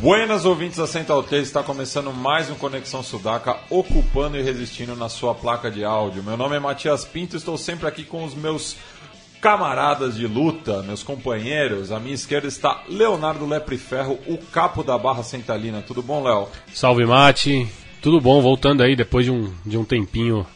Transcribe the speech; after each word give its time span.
Buenas 0.00 0.46
ouvintes 0.46 0.78
da 0.78 0.86
Central 0.86 1.22
3, 1.22 1.46
está 1.46 1.62
começando 1.62 2.10
mais 2.10 2.48
um 2.48 2.54
Conexão 2.54 3.02
Sudaca, 3.02 3.58
ocupando 3.68 4.38
e 4.38 4.42
resistindo 4.42 4.96
na 4.96 5.10
sua 5.10 5.34
placa 5.34 5.70
de 5.70 5.84
áudio. 5.84 6.22
Meu 6.22 6.38
nome 6.38 6.56
é 6.56 6.58
Matias 6.58 7.04
Pinto, 7.04 7.36
estou 7.36 7.58
sempre 7.58 7.86
aqui 7.86 8.02
com 8.02 8.24
os 8.24 8.34
meus 8.34 8.78
camaradas 9.42 10.16
de 10.16 10.26
luta, 10.26 10.82
meus 10.82 11.02
companheiros. 11.02 11.92
À 11.92 12.00
minha 12.00 12.14
esquerda 12.14 12.48
está 12.48 12.82
Leonardo 12.88 13.44
Lepre 13.44 13.76
Ferro, 13.76 14.18
o 14.26 14.38
capo 14.38 14.82
da 14.82 14.96
Barra 14.96 15.22
Centralina. 15.22 15.82
Tudo 15.82 16.02
bom, 16.02 16.22
Léo? 16.22 16.48
Salve, 16.72 17.04
Mate. 17.04 17.68
Tudo 18.00 18.22
bom, 18.22 18.40
voltando 18.40 18.82
aí 18.82 18.96
depois 18.96 19.26
de 19.26 19.30
um, 19.30 19.52
de 19.66 19.76
um 19.76 19.84
tempinho 19.84 20.46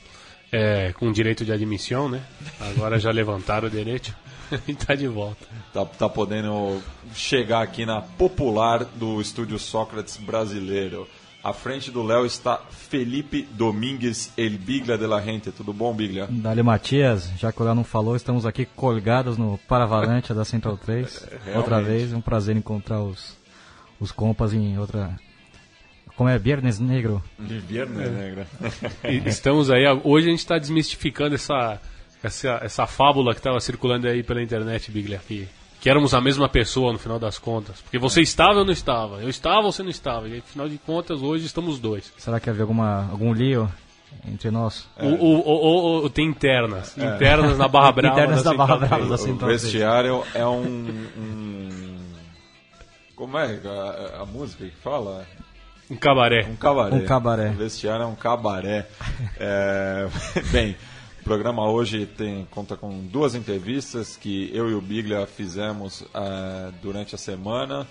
é, 0.54 0.92
com 0.92 1.10
direito 1.10 1.44
de 1.44 1.52
admissão, 1.52 2.08
né? 2.08 2.22
Agora 2.60 2.98
já 2.98 3.10
levantaram 3.10 3.66
o 3.66 3.70
direito 3.70 4.14
e 4.68 4.74
tá 4.74 4.94
de 4.94 5.08
volta. 5.08 5.44
Tá, 5.72 5.84
tá 5.84 6.08
podendo 6.08 6.80
chegar 7.12 7.62
aqui 7.62 7.84
na 7.84 8.00
popular 8.00 8.84
do 8.84 9.20
Estúdio 9.20 9.58
Sócrates 9.58 10.16
brasileiro. 10.16 11.08
À 11.42 11.52
frente 11.52 11.90
do 11.90 12.02
Léo 12.02 12.24
está 12.24 12.58
Felipe 12.70 13.46
Domingues 13.50 14.32
El 14.36 14.56
Biglia 14.56 14.96
de 14.96 15.06
la 15.06 15.20
Gente. 15.20 15.50
Tudo 15.50 15.72
bom, 15.72 15.92
Biglia? 15.92 16.26
Dali 16.30 16.62
Matias, 16.62 17.30
já 17.36 17.52
que 17.52 17.60
o 17.60 17.64
Léo 17.64 17.74
não 17.74 17.84
falou, 17.84 18.16
estamos 18.16 18.46
aqui 18.46 18.64
colgados 18.64 19.36
no 19.36 19.58
Paravalante 19.68 20.32
da 20.32 20.44
Central 20.44 20.78
3. 20.78 21.28
É, 21.48 21.58
outra 21.58 21.82
vez, 21.82 22.12
é 22.12 22.16
um 22.16 22.20
prazer 22.20 22.56
encontrar 22.56 23.02
os, 23.02 23.36
os 24.00 24.12
compas 24.12 24.54
em 24.54 24.78
outra. 24.78 25.18
Como 26.16 26.28
é? 26.28 26.38
Viernes 26.38 26.78
Negro? 26.78 27.22
De 27.38 27.58
Viernes, 27.58 28.10
negra. 28.12 28.46
E 29.10 29.28
estamos 29.28 29.70
aí, 29.70 29.84
hoje 30.04 30.28
a 30.28 30.30
gente 30.30 30.38
está 30.40 30.58
desmistificando 30.58 31.34
essa, 31.34 31.80
essa, 32.22 32.60
essa 32.62 32.86
fábula 32.86 33.32
que 33.34 33.40
estava 33.40 33.58
circulando 33.60 34.06
aí 34.06 34.22
pela 34.22 34.40
internet, 34.42 34.90
Biglia, 34.92 35.20
que, 35.26 35.48
que 35.80 35.90
éramos 35.90 36.14
a 36.14 36.20
mesma 36.20 36.48
pessoa 36.48 36.92
no 36.92 36.98
final 37.00 37.18
das 37.18 37.36
contas. 37.38 37.80
Porque 37.82 37.98
você 37.98 38.20
estava 38.20 38.60
ou 38.60 38.64
não 38.64 38.72
estava? 38.72 39.20
Eu 39.22 39.28
estava 39.28 39.66
ou 39.66 39.72
você 39.72 39.82
não 39.82 39.90
estava? 39.90 40.28
E 40.28 40.38
afinal 40.38 40.68
de 40.68 40.78
contas, 40.78 41.20
hoje 41.20 41.46
estamos 41.46 41.80
dois. 41.80 42.12
Será 42.16 42.38
que 42.38 42.48
havia 42.48 42.62
alguma, 42.62 43.08
algum 43.10 43.32
lío 43.32 43.68
entre 44.28 44.52
nós? 44.52 44.86
O, 44.96 45.06
o, 45.08 45.40
o, 45.40 45.50
o- 46.02 46.04
o- 46.04 46.10
tem 46.10 46.28
internas. 46.28 46.96
Internas 46.96 47.58
na 47.58 47.66
Barra 47.66 47.90
Brava. 47.92 48.14
Internas 48.20 48.42
da 48.44 48.52
da 48.52 48.56
Barra 48.56 48.76
Brava 48.76 49.06
da 49.06 49.14
O 49.16 49.18
Central 49.18 49.48
3. 49.48 49.62
vestiário 49.64 50.22
é 50.32 50.46
um, 50.46 50.62
um- 51.18 51.98
Como 53.16 53.36
é 53.36 53.58
a, 53.64 54.22
a 54.22 54.26
música 54.26 54.64
que 54.64 54.76
fala? 54.76 55.26
Um 55.90 55.96
cabaré. 55.96 56.46
Um 56.46 56.56
cabaré. 56.56 56.96
Um 56.96 57.04
cabaré. 57.04 57.50
O 57.50 57.54
vestiário 57.54 58.04
é 58.04 58.06
um 58.06 58.14
cabaré. 58.14 58.86
É, 59.38 60.08
Bem, 60.50 60.76
o 61.20 61.24
programa 61.24 61.68
hoje 61.68 62.06
tem, 62.06 62.46
conta 62.50 62.76
com 62.76 63.00
duas 63.06 63.34
entrevistas 63.34 64.16
que 64.16 64.50
eu 64.54 64.70
e 64.70 64.74
o 64.74 64.80
Biglia 64.80 65.26
fizemos 65.26 66.04
eh, 66.14 66.70
durante 66.82 67.14
a 67.14 67.18
semana 67.18 67.86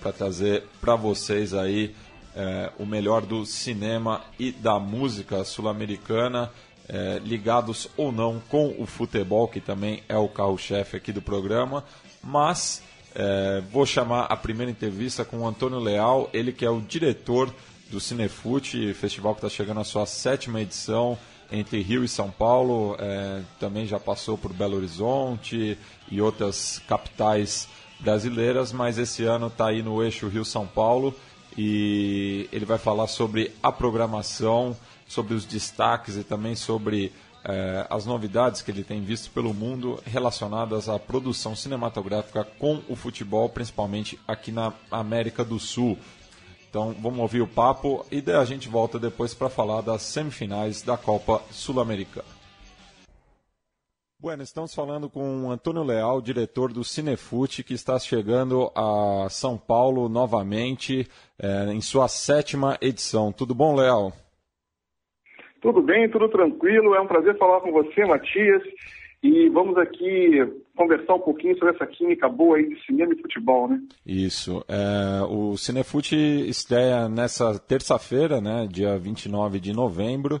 para 0.00 0.12
trazer 0.12 0.62
para 0.80 0.94
vocês 0.94 1.52
aí 1.52 1.94
eh, 2.34 2.70
o 2.78 2.86
melhor 2.86 3.22
do 3.22 3.44
cinema 3.44 4.22
e 4.38 4.52
da 4.52 4.78
música 4.78 5.44
sul-americana, 5.44 6.50
ligados 7.24 7.88
ou 7.96 8.12
não 8.12 8.40
com 8.48 8.74
o 8.78 8.86
futebol, 8.86 9.48
que 9.48 9.60
também 9.60 10.02
é 10.08 10.16
o 10.16 10.28
carro-chefe 10.28 10.96
aqui 10.96 11.12
do 11.12 11.20
programa, 11.20 11.84
mas 12.22 12.82
é, 13.14 13.62
vou 13.70 13.86
chamar 13.86 14.24
a 14.24 14.36
primeira 14.36 14.70
entrevista 14.70 15.24
com 15.24 15.38
o 15.38 15.46
Antônio 15.46 15.78
Leal, 15.78 16.28
ele 16.32 16.52
que 16.52 16.64
é 16.64 16.70
o 16.70 16.80
diretor 16.80 17.52
do 17.90 18.00
Cinefute, 18.00 18.92
festival 18.94 19.34
que 19.34 19.38
está 19.38 19.48
chegando 19.48 19.80
à 19.80 19.84
sua 19.84 20.04
sétima 20.06 20.60
edição 20.60 21.16
entre 21.52 21.80
Rio 21.80 22.02
e 22.02 22.08
São 22.08 22.30
Paulo, 22.30 22.96
é, 22.98 23.42
também 23.60 23.86
já 23.86 24.00
passou 24.00 24.36
por 24.36 24.52
Belo 24.52 24.76
Horizonte 24.76 25.78
e 26.10 26.20
outras 26.20 26.82
capitais 26.88 27.68
brasileiras, 28.00 28.72
mas 28.72 28.98
esse 28.98 29.24
ano 29.24 29.46
está 29.46 29.68
aí 29.68 29.82
no 29.82 30.02
eixo 30.02 30.28
Rio-São 30.28 30.66
Paulo 30.66 31.14
e 31.56 32.48
ele 32.52 32.64
vai 32.64 32.78
falar 32.78 33.06
sobre 33.06 33.52
a 33.62 33.70
programação, 33.70 34.76
sobre 35.06 35.34
os 35.34 35.44
destaques 35.44 36.16
e 36.16 36.24
também 36.24 36.56
sobre 36.56 37.12
eh, 37.44 37.86
as 37.90 38.06
novidades 38.06 38.62
que 38.62 38.70
ele 38.70 38.82
tem 38.82 39.02
visto 39.02 39.30
pelo 39.30 39.52
mundo 39.52 40.02
relacionadas 40.06 40.88
à 40.88 40.98
produção 40.98 41.54
cinematográfica 41.54 42.44
com 42.58 42.82
o 42.88 42.96
futebol, 42.96 43.48
principalmente 43.48 44.18
aqui 44.26 44.50
na 44.50 44.72
América 44.90 45.44
do 45.44 45.58
Sul. 45.58 45.98
Então 46.68 46.94
vamos 46.98 47.20
ouvir 47.20 47.42
o 47.42 47.46
papo 47.46 48.04
e 48.10 48.20
daí 48.20 48.36
a 48.36 48.44
gente 48.44 48.68
volta 48.68 48.98
depois 48.98 49.34
para 49.34 49.48
falar 49.48 49.82
das 49.82 50.02
semifinais 50.02 50.82
da 50.82 50.96
Copa 50.96 51.42
Sul-Americana. 51.50 52.34
Bueno, 54.18 54.42
estamos 54.42 54.74
falando 54.74 55.10
com 55.10 55.50
Antônio 55.50 55.82
Leal, 55.82 56.22
diretor 56.22 56.72
do 56.72 56.82
Cinefute, 56.82 57.62
que 57.62 57.74
está 57.74 57.98
chegando 57.98 58.72
a 58.74 59.28
São 59.28 59.58
Paulo 59.58 60.08
novamente 60.08 61.06
eh, 61.38 61.72
em 61.74 61.82
sua 61.82 62.08
sétima 62.08 62.78
edição. 62.80 63.30
Tudo 63.30 63.54
bom, 63.54 63.74
Leal? 63.74 64.14
Tudo 65.64 65.80
bem, 65.80 66.10
tudo 66.10 66.28
tranquilo. 66.28 66.94
É 66.94 67.00
um 67.00 67.06
prazer 67.06 67.38
falar 67.38 67.58
com 67.62 67.72
você, 67.72 68.04
Matias. 68.04 68.62
E 69.22 69.48
vamos 69.48 69.78
aqui 69.78 70.46
conversar 70.76 71.14
um 71.14 71.20
pouquinho 71.20 71.56
sobre 71.56 71.74
essa 71.74 71.86
química 71.86 72.28
boa 72.28 72.58
aí 72.58 72.68
de 72.68 72.84
cinema 72.84 73.14
e 73.14 73.22
futebol, 73.22 73.66
né? 73.66 73.80
Isso. 74.04 74.62
É, 74.68 75.22
o 75.26 75.56
Cinefute 75.56 76.14
estreia 76.46 77.08
nessa 77.08 77.58
terça-feira, 77.58 78.42
né, 78.42 78.68
dia 78.70 78.98
29 78.98 79.58
de 79.58 79.72
novembro, 79.72 80.38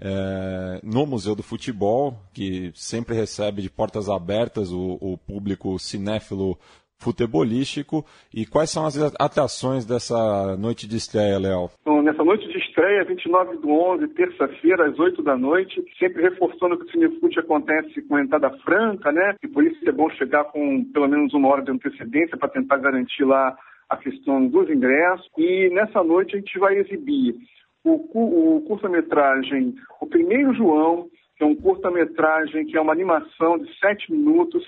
é, 0.00 0.80
no 0.82 1.04
Museu 1.04 1.34
do 1.34 1.42
Futebol, 1.42 2.14
que 2.32 2.72
sempre 2.74 3.14
recebe 3.14 3.60
de 3.60 3.68
portas 3.68 4.08
abertas 4.08 4.72
o, 4.72 4.96
o 5.02 5.18
público 5.18 5.78
cinéfilo 5.78 6.58
futebolístico. 7.02 8.04
E 8.32 8.46
quais 8.46 8.70
são 8.70 8.86
as 8.86 8.96
atrações 9.18 9.84
dessa 9.84 10.56
noite 10.56 10.88
de 10.88 10.96
estreia, 10.96 11.38
Léo? 11.38 11.70
Então, 11.80 12.02
nessa 12.02 12.24
noite 12.24 12.46
de 12.48 12.58
estreia, 12.58 13.04
29 13.04 13.56
do 13.58 13.70
11, 13.70 14.08
terça-feira, 14.08 14.88
às 14.88 14.98
8 14.98 15.22
da 15.22 15.36
noite, 15.36 15.82
sempre 15.98 16.22
reforçando 16.22 16.78
que 16.78 16.84
o 16.84 16.90
Cinefute 16.90 17.40
acontece 17.40 18.00
com 18.02 18.18
entrada 18.18 18.50
franca, 18.64 19.10
né? 19.10 19.34
E 19.42 19.48
por 19.48 19.64
isso 19.64 19.78
é 19.86 19.92
bom 19.92 20.08
chegar 20.10 20.44
com 20.44 20.84
pelo 20.84 21.08
menos 21.08 21.34
uma 21.34 21.48
hora 21.48 21.62
de 21.62 21.70
antecedência 21.70 22.36
para 22.36 22.48
tentar 22.48 22.78
garantir 22.78 23.24
lá 23.24 23.56
a 23.88 23.96
questão 23.96 24.46
dos 24.46 24.70
ingressos. 24.70 25.28
E 25.36 25.68
nessa 25.70 26.02
noite 26.02 26.36
a 26.36 26.38
gente 26.38 26.58
vai 26.58 26.78
exibir 26.78 27.34
o, 27.84 28.56
o 28.56 28.60
curta-metragem 28.62 29.74
O 30.00 30.06
Primeiro 30.06 30.54
João, 30.54 31.08
que 31.36 31.44
é 31.44 31.46
um 31.46 31.54
curta-metragem 31.54 32.66
que 32.66 32.76
é 32.76 32.80
uma 32.80 32.92
animação 32.92 33.58
de 33.58 33.68
sete 33.78 34.10
minutos 34.12 34.64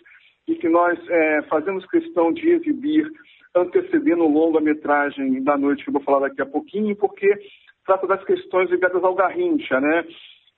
e 0.47 0.55
que 0.57 0.69
nós 0.69 0.99
eh, 1.09 1.43
fazemos 1.49 1.87
questão 1.87 2.33
de 2.33 2.51
exibir 2.51 3.11
antecedendo 3.55 4.27
longa-metragem 4.27 5.43
da 5.43 5.57
noite, 5.57 5.85
que 5.85 5.91
eu 5.91 5.95
vou 5.95 6.03
falar 6.03 6.29
daqui 6.29 6.43
a 6.43 6.47
pouquinho, 6.47 6.95
porque 6.97 7.39
trata 7.87 8.07
das 8.07 8.23
questões 8.25 8.71
ligadas 8.71 9.03
ao 9.03 9.15
Garrincha, 9.15 9.81
né? 9.81 10.05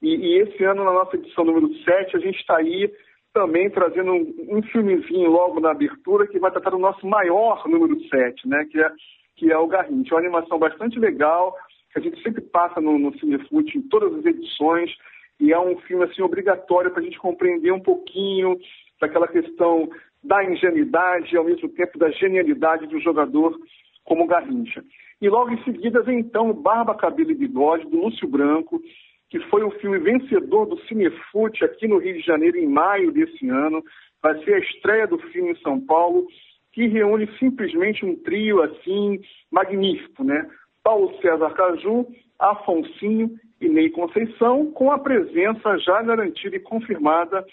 E, 0.00 0.14
e 0.14 0.38
esse 0.38 0.64
ano, 0.64 0.84
na 0.84 0.92
nossa 0.92 1.16
edição 1.16 1.44
número 1.44 1.72
7, 1.84 2.16
a 2.16 2.20
gente 2.20 2.38
está 2.38 2.56
aí 2.56 2.90
também 3.32 3.68
trazendo 3.68 4.12
um, 4.12 4.34
um 4.48 4.62
filmezinho 4.62 5.30
logo 5.30 5.60
na 5.60 5.70
abertura 5.70 6.26
que 6.26 6.38
vai 6.38 6.50
tratar 6.50 6.70
do 6.70 6.78
nosso 6.78 7.06
maior 7.06 7.68
número 7.68 8.00
7, 8.08 8.48
né? 8.48 8.64
Que 8.70 8.80
é, 8.80 8.90
que 9.36 9.52
é 9.52 9.58
o 9.58 9.66
Garrincha. 9.66 10.14
É 10.14 10.14
uma 10.14 10.20
animação 10.20 10.58
bastante 10.58 10.98
legal, 10.98 11.54
que 11.92 11.98
a 11.98 12.02
gente 12.02 12.22
sempre 12.22 12.40
passa 12.40 12.80
no, 12.80 12.98
no 12.98 13.16
Cinefute 13.18 13.76
em 13.76 13.82
todas 13.82 14.14
as 14.14 14.24
edições, 14.24 14.90
e 15.38 15.52
é 15.52 15.60
um 15.60 15.76
filme 15.80 16.04
assim 16.04 16.22
obrigatório 16.22 16.90
para 16.90 17.00
a 17.02 17.04
gente 17.04 17.18
compreender 17.18 17.72
um 17.72 17.80
pouquinho 17.80 18.56
daquela 19.00 19.28
questão 19.28 19.88
da 20.22 20.44
ingenuidade 20.44 21.34
e 21.34 21.38
ao 21.38 21.44
mesmo 21.44 21.68
tempo 21.68 21.98
da 21.98 22.10
genialidade 22.10 22.86
do 22.86 22.98
jogador 23.00 23.56
como 24.04 24.26
Garrincha. 24.26 24.82
E 25.20 25.28
logo 25.28 25.50
em 25.50 25.62
seguida 25.64 26.02
vem 26.02 26.20
então 26.20 26.52
Barba, 26.52 26.94
Cabelo 26.94 27.30
e 27.30 27.34
Bigode, 27.34 27.88
do 27.88 27.98
Lúcio 27.98 28.28
Branco, 28.28 28.80
que 29.30 29.40
foi 29.48 29.62
o 29.62 29.70
filme 29.72 29.98
vencedor 29.98 30.66
do 30.66 30.78
Cinefute 30.82 31.64
aqui 31.64 31.88
no 31.88 31.98
Rio 31.98 32.14
de 32.14 32.20
Janeiro 32.20 32.58
em 32.58 32.68
maio 32.68 33.10
desse 33.12 33.48
ano. 33.48 33.82
Vai 34.22 34.42
ser 34.44 34.54
a 34.54 34.58
estreia 34.58 35.06
do 35.06 35.18
filme 35.18 35.52
em 35.52 35.56
São 35.56 35.80
Paulo, 35.80 36.26
que 36.72 36.86
reúne 36.86 37.28
simplesmente 37.38 38.04
um 38.04 38.14
trio 38.16 38.62
assim 38.62 39.20
magnífico, 39.50 40.22
né? 40.22 40.48
Paulo 40.82 41.18
César 41.20 41.50
Caju, 41.50 42.06
Afonsinho 42.38 43.30
e 43.60 43.68
Ney 43.68 43.90
Conceição, 43.90 44.70
com 44.72 44.92
a 44.92 44.98
presença 44.98 45.78
já 45.78 46.02
garantida 46.02 46.56
e 46.56 46.60
confirmada 46.60 47.44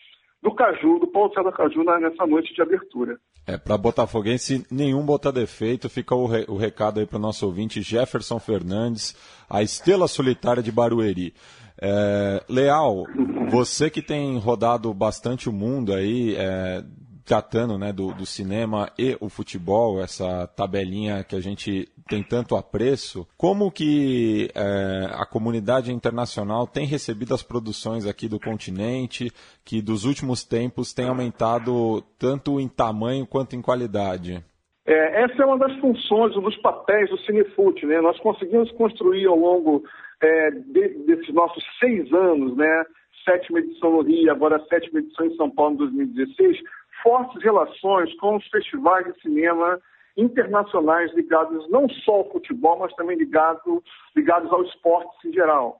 do 0.44 0.54
Caju, 0.54 1.00
do 1.00 1.08
Paulo 1.08 1.34
César 1.34 1.52
Caju, 1.54 1.84
nessa 1.84 2.28
noite 2.28 2.54
de 2.54 2.62
abertura. 2.62 3.18
É, 3.48 3.58
para 3.58 3.78
Botafoguense, 3.78 4.68
nenhum 4.70 5.06
botar 5.06 5.32
defeito. 5.32 5.90
Fica 5.90 6.14
o, 6.14 6.28
re, 6.28 6.46
o 6.50 6.58
recado 6.58 7.00
aí 7.00 7.06
para 7.06 7.18
o 7.18 7.22
nosso 7.22 7.46
ouvinte 7.46 7.82
Jefferson 7.82 8.40
Fernandes, 8.40 9.16
a 9.50 9.64
estrela 9.64 10.06
solitária 10.06 10.62
de 10.62 10.72
Barueri. 10.72 11.34
É, 11.82 12.44
Leal, 12.50 13.06
você 13.50 13.90
que 13.90 14.02
tem 14.02 14.38
rodado 14.38 14.94
bastante 14.94 15.48
o 15.48 15.54
mundo 15.54 15.94
aí, 15.94 16.36
é, 16.38 16.84
tratando 17.26 17.78
né, 17.78 17.94
do, 17.94 18.14
do, 18.14 18.26
cinema 18.26 18.92
e 18.98 19.18
o 19.20 19.30
futebol, 19.30 20.02
essa 20.02 20.48
tabelinha 20.48 21.24
que 21.24 21.36
a 21.36 21.40
gente 21.40 21.88
tem 22.08 22.22
tanto 22.22 22.56
apreço, 22.56 23.28
como 23.38 23.72
que 23.72 24.50
é, 24.54 25.08
a 25.12 25.26
comunidade 25.26 25.92
internacional 25.92 26.68
tem 26.68 26.86
recebido 26.86 27.34
as 27.34 27.42
produções 27.42 28.06
aqui 28.06 28.28
do 28.28 28.40
continente, 28.40 29.32
que 29.64 29.82
dos 29.82 30.06
últimos 30.06 30.44
tempos 30.44 30.94
tem 30.94 31.08
aumentado 31.08 32.04
tanto 32.20 32.60
em 32.60 32.68
tamanho 32.68 33.26
quanto 33.26 33.56
em 33.56 33.62
qualidade? 33.62 34.44
É, 34.86 35.24
essa 35.24 35.44
é 35.44 35.46
uma 35.46 35.58
das 35.58 35.74
funções, 35.80 36.36
um 36.36 36.42
dos 36.42 36.58
papéis 36.58 37.10
do 37.10 37.18
Cinefute. 37.20 37.86
Né? 37.86 38.02
Nós 38.02 38.20
conseguimos 38.20 38.70
construir 38.74 39.26
ao 39.28 39.38
longo 39.38 39.84
é, 40.22 40.52
de, 40.52 40.90
desses 41.06 41.34
nossos 41.34 41.64
seis 41.80 42.12
anos, 42.12 42.58
né? 42.58 42.84
sétima 43.24 43.60
edição 43.60 43.92
no 43.92 44.02
Rio, 44.02 44.32
agora 44.32 44.64
sétima 44.70 45.00
edição 45.00 45.26
em 45.26 45.36
São 45.36 45.50
Paulo 45.50 45.76
em 45.76 45.78
2016, 45.78 46.60
fortes 47.04 47.44
relações 47.44 48.16
com 48.16 48.38
os 48.38 48.48
festivais 48.48 49.06
de 49.06 49.22
cinema 49.22 49.80
internacionais 50.16 51.14
ligados 51.14 51.70
não 51.70 51.88
só 51.90 52.14
ao 52.14 52.32
futebol, 52.32 52.80
mas 52.80 52.94
também 52.96 53.18
ligado, 53.18 53.84
ligados 54.16 54.52
ao 54.52 54.64
esporte 54.64 55.28
em 55.28 55.34
geral. 55.34 55.80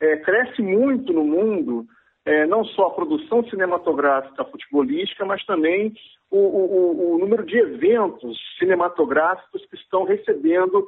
É, 0.00 0.16
cresce 0.18 0.60
muito 0.60 1.12
no 1.12 1.24
mundo 1.24 1.86
é, 2.26 2.44
não 2.44 2.64
só 2.64 2.88
a 2.88 2.94
produção 2.94 3.48
cinematográfica 3.48 4.44
futebolística, 4.44 5.24
mas 5.24 5.44
também 5.46 5.94
o, 6.30 6.38
o, 6.38 7.14
o, 7.14 7.18
número 7.18 7.46
de 7.46 7.56
eventos 7.56 8.36
cinematográficos 8.58 9.64
que 9.66 9.76
estão 9.76 10.02
recebendo 10.02 10.84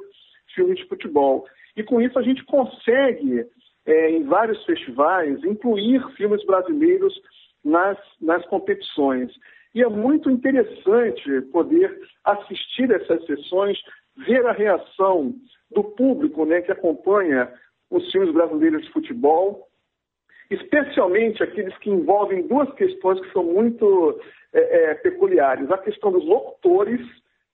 filmes 0.53 0.77
de 0.77 0.85
futebol. 0.87 1.45
E 1.77 1.83
com 1.83 2.01
isso 2.01 2.19
a 2.19 2.21
gente 2.21 2.43
consegue, 2.43 3.45
é, 3.85 4.11
em 4.11 4.23
vários 4.23 4.63
festivais, 4.65 5.41
incluir 5.45 6.05
filmes 6.17 6.45
brasileiros 6.45 7.13
nas, 7.63 7.97
nas 8.21 8.45
competições. 8.47 9.31
E 9.73 9.83
é 9.83 9.87
muito 9.87 10.29
interessante 10.29 11.41
poder 11.51 11.99
assistir 12.23 12.91
essas 12.91 13.25
sessões, 13.25 13.77
ver 14.25 14.45
a 14.45 14.51
reação 14.51 15.33
do 15.71 15.83
público 15.83 16.45
né, 16.45 16.61
que 16.61 16.71
acompanha 16.71 17.51
os 17.89 18.11
filmes 18.11 18.33
brasileiros 18.33 18.83
de 18.83 18.91
futebol, 18.91 19.67
especialmente 20.49 21.43
aqueles 21.43 21.77
que 21.77 21.89
envolvem 21.89 22.47
duas 22.47 22.71
questões 22.73 23.19
que 23.21 23.31
são 23.31 23.43
muito 23.43 24.19
é, 24.53 24.91
é, 24.91 24.93
peculiares. 24.95 25.69
A 25.71 25.77
questão 25.77 26.11
dos 26.11 26.25
locutores, 26.25 27.01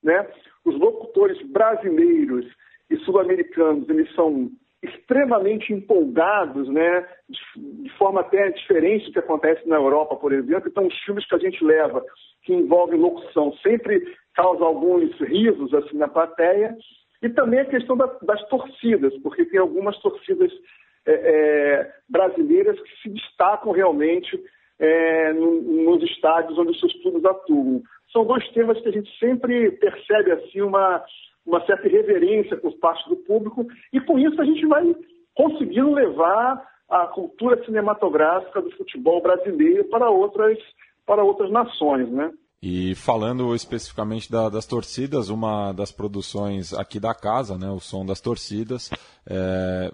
né? 0.02 0.26
os 0.64 0.78
locutores 0.80 1.42
brasileiros 1.50 2.46
e 2.90 2.98
sul-americanos, 2.98 3.90
eles 3.90 4.14
são 4.14 4.50
extremamente 4.81 5.74
empolgados, 5.74 6.68
né, 6.69 7.07
de, 7.30 7.89
forma 7.98 8.22
até 8.22 8.50
diferente 8.51 9.06
do 9.06 9.13
que 9.13 9.19
acontece 9.19 9.68
na 9.68 9.77
Europa, 9.77 10.16
por 10.16 10.31
exemplo. 10.31 10.69
Então, 10.69 10.86
os 10.86 10.98
filmes 11.04 11.27
que 11.27 11.36
a 11.36 11.39
gente 11.39 11.63
leva, 11.63 12.04
que 12.44 12.54
envolvem 12.54 13.00
locução, 13.00 13.54
sempre 13.63 14.01
causam 14.33 14.68
alguns 14.68 15.12
risos 15.19 15.74
assim 15.74 15.98
na 15.98 16.07
plateia. 16.07 16.75
E 17.22 17.30
também 17.30 17.60
a 17.60 17.66
questão 17.66 17.98
da, 17.98 18.06
das 18.22 18.44
torcidas, 18.50 19.13
porque 19.24 19.45
tem 19.45 19.60
algumas 19.60 19.98
torcidas 20.00 20.51
é, 21.07 21.13
é, 21.13 21.94
brasileiras 22.10 22.80
que 22.80 23.01
se 23.01 23.10
destacam 23.10 23.71
realmente 23.71 24.39
é, 24.80 25.33
no, 25.33 25.62
nos 25.62 26.04
estádios 26.04 26.57
onde 26.57 26.71
os 26.71 26.80
seus 26.80 26.94
clubes 27.01 27.24
atuam. 27.25 27.81
São 28.12 28.25
dois 28.25 28.48
temas 28.51 28.80
que 28.81 28.89
a 28.89 28.92
gente 28.92 29.10
sempre 29.18 29.71
percebe 29.71 30.31
assim 30.31 30.62
uma 30.62 31.04
uma 31.45 31.65
certa 31.65 31.88
reverência 31.88 32.57
por 32.57 32.74
parte 32.77 33.07
do 33.09 33.15
público, 33.18 33.65
e 33.94 34.00
com 34.01 34.18
isso 34.18 34.42
a 34.42 34.45
gente 34.45 34.65
vai 34.65 34.95
conseguindo 35.33 35.94
levar 35.94 36.65
a 36.89 37.07
cultura 37.07 37.63
cinematográfica 37.65 38.62
do 38.62 38.71
futebol 38.71 39.21
brasileiro 39.21 39.86
para 39.86 40.09
outras, 40.09 40.57
para 41.06 41.24
outras 41.24 41.51
nações, 41.51 42.09
né? 42.09 42.31
E 42.62 42.95
falando 42.95 43.53
especificamente 43.53 44.31
da, 44.31 44.50
das 44.50 44.65
torcidas, 44.65 45.30
uma 45.30 45.71
das 45.71 45.92
produções 45.92 46.74
aqui 46.74 47.00
da 47.00 47.13
casa, 47.13 47.57
né, 47.57 47.69
o 47.69 47.80
Som 47.80 48.03
das 48.06 48.19
Torcidas, 48.19 48.89
é, 49.30 49.94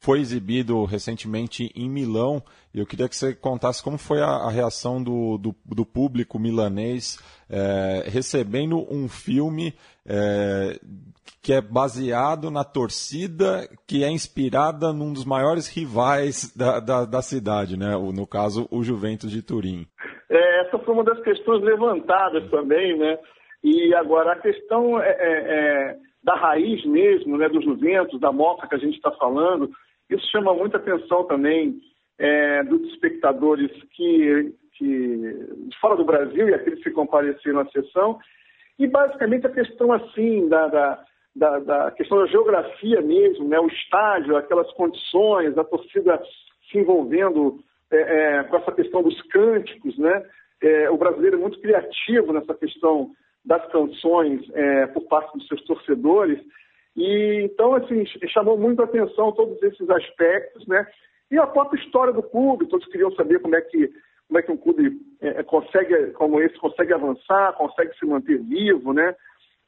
foi 0.00 0.20
exibido 0.20 0.84
recentemente 0.84 1.70
em 1.74 1.88
Milão. 1.88 2.42
Eu 2.74 2.86
queria 2.86 3.08
que 3.08 3.16
você 3.16 3.34
contasse 3.34 3.82
como 3.82 3.98
foi 3.98 4.20
a, 4.20 4.26
a 4.26 4.50
reação 4.50 5.02
do, 5.02 5.38
do, 5.38 5.54
do, 5.64 5.84
público 5.84 6.38
milanês 6.38 7.18
é, 7.50 8.08
recebendo 8.08 8.86
um 8.92 9.08
filme 9.08 9.74
é, 10.06 10.78
que 11.42 11.52
é 11.52 11.60
baseado 11.60 12.50
na 12.50 12.62
torcida 12.62 13.68
que 13.86 14.04
é 14.04 14.10
inspirada 14.10 14.92
num 14.92 15.12
dos 15.12 15.24
maiores 15.24 15.68
rivais 15.68 16.54
da, 16.54 16.78
da, 16.78 17.04
da 17.04 17.22
cidade, 17.22 17.76
né? 17.76 17.96
O, 17.96 18.12
no 18.12 18.26
caso, 18.26 18.68
o 18.70 18.82
Juventus 18.82 19.30
de 19.30 19.42
Turim. 19.42 19.86
É, 20.30 20.60
essa 20.60 20.78
foi 20.78 20.94
uma 20.94 21.04
das 21.04 21.20
questões 21.22 21.62
levantadas 21.62 22.48
também, 22.50 22.96
né? 22.96 23.18
E 23.64 23.92
agora 23.94 24.32
a 24.32 24.38
questão 24.38 25.00
é, 25.00 25.08
é, 25.08 25.16
é 25.18 25.96
da 26.22 26.34
raiz 26.34 26.84
mesmo, 26.84 27.38
né, 27.38 27.48
do 27.48 27.62
Juventus, 27.62 28.20
da 28.20 28.30
moca 28.30 28.68
que 28.68 28.74
a 28.74 28.78
gente 28.78 28.96
está 28.96 29.10
falando, 29.12 29.70
isso 30.10 30.30
chama 30.30 30.54
muita 30.54 30.78
atenção 30.78 31.24
também 31.24 31.80
é, 32.18 32.62
dos 32.64 32.82
espectadores 32.92 33.70
que, 33.94 34.54
que, 34.76 34.86
de 34.86 35.78
fora 35.80 35.96
do 35.96 36.04
Brasil 36.04 36.48
e 36.48 36.54
aqueles 36.54 36.82
que 36.82 36.90
compareceram 36.90 37.60
à 37.60 37.66
sessão. 37.66 38.18
E 38.78 38.86
basicamente 38.86 39.46
a 39.46 39.52
questão 39.52 39.92
assim 39.92 40.48
da, 40.48 40.68
da, 40.68 41.04
da, 41.34 41.58
da 41.58 41.90
questão 41.92 42.18
da 42.18 42.26
geografia 42.26 43.00
mesmo, 43.00 43.48
né, 43.48 43.58
o 43.58 43.68
estádio, 43.68 44.36
aquelas 44.36 44.70
condições, 44.72 45.56
a 45.58 45.64
torcida 45.64 46.20
se 46.70 46.78
envolvendo 46.78 47.60
é, 47.90 47.96
é, 47.96 48.44
com 48.44 48.56
essa 48.56 48.72
questão 48.72 49.02
dos 49.02 49.20
cânticos, 49.22 49.96
né? 49.98 50.22
É, 50.60 50.90
o 50.90 50.96
brasileiro 50.96 51.36
é 51.36 51.40
muito 51.40 51.60
criativo 51.60 52.32
nessa 52.32 52.54
questão 52.54 53.12
das 53.44 53.64
canções 53.70 54.42
é, 54.52 54.86
por 54.88 55.02
parte 55.04 55.38
dos 55.38 55.46
seus 55.46 55.62
torcedores. 55.62 56.38
E 56.98 57.42
então, 57.44 57.74
assim, 57.74 58.04
chamou 58.28 58.58
muito 58.58 58.82
a 58.82 58.84
atenção 58.84 59.30
todos 59.30 59.62
esses 59.62 59.88
aspectos, 59.88 60.66
né? 60.66 60.84
E 61.30 61.38
a 61.38 61.46
própria 61.46 61.80
história 61.80 62.12
do 62.12 62.24
clube, 62.24 62.66
todos 62.66 62.88
queriam 62.88 63.12
saber 63.12 63.40
como 63.40 63.54
é 63.54 63.60
que, 63.60 63.88
como 64.26 64.38
é 64.38 64.42
que 64.42 64.50
um 64.50 64.56
clube 64.56 65.00
é, 65.20 65.28
é, 65.28 65.42
consegue, 65.44 66.10
como 66.12 66.40
esse, 66.40 66.58
consegue 66.58 66.92
avançar, 66.92 67.52
consegue 67.52 67.96
se 67.96 68.04
manter 68.04 68.42
vivo, 68.42 68.92
né? 68.92 69.14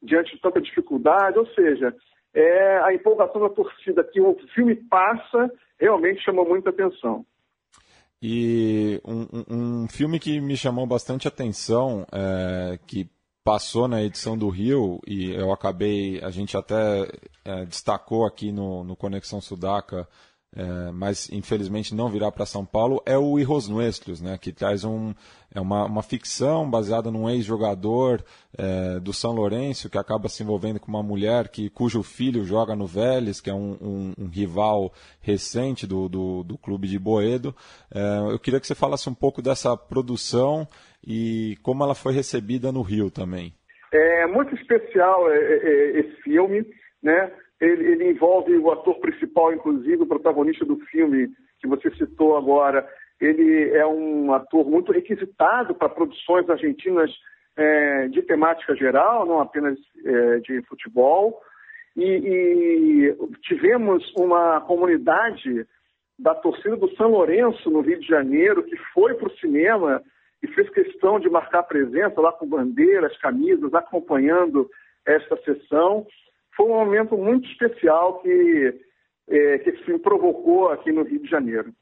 Diante 0.02 0.34
de 0.34 0.42
tanta 0.42 0.60
dificuldade, 0.60 1.38
ou 1.38 1.46
seja, 1.54 1.94
é, 2.34 2.78
a 2.78 2.92
empolgação 2.92 3.42
da 3.42 3.50
torcida 3.50 4.02
que 4.02 4.20
o 4.20 4.34
filme 4.52 4.74
passa 4.74 5.52
realmente 5.78 6.24
chamou 6.24 6.48
muita 6.48 6.70
atenção. 6.70 7.24
E 8.20 9.00
um, 9.06 9.44
um, 9.48 9.88
filme 9.88 10.18
que 10.18 10.40
me 10.40 10.56
chamou 10.56 10.84
bastante 10.84 11.28
atenção, 11.28 12.04
é, 12.12 12.76
que 12.88 13.08
passou 13.44 13.88
na 13.88 14.02
edição 14.02 14.36
do 14.36 14.48
Rio 14.48 15.00
e 15.06 15.30
eu 15.30 15.52
acabei, 15.52 16.22
a 16.22 16.30
gente 16.30 16.56
até 16.56 17.10
é, 17.44 17.64
destacou 17.64 18.26
aqui 18.26 18.52
no, 18.52 18.84
no 18.84 18.94
Conexão 18.94 19.40
Sudaca, 19.40 20.06
é, 20.54 20.90
mas 20.90 21.30
infelizmente 21.30 21.94
não 21.94 22.08
virá 22.08 22.30
para 22.30 22.44
São 22.44 22.64
Paulo, 22.64 23.00
é 23.06 23.16
o 23.16 23.38
Hijos 23.38 23.68
Nuestros, 23.68 24.20
né, 24.20 24.36
que 24.36 24.52
traz 24.52 24.84
um, 24.84 25.14
é 25.54 25.60
uma, 25.60 25.84
uma 25.84 26.02
ficção 26.02 26.68
baseada 26.68 27.10
num 27.10 27.30
ex-jogador 27.30 28.22
é, 28.58 28.98
do 28.98 29.12
São 29.12 29.32
Lourenço 29.32 29.88
que 29.88 29.96
acaba 29.96 30.28
se 30.28 30.42
envolvendo 30.42 30.80
com 30.80 30.88
uma 30.88 31.02
mulher 31.02 31.48
que, 31.48 31.70
cujo 31.70 32.02
filho 32.02 32.44
joga 32.44 32.74
no 32.74 32.86
Vélez, 32.86 33.40
que 33.40 33.48
é 33.48 33.54
um, 33.54 33.76
um, 33.80 34.14
um 34.18 34.28
rival 34.28 34.92
recente 35.20 35.86
do, 35.86 36.08
do, 36.08 36.42
do, 36.42 36.58
clube 36.58 36.88
de 36.88 36.98
Boedo. 36.98 37.54
É, 37.90 38.18
eu 38.30 38.38
queria 38.38 38.60
que 38.60 38.66
você 38.66 38.74
falasse 38.74 39.08
um 39.08 39.14
pouco 39.14 39.40
dessa 39.40 39.76
produção 39.76 40.68
e 41.06 41.56
como 41.62 41.82
ela 41.84 41.94
foi 41.94 42.12
recebida 42.12 42.70
no 42.72 42.82
Rio 42.82 43.10
também. 43.10 43.52
É 43.92 44.26
muito 44.26 44.54
especial 44.54 45.30
é, 45.30 45.36
é, 45.36 45.54
é, 45.54 46.00
esse 46.00 46.22
filme, 46.22 46.64
né? 47.02 47.32
Ele, 47.60 47.92
ele, 47.92 48.10
envolve 48.10 48.56
o 48.56 48.70
ator 48.70 48.98
principal, 49.00 49.52
inclusive 49.52 50.02
o 50.02 50.06
protagonista 50.06 50.64
do 50.64 50.76
filme 50.86 51.28
que 51.60 51.66
você 51.66 51.90
citou 51.96 52.36
agora. 52.36 52.88
Ele 53.20 53.70
é 53.70 53.86
um 53.86 54.32
ator 54.32 54.64
muito 54.64 54.92
requisitado 54.92 55.74
para 55.74 55.90
produções 55.90 56.48
argentinas 56.48 57.10
é, 57.56 58.08
de 58.08 58.22
temática 58.22 58.74
geral, 58.74 59.26
não 59.26 59.40
apenas 59.40 59.78
é, 60.04 60.38
de 60.38 60.62
futebol. 60.62 61.38
E, 61.96 62.04
e, 62.04 63.16
tivemos 63.42 64.10
uma 64.16 64.60
comunidade 64.62 65.66
da 66.18 66.34
torcida 66.34 66.76
do 66.76 66.94
São 66.96 67.10
Lourenço, 67.10 67.70
no 67.70 67.80
Rio 67.80 68.00
de 68.00 68.06
Janeiro, 68.06 68.62
que 68.62 68.76
foi 68.94 69.14
para 69.14 69.28
o 69.28 69.36
cinema 69.38 70.02
e 70.42 70.48
fez 70.48 70.68
questão 70.70 71.20
de 71.20 71.28
marcar 71.28 71.62
presença 71.64 72.20
lá 72.20 72.32
com 72.32 72.46
bandeiras, 72.46 73.16
camisas, 73.18 73.72
acompanhando 73.74 74.70
esta 75.06 75.36
sessão. 75.42 76.06
Foi 76.56 76.66
um 76.66 76.84
momento 76.84 77.16
muito 77.16 77.48
especial 77.48 78.20
que, 78.20 78.80
é, 79.28 79.58
que 79.58 79.72
filme 79.84 80.00
provocou 80.00 80.70
aqui 80.70 80.92
no 80.92 81.02
Rio 81.02 81.20
de 81.20 81.28
Janeiro. 81.28 81.72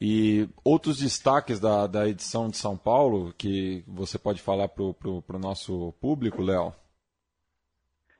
E 0.00 0.48
outros 0.64 0.98
destaques 0.98 1.58
da, 1.58 1.86
da 1.86 2.06
edição 2.06 2.48
de 2.48 2.56
São 2.56 2.76
Paulo 2.76 3.32
que 3.36 3.82
você 3.86 4.18
pode 4.18 4.42
falar 4.42 4.68
para 4.68 4.82
o 4.82 5.38
nosso 5.40 5.92
público, 6.00 6.42
Léo? 6.42 6.72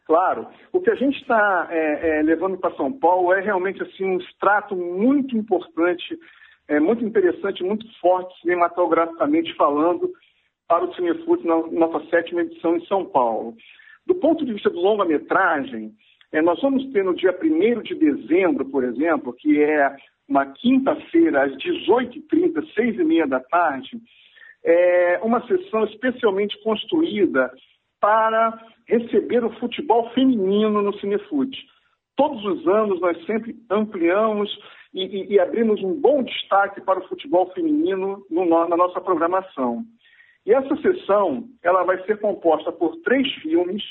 Claro. 0.06 0.48
O 0.72 0.80
que 0.80 0.90
a 0.90 0.94
gente 0.94 1.20
está 1.20 1.68
é, 1.70 2.18
é, 2.18 2.22
levando 2.22 2.56
para 2.56 2.74
São 2.76 2.92
Paulo 2.92 3.32
é 3.32 3.40
realmente 3.40 3.82
assim, 3.82 4.04
um 4.04 4.18
extrato 4.18 4.74
muito 4.74 5.36
importante, 5.36 6.18
é, 6.68 6.80
muito 6.80 7.04
interessante, 7.04 7.62
muito 7.62 7.86
forte 8.00 8.38
cinematograficamente 8.40 9.54
falando 9.54 10.12
para 10.68 10.84
o 10.84 10.94
Cinefute 10.94 11.46
na 11.46 11.56
nossa 11.68 12.04
sétima 12.10 12.42
edição 12.42 12.76
em 12.76 12.84
São 12.86 13.04
Paulo. 13.04 13.54
Do 14.06 14.14
ponto 14.16 14.44
de 14.44 14.52
vista 14.52 14.70
do 14.70 14.80
longa-metragem, 14.80 15.92
é, 16.32 16.42
nós 16.42 16.60
vamos 16.60 16.84
ter 16.92 17.04
no 17.04 17.14
dia 17.14 17.36
1 17.40 17.82
de 17.82 17.94
dezembro, 17.94 18.64
por 18.64 18.84
exemplo, 18.84 19.32
que 19.32 19.62
é 19.62 19.96
uma 20.28 20.46
quinta-feira, 20.46 21.44
às 21.44 21.52
18h30, 21.56 22.66
6h30 22.76 23.26
da 23.28 23.40
tarde, 23.40 24.00
é 24.64 25.20
uma 25.22 25.46
sessão 25.46 25.84
especialmente 25.84 26.60
construída 26.62 27.52
para 28.00 28.60
receber 28.88 29.44
o 29.44 29.52
futebol 29.58 30.10
feminino 30.10 30.82
no 30.82 30.98
Cinefute. 30.98 31.64
Todos 32.16 32.42
os 32.44 32.66
anos 32.66 33.00
nós 33.00 33.24
sempre 33.26 33.54
ampliamos 33.70 34.50
e, 34.92 35.04
e, 35.04 35.34
e 35.34 35.40
abrimos 35.40 35.82
um 35.82 35.94
bom 36.00 36.22
destaque 36.22 36.80
para 36.80 36.98
o 36.98 37.08
futebol 37.08 37.52
feminino 37.52 38.24
no, 38.30 38.46
na 38.46 38.76
nossa 38.76 39.00
programação. 39.00 39.84
E 40.46 40.52
essa 40.52 40.74
sessão 40.76 41.44
ela 41.62 41.84
vai 41.84 42.02
ser 42.04 42.18
composta 42.18 42.72
por 42.72 42.96
três 43.02 43.30
filmes. 43.34 43.82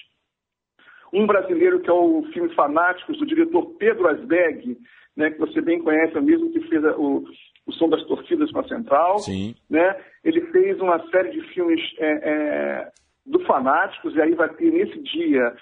Um 1.13 1.27
brasileiro 1.27 1.79
que 1.81 1.89
é 1.89 1.93
o 1.93 2.23
filme 2.33 2.53
Fanáticos, 2.55 3.19
do 3.19 3.25
diretor 3.25 3.75
Pedro 3.77 4.07
Asbeg, 4.07 4.77
né, 5.15 5.31
que 5.31 5.39
você 5.39 5.61
bem 5.61 5.81
conhece, 5.81 6.15
é 6.15 6.19
o 6.19 6.23
mesmo 6.23 6.51
que 6.51 6.61
fez 6.61 6.83
o, 6.83 7.23
o 7.65 7.71
Som 7.73 7.89
das 7.89 8.03
Torcidas 8.05 8.51
com 8.51 8.59
a 8.59 8.67
Central. 8.67 9.19
Sim. 9.19 9.55
Né? 9.69 9.95
Ele 10.23 10.41
fez 10.47 10.79
uma 10.79 10.99
série 11.09 11.29
de 11.29 11.41
filmes 11.53 11.81
é, 11.99 12.07
é, 12.07 12.91
do 13.25 13.39
Fanáticos, 13.41 14.15
e 14.15 14.21
aí 14.21 14.33
vai 14.33 14.49
ter 14.55 14.71
nesse 14.71 14.99
dia 15.03 15.55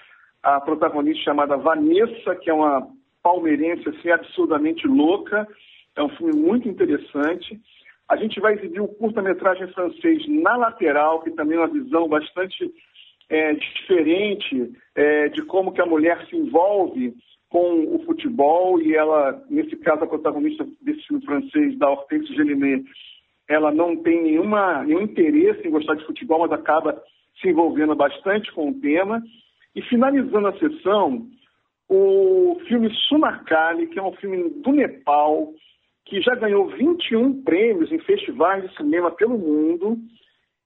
a 0.44 0.60
protagonista 0.60 1.24
chamada 1.24 1.56
Vanessa, 1.56 2.36
que 2.36 2.50
é 2.50 2.54
uma 2.54 2.86
palmeirense 3.22 3.88
assim, 3.88 4.10
absurdamente 4.10 4.86
louca. 4.86 5.48
É 5.96 6.02
um 6.02 6.10
filme 6.10 6.36
muito 6.36 6.68
interessante. 6.68 7.58
A 8.06 8.16
gente 8.16 8.38
vai 8.38 8.54
exibir 8.54 8.80
o 8.80 8.88
curta-metragem 8.88 9.68
francês 9.68 10.22
Na 10.28 10.56
Lateral, 10.56 11.22
que 11.22 11.30
também 11.30 11.56
é 11.56 11.60
uma 11.60 11.72
visão 11.72 12.06
bastante 12.06 12.70
é, 13.30 13.54
diferente 13.54 14.70
é, 14.94 15.30
de 15.30 15.42
como 15.42 15.72
que 15.72 15.80
a 15.80 15.86
mulher 15.86 16.26
se 16.26 16.36
envolve 16.36 17.14
com 17.48 17.94
o 17.94 18.04
futebol 18.04 18.82
e 18.82 18.94
ela, 18.94 19.42
nesse 19.48 19.76
caso, 19.76 20.04
a 20.04 20.06
protagonista 20.06 20.66
desse 20.82 21.06
filme 21.06 21.24
francês, 21.24 21.78
da 21.78 21.88
Hortense 21.88 22.34
Gelinet, 22.34 22.84
ela 23.48 23.72
não 23.72 23.96
tem 23.96 24.22
nenhuma, 24.22 24.82
nenhum 24.82 25.02
interesse 25.02 25.66
em 25.66 25.70
gostar 25.70 25.94
de 25.94 26.04
futebol, 26.04 26.40
mas 26.40 26.52
acaba 26.52 27.02
se 27.40 27.48
envolvendo 27.48 27.94
bastante 27.94 28.52
com 28.52 28.68
o 28.68 28.80
tema. 28.80 29.22
E 29.74 29.82
finalizando 29.82 30.48
a 30.48 30.58
sessão, 30.58 31.26
o 31.88 32.60
filme 32.66 32.90
Sunakali, 33.08 33.88
que 33.88 33.98
é 33.98 34.02
um 34.02 34.12
filme 34.14 34.50
do 34.62 34.72
Nepal, 34.72 35.52
que 36.04 36.20
já 36.20 36.34
ganhou 36.34 36.68
21 36.68 37.42
prêmios 37.42 37.90
em 37.90 37.98
festivais 37.98 38.68
de 38.68 38.76
cinema 38.76 39.10
pelo 39.10 39.38
mundo, 39.38 39.98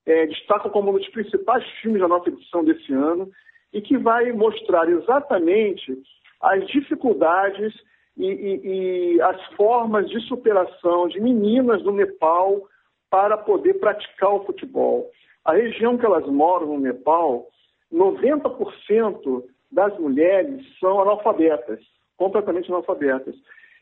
é, 0.05 0.27
destaca 0.27 0.69
como 0.69 0.91
um 0.91 0.95
dos 0.95 1.09
principais 1.09 1.65
filmes 1.81 2.01
da 2.01 2.09
nossa 2.09 2.29
edição 2.29 2.65
desse 2.65 2.93
ano, 2.93 3.31
e 3.73 3.81
que 3.81 3.97
vai 3.97 4.33
mostrar 4.33 4.89
exatamente 4.89 5.97
as 6.41 6.67
dificuldades 6.69 7.75
e, 8.17 8.27
e, 8.27 9.15
e 9.15 9.23
as 9.23 9.45
formas 9.55 10.09
de 10.09 10.21
superação 10.27 11.09
de 11.09 11.21
meninas 11.21 11.83
do 11.83 11.93
Nepal 11.93 12.63
para 13.11 13.37
poder 13.37 13.75
praticar 13.75 14.35
o 14.35 14.45
futebol. 14.45 15.11
A 15.45 15.53
região 15.53 15.97
que 15.97 16.05
elas 16.05 16.27
moram 16.27 16.67
no 16.67 16.81
Nepal, 16.81 17.47
90% 17.93 19.45
das 19.71 19.99
mulheres 19.99 20.65
são 20.79 21.01
analfabetas, 21.01 21.81
completamente 22.17 22.71
analfabetas. 22.71 23.35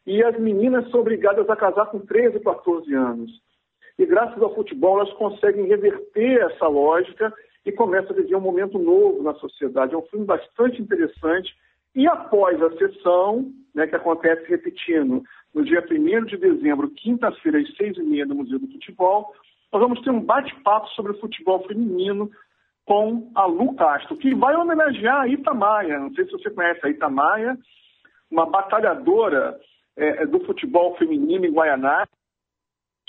E 0.06 0.22
as 0.22 0.38
meninas 0.38 0.88
são 0.90 1.00
obrigadas 1.00 1.48
a 1.48 1.56
casar 1.56 1.86
com 1.86 1.98
13, 1.98 2.40
14 2.40 2.94
anos. 2.94 3.30
E 3.98 4.06
graças 4.06 4.40
ao 4.40 4.54
futebol 4.54 5.00
elas 5.00 5.12
conseguem 5.14 5.66
reverter 5.66 6.42
essa 6.42 6.68
lógica 6.68 7.32
e 7.64 7.72
começam 7.72 8.12
a 8.12 8.20
viver 8.20 8.36
um 8.36 8.40
momento 8.40 8.78
novo 8.78 9.22
na 9.22 9.34
sociedade. 9.34 9.94
É 9.94 9.98
um 9.98 10.02
filme 10.02 10.24
bastante 10.24 10.80
interessante. 10.80 11.52
E 11.94 12.06
após 12.06 12.60
a 12.62 12.76
sessão, 12.76 13.50
né, 13.74 13.86
que 13.86 13.96
acontece 13.96 14.46
repetindo 14.48 15.22
no 15.52 15.64
dia 15.64 15.84
1 15.90 16.24
de 16.26 16.36
dezembro, 16.36 16.90
quinta-feira, 16.90 17.58
às 17.58 17.76
seis 17.76 17.96
e 17.96 18.02
meia, 18.02 18.26
no 18.26 18.34
Museu 18.34 18.58
do 18.58 18.70
Futebol, 18.70 19.32
nós 19.72 19.82
vamos 19.82 20.00
ter 20.02 20.10
um 20.10 20.20
bate-papo 20.20 20.88
sobre 20.90 21.12
o 21.12 21.18
futebol 21.18 21.66
feminino 21.66 22.30
com 22.86 23.30
a 23.34 23.44
Lu 23.46 23.74
Castro, 23.74 24.16
que 24.16 24.34
vai 24.34 24.54
homenagear 24.54 25.22
a 25.22 25.28
Ita 25.28 25.52
Maia. 25.52 25.98
Não 25.98 26.14
sei 26.14 26.24
se 26.24 26.32
você 26.32 26.48
conhece 26.50 26.86
a 26.86 26.88
Ita 26.88 27.10
Maia, 27.10 27.58
uma 28.30 28.46
batalhadora 28.46 29.58
é, 29.96 30.22
é 30.22 30.26
do 30.26 30.40
futebol 30.46 30.96
feminino 30.96 31.44
em 31.44 31.52
Guaianá. 31.52 32.06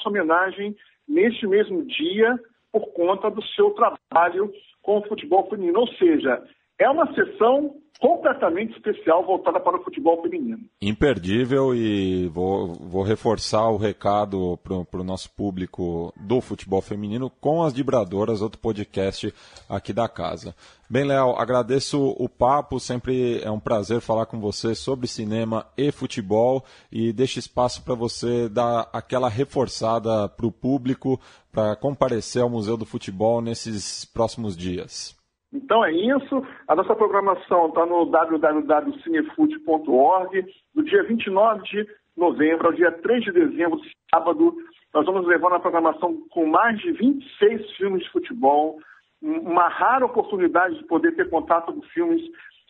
Homenagem 0.06 0.76
neste 1.08 1.46
mesmo 1.48 1.86
dia 1.86 2.40
por 2.72 2.92
conta 2.94 3.30
do 3.30 3.44
seu 3.44 3.72
trabalho 3.72 4.52
com 4.82 4.98
o 4.98 5.08
futebol 5.08 5.48
feminino. 5.50 5.82
Ou 5.82 5.88
seja, 5.94 6.44
é 6.80 6.90
uma 6.90 7.14
sessão 7.14 7.76
completamente 8.00 8.74
especial 8.74 9.26
voltada 9.26 9.60
para 9.60 9.78
o 9.78 9.84
futebol 9.84 10.22
feminino. 10.22 10.60
Imperdível 10.82 11.74
e 11.74 12.28
vou, 12.28 12.74
vou 12.76 13.04
reforçar 13.04 13.70
o 13.70 13.78
recado 13.78 14.60
para 14.64 15.02
o 15.02 15.04
nosso 15.04 15.32
público 15.32 16.14
do 16.16 16.40
futebol 16.40 16.82
feminino 16.82 17.32
com 17.42 17.64
as 17.64 17.74
vibradoras, 17.74 18.42
outro 18.42 18.60
podcast 18.60 19.34
aqui 19.68 19.94
da 19.94 20.08
casa. 20.08 20.56
Bem, 20.90 21.06
Léo, 21.06 21.32
agradeço 21.32 22.16
o 22.18 22.30
papo, 22.30 22.80
sempre 22.80 23.42
é 23.42 23.50
um 23.50 23.60
prazer 23.60 24.00
falar 24.00 24.28
com 24.28 24.40
você 24.40 24.76
sobre 24.76 25.08
cinema 25.08 25.66
e 25.76 25.92
futebol 25.92 26.64
e 26.92 27.12
deixo 27.12 27.40
espaço 27.40 27.84
para 27.84 27.96
você 27.96 28.48
dar 28.48 28.88
aquela 28.94 29.28
reforçada 29.28 30.30
para 30.30 30.46
o 30.46 30.52
público 30.52 31.20
para 31.52 31.76
comparecer 31.76 32.44
ao 32.44 32.50
Museu 32.50 32.78
do 32.78 32.86
Futebol 32.86 33.42
nesses 33.42 34.06
próximos 34.06 34.56
dias. 34.56 35.18
Então 35.54 35.84
é 35.84 35.92
isso. 35.92 36.42
A 36.68 36.76
nossa 36.76 36.96
programação 36.96 37.70
está 37.70 37.84
no 37.86 38.06
www.cinefute.org. 38.06 40.46
Do 40.74 40.84
dia 40.84 41.04
29 41.04 41.64
de 41.64 41.88
novembro 42.16 42.68
ao 42.68 42.74
dia 42.74 42.92
3 42.92 43.24
de 43.24 43.32
dezembro, 43.32 43.80
sábado, 44.14 44.56
nós 44.94 45.06
vamos 45.06 45.26
levar 45.28 45.50
na 45.52 45.60
programação 45.60 46.18
com 46.30 46.46
mais 46.46 46.78
de 46.80 46.92
26 46.92 47.72
filmes 47.78 48.04
de 48.04 48.12
futebol. 48.12 48.80
Uma 49.22 49.68
rara 49.68 50.06
oportunidade 50.06 50.78
de 50.78 50.86
poder 50.86 51.16
ter 51.16 51.30
contato 51.30 51.74
com 51.74 51.82
filmes 51.82 52.22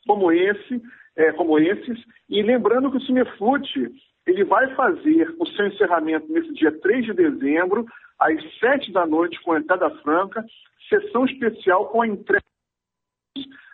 como 0.05 0.31
esse, 0.31 0.81
é, 1.15 1.31
como 1.33 1.59
esses. 1.59 1.99
E 2.29 2.41
lembrando 2.41 2.89
que 2.91 2.97
o 2.97 3.01
Cinefute 3.01 3.91
ele 4.25 4.43
vai 4.43 4.73
fazer 4.75 5.35
o 5.39 5.45
seu 5.47 5.67
encerramento 5.67 6.31
nesse 6.31 6.53
dia 6.53 6.71
3 6.79 7.05
de 7.05 7.13
dezembro, 7.13 7.85
às 8.19 8.41
7 8.59 8.91
da 8.91 9.05
noite, 9.05 9.39
com 9.41 9.55
entrada 9.55 9.89
franca, 10.01 10.43
sessão 10.89 11.25
especial 11.25 11.87
com 11.87 12.01
a 12.01 12.07
entrega 12.07 12.43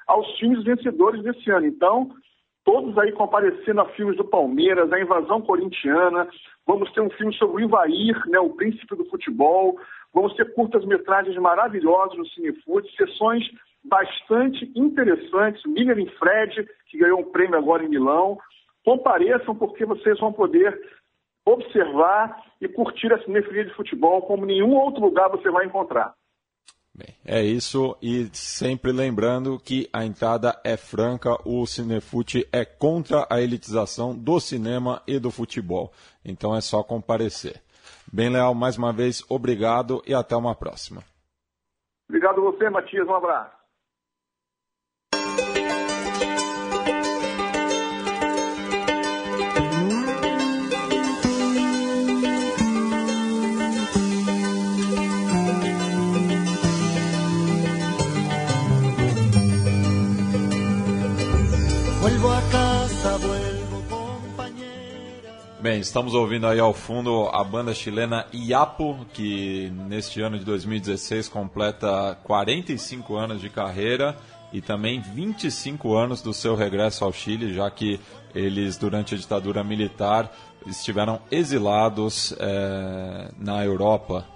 aos 0.08 0.28
times 0.34 0.64
vencedores 0.64 1.24
desse 1.24 1.50
ano. 1.52 1.66
Então, 1.66 2.12
todos 2.64 2.98
aí 2.98 3.12
comparecendo 3.12 3.82
a 3.82 3.90
filmes 3.90 4.18
do 4.18 4.26
Palmeiras, 4.26 4.92
a 4.92 5.00
invasão 5.00 5.42
corintiana, 5.42 6.28
vamos 6.66 6.92
ter 6.92 7.02
um 7.02 7.10
filme 7.12 7.34
sobre 7.36 7.64
o 7.64 7.66
Ivair, 7.66 8.22
né, 8.28 8.40
o 8.40 8.52
príncipe 8.52 8.96
do 8.96 9.06
futebol, 9.06 9.78
vamos 10.14 10.34
ter 10.36 10.54
curtas-metragens 10.54 11.38
maravilhosas 11.38 12.18
no 12.18 12.28
Cinefood, 12.28 12.90
sessões 12.96 13.44
bastante 13.84 14.72
interessantes, 14.76 15.62
Miller 15.66 16.00
e 16.00 16.10
Fred, 16.12 16.68
que 16.88 16.98
ganhou 16.98 17.20
um 17.20 17.32
prêmio 17.32 17.58
agora 17.58 17.84
em 17.84 17.90
Milão. 17.90 18.38
Compareçam 18.86 19.56
porque 19.56 19.86
vocês 19.86 20.20
vão 20.20 20.32
poder 20.32 20.80
observar 21.46 22.42
e 22.62 22.68
curtir 22.70 23.12
a 23.12 23.22
cinefilia 23.24 23.66
de 23.66 23.74
futebol 23.74 24.22
como 24.22 24.46
nenhum 24.46 24.74
outro 24.76 25.02
lugar 25.02 25.30
você 25.30 25.50
vai 25.50 25.66
encontrar. 25.66 26.14
Bem, 26.96 27.16
é 27.26 27.42
isso 27.42 27.98
e 28.04 28.30
sempre 28.34 28.92
lembrando 28.92 29.60
que 29.60 29.90
a 29.92 30.06
entrada 30.06 30.60
é 30.64 30.78
franca, 30.78 31.36
o 31.44 31.66
Cinefute 31.66 32.48
é 32.52 32.64
contra 32.64 33.26
a 33.32 33.42
elitização 33.42 34.16
do 34.16 34.40
cinema 34.40 35.02
e 35.08 35.18
do 35.18 35.32
futebol. 35.32 35.92
Então 36.24 36.56
é 36.56 36.62
só 36.62 36.84
comparecer. 36.84 37.60
Bem, 38.12 38.30
Leal, 38.30 38.54
mais 38.54 38.78
uma 38.78 38.94
vez, 38.94 39.24
obrigado 39.28 40.04
e 40.06 40.14
até 40.14 40.36
uma 40.36 40.54
próxima. 40.54 41.02
Obrigado 42.08 42.44
você, 42.44 42.70
Matias. 42.70 43.08
Um 43.08 43.16
abraço. 43.16 43.63
Bem, 65.64 65.80
estamos 65.80 66.14
ouvindo 66.14 66.46
aí 66.46 66.60
ao 66.60 66.74
fundo 66.74 67.30
a 67.32 67.42
banda 67.42 67.74
chilena 67.74 68.28
Iapo, 68.34 69.06
que 69.14 69.72
neste 69.88 70.20
ano 70.20 70.38
de 70.38 70.44
2016 70.44 71.30
completa 71.30 72.20
45 72.22 73.16
anos 73.16 73.40
de 73.40 73.50
carreira 73.50 74.14
e 74.52 74.60
também 74.60 75.00
25 75.00 75.96
anos 75.96 76.22
do 76.22 76.34
seu 76.34 76.54
regresso 76.54 77.06
ao 77.06 77.14
Chile, 77.14 77.54
já 77.54 77.72
que 77.72 77.98
eles, 78.36 78.76
durante 78.76 79.16
a 79.16 79.18
ditadura 79.18 79.64
militar, 79.64 80.30
estiveram 80.68 81.22
exilados 81.32 82.36
é, 82.42 83.32
na 83.40 83.64
Europa. 83.64 84.28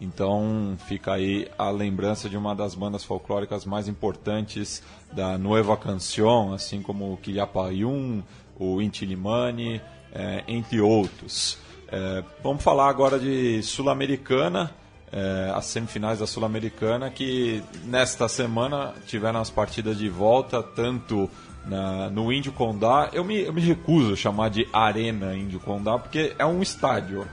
Então 0.00 0.76
fica 0.86 1.14
aí 1.14 1.48
a 1.58 1.68
lembrança 1.68 2.28
de 2.28 2.36
uma 2.36 2.54
das 2.54 2.76
bandas 2.76 3.02
folclóricas 3.02 3.64
mais 3.64 3.88
importantes 3.88 4.84
da 5.12 5.36
Nueva 5.36 5.76
Canción, 5.76 6.54
assim 6.54 6.80
como 6.80 7.12
o 7.12 7.16
Quillapayún, 7.16 8.22
o 8.56 8.80
Inti 8.80 9.04
Limani, 9.04 9.80
é, 10.16 10.42
entre 10.48 10.80
outros. 10.80 11.58
É, 11.88 12.24
vamos 12.42 12.62
falar 12.62 12.88
agora 12.88 13.18
de 13.18 13.62
Sul-Americana, 13.62 14.72
é, 15.12 15.52
as 15.54 15.66
semifinais 15.66 16.18
da 16.18 16.26
Sul-Americana, 16.26 17.10
que 17.10 17.62
nesta 17.84 18.26
semana 18.28 18.94
tiveram 19.06 19.40
as 19.40 19.50
partidas 19.50 19.98
de 19.98 20.08
volta, 20.08 20.62
tanto 20.62 21.30
na, 21.66 22.08
no 22.10 22.32
Índio 22.32 22.52
Condá. 22.52 23.10
Eu 23.12 23.24
me, 23.24 23.42
eu 23.42 23.52
me 23.52 23.60
recuso 23.60 24.14
a 24.14 24.16
chamar 24.16 24.48
de 24.48 24.66
Arena 24.72 25.34
Índio 25.34 25.60
Condá, 25.60 25.98
porque 25.98 26.34
é 26.38 26.46
um 26.46 26.62
estádio. 26.62 27.26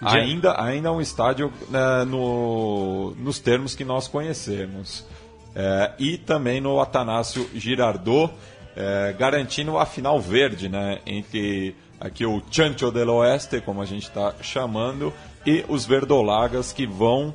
Ainda, 0.00 0.62
ainda 0.62 0.88
é 0.88 0.92
um 0.92 1.00
estádio 1.00 1.50
né, 1.70 2.04
no, 2.04 3.14
nos 3.18 3.38
termos 3.38 3.74
que 3.74 3.84
nós 3.84 4.06
conhecemos. 4.06 5.06
É, 5.54 5.92
e 5.98 6.18
também 6.18 6.60
no 6.60 6.78
Atanásio 6.80 7.48
Girardot, 7.54 8.30
é, 8.76 9.14
garantindo 9.18 9.78
a 9.78 9.86
final 9.86 10.20
verde 10.20 10.68
né, 10.68 11.00
entre 11.06 11.74
aqui 12.00 12.24
o 12.24 12.42
Chancho 12.50 12.90
del 12.90 13.10
Oeste, 13.10 13.60
como 13.60 13.80
a 13.80 13.86
gente 13.86 14.04
está 14.04 14.34
chamando, 14.40 15.12
e 15.44 15.64
os 15.68 15.86
verdolagas 15.86 16.72
que 16.72 16.86
vão 16.86 17.34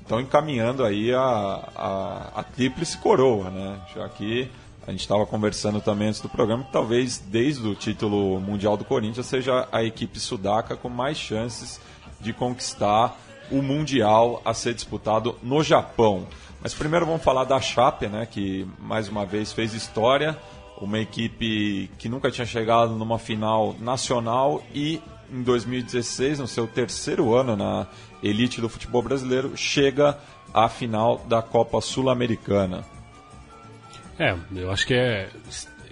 estão 0.00 0.18
é, 0.18 0.22
encaminhando 0.22 0.84
aí 0.84 1.12
a, 1.12 1.20
a, 1.74 2.30
a 2.36 2.42
tríplice 2.44 2.96
coroa, 2.98 3.50
né? 3.50 3.80
Já 3.94 4.08
que 4.08 4.48
a 4.86 4.90
gente 4.90 5.00
estava 5.00 5.26
conversando 5.26 5.80
também 5.80 6.08
antes 6.08 6.20
do 6.20 6.28
programa 6.28 6.64
que 6.64 6.72
talvez 6.72 7.18
desde 7.18 7.66
o 7.66 7.74
título 7.74 8.40
mundial 8.40 8.76
do 8.76 8.84
Corinthians 8.84 9.26
seja 9.26 9.68
a 9.70 9.82
equipe 9.82 10.18
sudaca 10.18 10.76
com 10.76 10.88
mais 10.88 11.16
chances 11.16 11.80
de 12.20 12.32
conquistar 12.32 13.16
o 13.50 13.62
mundial 13.62 14.40
a 14.44 14.54
ser 14.54 14.74
disputado 14.74 15.36
no 15.42 15.62
Japão. 15.62 16.26
Mas 16.60 16.72
primeiro 16.74 17.04
vamos 17.04 17.22
falar 17.22 17.44
da 17.44 17.60
Chape, 17.60 18.06
né, 18.06 18.26
que 18.26 18.66
mais 18.78 19.08
uma 19.08 19.26
vez 19.26 19.52
fez 19.52 19.74
história 19.74 20.36
uma 20.84 20.98
equipe 20.98 21.90
que 21.98 22.08
nunca 22.08 22.30
tinha 22.30 22.46
chegado 22.46 22.94
numa 22.94 23.18
final 23.18 23.74
nacional 23.80 24.62
e 24.74 25.00
em 25.32 25.42
2016, 25.42 26.40
no 26.40 26.46
seu 26.46 26.66
terceiro 26.66 27.34
ano 27.34 27.56
na 27.56 27.86
elite 28.22 28.60
do 28.60 28.68
futebol 28.68 29.02
brasileiro, 29.02 29.56
chega 29.56 30.18
à 30.52 30.68
final 30.68 31.18
da 31.26 31.40
Copa 31.40 31.80
Sul-Americana. 31.80 32.84
É, 34.18 34.36
eu 34.54 34.70
acho 34.70 34.86
que 34.86 34.94
é 34.94 35.28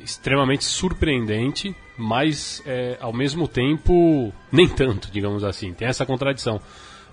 extremamente 0.03 0.65
surpreendente, 0.65 1.75
mas 1.97 2.63
é, 2.67 2.99
ao 3.01 3.13
mesmo 3.13 3.49
tempo 3.49 4.33
nem 4.53 4.69
tanto, 4.69 5.11
digamos 5.11 5.43
assim. 5.43 5.73
Tem 5.73 5.89
essa 5.89 6.05
contradição, 6.05 6.61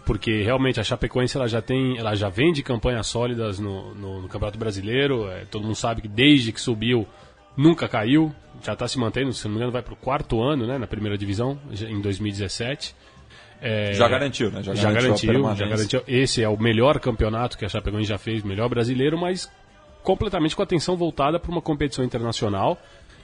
porque 0.06 0.44
realmente 0.44 0.80
a 0.80 0.84
Chapecoense 0.84 1.38
ela 1.38 1.48
já 1.48 1.62
tem, 1.62 1.98
ela 1.98 2.16
já 2.16 2.30
vem 2.30 2.52
de 2.52 2.62
campanhas 2.62 3.08
sólidas 3.08 3.60
no, 3.60 3.94
no, 3.96 4.22
no 4.22 4.28
Campeonato 4.28 4.60
Brasileiro. 4.60 5.30
É, 5.30 5.46
todo 5.46 5.64
mundo 5.64 5.76
sabe 5.76 6.02
que 6.02 6.08
desde 6.08 6.52
que 6.52 6.60
subiu 6.60 7.08
nunca 7.58 7.88
caiu, 7.88 8.34
já 8.64 8.74
está 8.74 8.88
se 8.88 9.00
mantendo, 9.00 9.34
se 9.34 9.44
não 9.46 9.52
me 9.52 9.58
engano, 9.58 9.72
vai 9.72 9.82
para 9.82 9.94
o 9.94 9.98
quarto 9.98 10.42
ano 10.42 10.68
né, 10.68 10.78
na 10.78 10.88
primeira 10.88 11.18
divisão, 11.18 11.60
em 11.72 12.00
2017. 12.00 12.96
É, 13.60 13.94
já 13.94 14.08
garantiu, 14.08 14.52
né? 14.52 14.62
Já, 14.62 14.76
já 14.76 14.92
garantiu, 14.92 15.56
já 15.56 15.68
garantiu. 15.68 16.04
Esse 16.08 16.44
é 16.44 16.48
o 16.48 16.58
melhor 16.58 17.00
campeonato 17.00 17.58
que 17.58 17.66
a 17.66 17.70
Chapecoense 17.70 18.08
já 18.08 18.18
fez, 18.18 18.44
melhor 18.44 18.70
brasileiro, 18.70 19.18
mas 19.18 19.52
completamente 20.04 20.56
com 20.56 20.62
atenção 20.62 20.96
voltada 20.96 21.40
para 21.40 21.52
uma 21.52 21.62
competição 21.62 22.06
internacional 22.06 22.80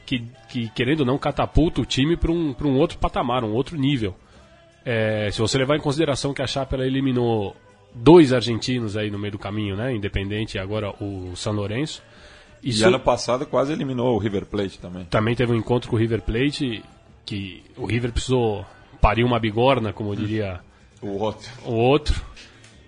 que, 0.06 0.28
que, 0.50 0.70
querendo 0.70 1.02
ou 1.02 1.06
não, 1.06 1.18
catapulta 1.18 1.82
o 1.82 1.86
time 1.86 2.18
para 2.18 2.32
um, 2.32 2.56
um 2.64 2.78
outro 2.78 2.98
patamar, 2.98 3.44
um 3.44 3.54
outro 3.54 3.78
nível. 3.78 4.16
É, 4.84 5.30
se 5.32 5.40
você 5.40 5.58
levar 5.58 5.78
em 5.78 5.80
consideração 5.80 6.34
que 6.34 6.42
a 6.42 6.48
Chape 6.48 6.76
ela 6.76 6.86
eliminou 6.86 7.56
dois 7.94 8.34
argentinos 8.34 8.98
aí 8.98 9.10
no 9.10 9.20
meio 9.20 9.34
do 9.34 9.40
caminho, 9.40 9.78
né? 9.78 9.94
Independente 9.94 10.56
e 10.56 10.60
agora 10.60 10.94
o 11.02 11.36
São 11.36 11.54
Lourenço. 11.54 12.04
Isso... 12.64 12.84
E 12.84 12.88
ano 12.88 13.00
passado 13.00 13.46
quase 13.46 13.74
eliminou 13.74 14.16
o 14.16 14.18
River 14.18 14.46
Plate 14.46 14.80
também. 14.80 15.06
Também 15.06 15.36
teve 15.36 15.52
um 15.52 15.56
encontro 15.56 15.90
com 15.90 15.96
o 15.96 16.00
River 16.00 16.22
Plate 16.22 16.84
que 17.26 17.64
o 17.78 17.86
River 17.86 18.12
precisou 18.12 18.66
parir 19.02 19.24
uma 19.24 19.40
bigorna, 19.40 19.92
como 19.92 20.16
diria 20.16 20.62
o 21.02 21.20
outro. 21.20 21.52
O 21.66 21.74
outro. 21.74 22.22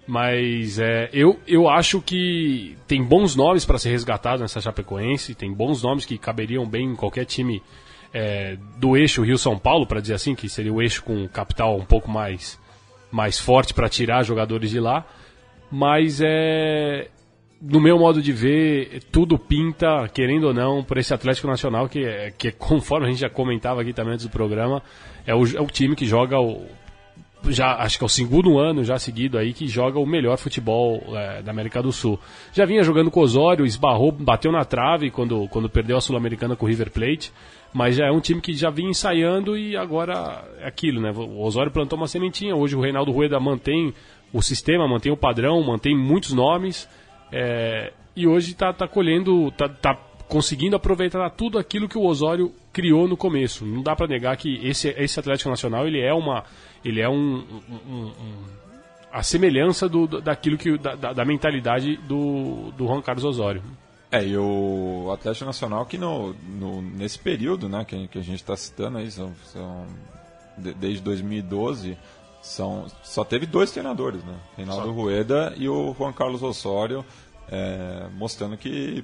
Mas 0.07 0.77
é, 0.77 1.09
eu, 1.11 1.39
eu 1.47 1.67
acho 1.67 1.99
que 2.01 2.77
tem 2.87 3.03
bons 3.03 3.35
nomes 3.35 3.65
para 3.65 3.79
ser 3.79 3.89
resgatados 3.89 4.41
nessa 4.41 4.61
Chapecoense, 4.61 5.33
tem 5.33 5.51
bons 5.51 5.81
nomes 5.81 6.05
que 6.05 6.17
caberiam 6.17 6.65
bem 6.65 6.91
em 6.91 6.95
qualquer 6.95 7.25
time 7.25 7.61
é, 8.13 8.55
do 8.77 8.95
eixo 8.95 9.23
Rio-São 9.23 9.57
Paulo, 9.57 9.85
para 9.87 9.99
dizer 9.99 10.13
assim, 10.13 10.35
que 10.35 10.47
seria 10.47 10.71
o 10.71 10.81
eixo 10.81 11.03
com 11.03 11.27
capital 11.27 11.75
um 11.75 11.85
pouco 11.85 12.09
mais, 12.09 12.59
mais 13.11 13.39
forte 13.39 13.73
para 13.73 13.89
tirar 13.89 14.23
jogadores 14.23 14.69
de 14.69 14.79
lá. 14.79 15.05
Mas 15.71 16.21
é, 16.23 17.09
no 17.67 17.79
meu 17.79 17.97
modo 17.97 18.21
de 18.21 18.31
ver, 18.31 19.01
tudo 19.11 19.39
pinta, 19.39 20.07
querendo 20.13 20.45
ou 20.45 20.53
não, 20.53 20.83
por 20.83 20.97
esse 20.97 21.13
Atlético 21.13 21.47
Nacional, 21.47 21.89
que, 21.89 22.05
que 22.37 22.51
conforme 22.51 23.07
a 23.07 23.09
gente 23.09 23.19
já 23.19 23.29
comentava 23.29 23.81
aqui 23.81 23.91
também 23.91 24.13
antes 24.13 24.25
do 24.25 24.31
programa, 24.31 24.83
é 25.25 25.33
o, 25.33 25.45
é 25.45 25.61
o 25.61 25.65
time 25.65 25.95
que 25.95 26.05
joga 26.05 26.39
o. 26.39 26.65
Já, 27.47 27.75
acho 27.75 27.99
que 27.99 28.03
é 28.03 28.07
o 28.07 28.09
segundo 28.09 28.57
ano 28.57 28.83
já 28.83 28.97
seguido 28.97 29.37
aí 29.37 29.53
que 29.53 29.67
joga 29.67 29.99
o 29.99 30.05
melhor 30.05 30.35
futebol 30.37 31.03
é, 31.15 31.43
da 31.43 31.51
América 31.51 31.81
do 31.81 31.91
Sul. 31.91 32.19
Já 32.51 32.65
vinha 32.65 32.83
jogando 32.83 33.11
com 33.11 33.19
o 33.19 33.23
Osório, 33.23 33.65
esbarrou, 33.65 34.11
bateu 34.11 34.51
na 34.51 34.65
trave 34.65 35.11
quando, 35.11 35.47
quando 35.49 35.69
perdeu 35.69 35.97
a 35.97 36.01
Sul-Americana 36.01 36.55
com 36.55 36.65
o 36.65 36.69
River 36.69 36.91
Plate, 36.91 37.31
mas 37.71 37.97
já 37.97 38.07
é 38.07 38.11
um 38.11 38.19
time 38.19 38.41
que 38.41 38.53
já 38.53 38.71
vinha 38.71 38.89
ensaiando 38.89 39.55
e 39.55 39.77
agora 39.77 40.43
é 40.59 40.67
aquilo, 40.67 40.99
né? 40.99 41.11
O 41.11 41.39
Osório 41.41 41.71
plantou 41.71 41.97
uma 41.97 42.07
sementinha, 42.07 42.55
hoje 42.55 42.75
o 42.75 42.81
Reinaldo 42.81 43.11
Rueda 43.11 43.39
mantém 43.39 43.93
o 44.33 44.41
sistema, 44.41 44.87
mantém 44.87 45.11
o 45.11 45.17
padrão, 45.17 45.61
mantém 45.63 45.95
muitos 45.95 46.33
nomes. 46.33 46.89
É, 47.31 47.93
e 48.15 48.27
hoje 48.27 48.51
está 48.51 48.71
tá 48.71 48.87
colhendo, 48.87 49.49
está 49.49 49.67
tá 49.67 49.95
conseguindo 50.27 50.75
aproveitar 50.75 51.29
tudo 51.31 51.57
aquilo 51.57 51.87
que 51.87 51.97
o 51.97 52.05
Osório 52.05 52.51
criou 52.71 53.07
no 53.07 53.17
começo. 53.17 53.65
Não 53.65 53.81
dá 53.81 53.95
para 53.95 54.07
negar 54.07 54.35
que 54.37 54.59
esse, 54.67 54.89
esse 54.89 55.19
Atlético 55.19 55.49
Nacional 55.49 55.87
ele 55.87 56.01
é 56.01 56.13
uma, 56.13 56.43
ele 56.83 57.01
é 57.01 57.09
um, 57.09 57.43
um, 57.87 57.95
um 57.95 58.43
a 59.11 59.23
semelhança 59.23 59.87
do, 59.87 60.07
daquilo 60.07 60.57
que 60.57 60.77
da, 60.77 61.13
da, 61.13 61.23
mentalidade 61.23 61.95
do, 61.97 62.71
do 62.71 62.85
Juan 62.85 63.01
Carlos 63.01 63.23
Osório. 63.23 63.63
É, 64.11 64.23
e 64.25 64.37
o 64.37 65.09
Atlético 65.13 65.45
Nacional 65.45 65.85
que 65.85 65.97
no, 65.97 66.33
no 66.33 66.81
nesse 66.81 67.17
período, 67.17 67.69
né, 67.69 67.85
que, 67.85 67.95
a 67.95 68.21
gente 68.21 68.35
está 68.35 68.55
citando 68.57 68.97
aí, 68.97 69.09
são, 69.09 69.33
são 69.45 69.85
de, 70.57 70.73
desde 70.73 71.01
2012 71.01 71.97
são, 72.45 72.85
só 73.01 73.23
teve 73.23 73.47
dois 73.47 73.71
treinadores, 73.71 74.23
né? 74.23 74.35
Reinaldo 74.55 74.85
só. 74.85 74.91
Rueda 74.91 75.53
e 75.57 75.67
o 75.67 75.95
Juan 75.97 76.13
Carlos 76.13 76.43
Osório, 76.43 77.03
é, 77.49 78.07
mostrando 78.13 78.55
que 78.55 79.03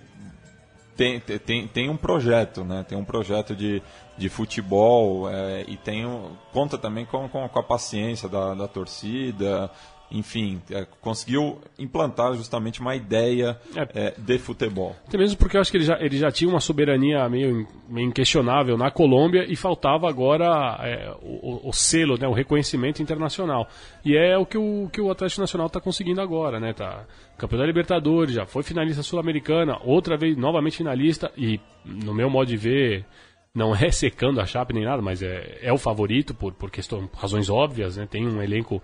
tem, 0.96 1.20
tem, 1.20 1.68
tem 1.68 1.90
um 1.90 1.98
projeto, 1.98 2.64
né? 2.64 2.86
Tem 2.88 2.96
um 2.96 3.04
projeto 3.04 3.56
de, 3.56 3.82
de 4.16 4.30
futebol 4.30 5.28
é, 5.28 5.66
e 5.68 5.76
tem 5.76 6.06
um, 6.06 6.34
conta 6.54 6.78
também 6.78 7.04
com, 7.04 7.28
com, 7.28 7.50
com 7.50 7.60
a 7.60 7.64
paciência 7.64 8.30
da, 8.30 8.54
da 8.54 8.68
torcida, 8.68 9.72
enfim, 10.12 10.62
é, 10.70 10.86
conseguiu 11.00 11.60
implantar 11.80 12.34
justamente 12.34 12.82
uma 12.82 12.96
ideia 12.96 13.58
é. 13.76 14.08
É, 14.08 14.14
de 14.18 14.38
futebol. 14.38 14.96
Até 15.08 15.18
mesmo 15.18 15.38
porque 15.38 15.58
eu 15.58 15.62
acho 15.62 15.72
que 15.72 15.78
ele 15.78 15.86
já, 15.86 15.98
ele 16.00 16.18
já 16.18 16.32
tinha 16.32 16.50
uma 16.50 16.60
soberania 16.60 17.28
meio, 17.30 17.68
meio 17.88 18.08
inquestionável 18.08 18.78
na 18.78 18.92
Colômbia 18.92 19.46
e 19.48 19.56
faltava 19.56 20.10
agora 20.10 20.78
é, 20.82 21.12
o, 21.22 21.70
o, 21.70 21.74
selo, 21.74 22.18
né, 22.18 22.28
o 22.28 22.34
reconhecimento 22.34 23.02
internacional. 23.02 23.68
E 24.04 24.16
é 24.16 24.38
o 24.38 24.46
que 24.46 24.58
o, 24.58 24.90
que 24.92 25.02
o 25.02 25.10
Atlético 25.10 25.42
Nacional 25.42 25.68
está 25.68 25.80
conseguindo 25.80 26.22
agora, 26.22 26.60
né? 26.60 26.74
Tá, 26.74 27.06
campeão 27.38 27.60
da 27.60 27.66
Libertadores, 27.66 28.36
já 28.36 28.46
foi 28.46 28.64
finalista 28.64 29.02
sul-americana, 29.02 29.80
outra 29.84 30.18
vez 30.18 30.38
novamente 30.38 30.78
finalista 30.78 31.32
e, 31.38 31.60
no 31.86 32.14
meu 32.14 32.30
modo 32.30 32.48
de 32.48 32.58
ver, 32.58 33.06
não 33.54 33.76
é 33.76 33.92
secando 33.92 34.40
a 34.40 34.46
chapa 34.46 34.74
nem 34.74 34.86
nada, 34.86 35.02
mas 35.02 35.22
é, 35.22 35.60
é 35.62 35.74
o 35.74 35.78
favorito 35.78 36.34
por, 36.34 36.54
por 36.54 36.70
questão, 36.70 37.10
razões 37.16 37.50
óbvias, 37.50 37.98
né? 37.98 38.08
Tem 38.10 38.28
um 38.28 38.42
elenco 38.42 38.82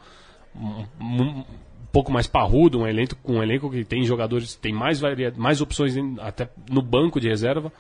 um, 0.59 0.85
um 0.99 1.45
pouco 1.91 2.11
mais 2.11 2.27
parrudo, 2.27 2.79
um 2.79 2.87
elenco, 2.87 3.15
um 3.25 3.41
elenco 3.41 3.69
que 3.69 3.83
tem 3.83 4.03
jogadores, 4.03 4.55
tem 4.55 4.73
mais, 4.73 4.99
varia, 4.99 5.33
mais 5.35 5.61
opções 5.61 5.95
até 6.19 6.49
no 6.69 6.81
banco 6.81 7.19
de 7.19 7.27
reserva. 7.27 7.71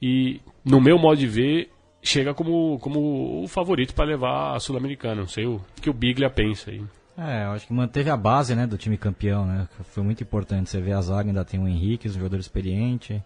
E, 0.00 0.40
no 0.64 0.80
meu 0.80 0.98
modo 0.98 1.18
de 1.18 1.26
ver, 1.26 1.70
chega 2.02 2.32
como, 2.32 2.78
como 2.78 3.42
o 3.42 3.48
favorito 3.48 3.94
para 3.94 4.04
levar 4.04 4.54
a 4.54 4.60
Sul-Americana. 4.60 5.22
Não 5.22 5.28
sei 5.28 5.46
o 5.46 5.60
que 5.80 5.90
o 5.90 5.94
Biglia 5.94 6.30
pensa 6.30 6.70
aí. 6.70 6.82
É, 7.16 7.46
eu 7.46 7.50
acho 7.50 7.66
que 7.66 7.72
manteve 7.72 8.10
a 8.10 8.16
base 8.16 8.54
né, 8.54 8.64
do 8.64 8.78
time 8.78 8.96
campeão, 8.96 9.44
né? 9.44 9.68
Foi 9.90 10.04
muito 10.04 10.22
importante. 10.22 10.70
Você 10.70 10.80
vê 10.80 10.92
a 10.92 11.00
zaga, 11.00 11.28
ainda 11.28 11.44
tem 11.44 11.58
o 11.58 11.66
Henrique, 11.66 12.08
um 12.08 12.12
jogador 12.12 12.38
experiente. 12.38 13.20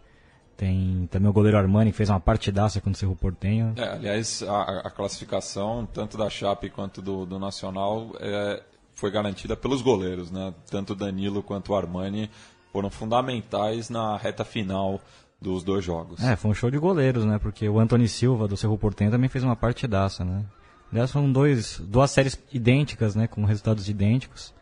Tem 0.56 1.06
também 1.10 1.28
o 1.28 1.32
goleiro 1.32 1.58
Armani, 1.58 1.90
que 1.90 1.96
fez 1.96 2.08
uma 2.08 2.20
partidaça 2.20 2.80
contra 2.80 2.92
o 2.92 2.96
Cerro 2.96 3.16
Portenho. 3.16 3.74
É, 3.76 3.88
aliás, 3.88 4.42
a, 4.42 4.86
a 4.86 4.90
classificação, 4.90 5.86
tanto 5.92 6.16
da 6.16 6.30
Chape 6.30 6.70
quanto 6.70 7.02
do, 7.02 7.26
do 7.26 7.38
Nacional, 7.38 8.12
é, 8.18 8.62
foi 8.94 9.10
garantida 9.10 9.56
pelos 9.56 9.82
goleiros, 9.82 10.30
né? 10.30 10.54
Tanto 10.70 10.94
Danilo 10.94 11.42
quanto 11.42 11.72
o 11.72 11.76
Armani 11.76 12.30
foram 12.72 12.90
fundamentais 12.90 13.90
na 13.90 14.16
reta 14.16 14.44
final 14.44 15.00
dos 15.40 15.62
dois 15.62 15.84
jogos. 15.84 16.22
É, 16.22 16.36
foi 16.36 16.50
um 16.50 16.54
show 16.54 16.70
de 16.70 16.78
goleiros, 16.78 17.24
né? 17.24 17.38
Porque 17.38 17.68
o 17.68 17.78
Anthony 17.78 18.08
Silva, 18.08 18.46
do 18.46 18.56
Cerro 18.56 18.78
Portenho, 18.78 19.10
também 19.10 19.28
fez 19.28 19.44
uma 19.44 19.56
partidaça, 19.56 20.24
né? 20.24 20.44
Aliás, 20.90 21.10
foram 21.10 21.30
dois, 21.32 21.80
duas 21.80 22.10
séries 22.10 22.38
idênticas, 22.52 23.14
né? 23.14 23.26
Com 23.26 23.44
resultados 23.44 23.88
idênticos. 23.88 24.54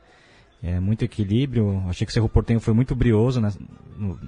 É, 0.63 0.79
muito 0.79 1.05
equilíbrio. 1.05 1.83
Achei 1.89 2.07
que 2.07 2.11
o 2.11 2.15
Cerro 2.15 2.29
Portenho 2.29 2.61
foi 2.61 2.75
muito 2.75 2.95
brioso 2.95 3.41
né, 3.41 3.51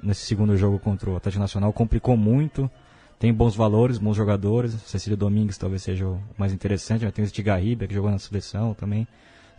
nesse 0.02 0.26
segundo 0.26 0.56
jogo 0.56 0.78
contra 0.78 1.10
o 1.10 1.16
Atlético 1.16 1.40
Nacional. 1.40 1.72
Complicou 1.72 2.16
muito. 2.16 2.70
Tem 3.18 3.32
bons 3.32 3.54
valores, 3.54 3.98
bons 3.98 4.16
jogadores. 4.16 4.72
Cecílio 4.82 5.16
Domingues 5.16 5.58
talvez 5.58 5.82
seja 5.82 6.06
o 6.06 6.20
mais 6.36 6.52
interessante. 6.52 7.08
Tem 7.12 7.24
o 7.24 7.28
Stigarriba, 7.28 7.86
que 7.86 7.94
jogou 7.94 8.10
na 8.10 8.18
seleção 8.18 8.74
também. 8.74 9.06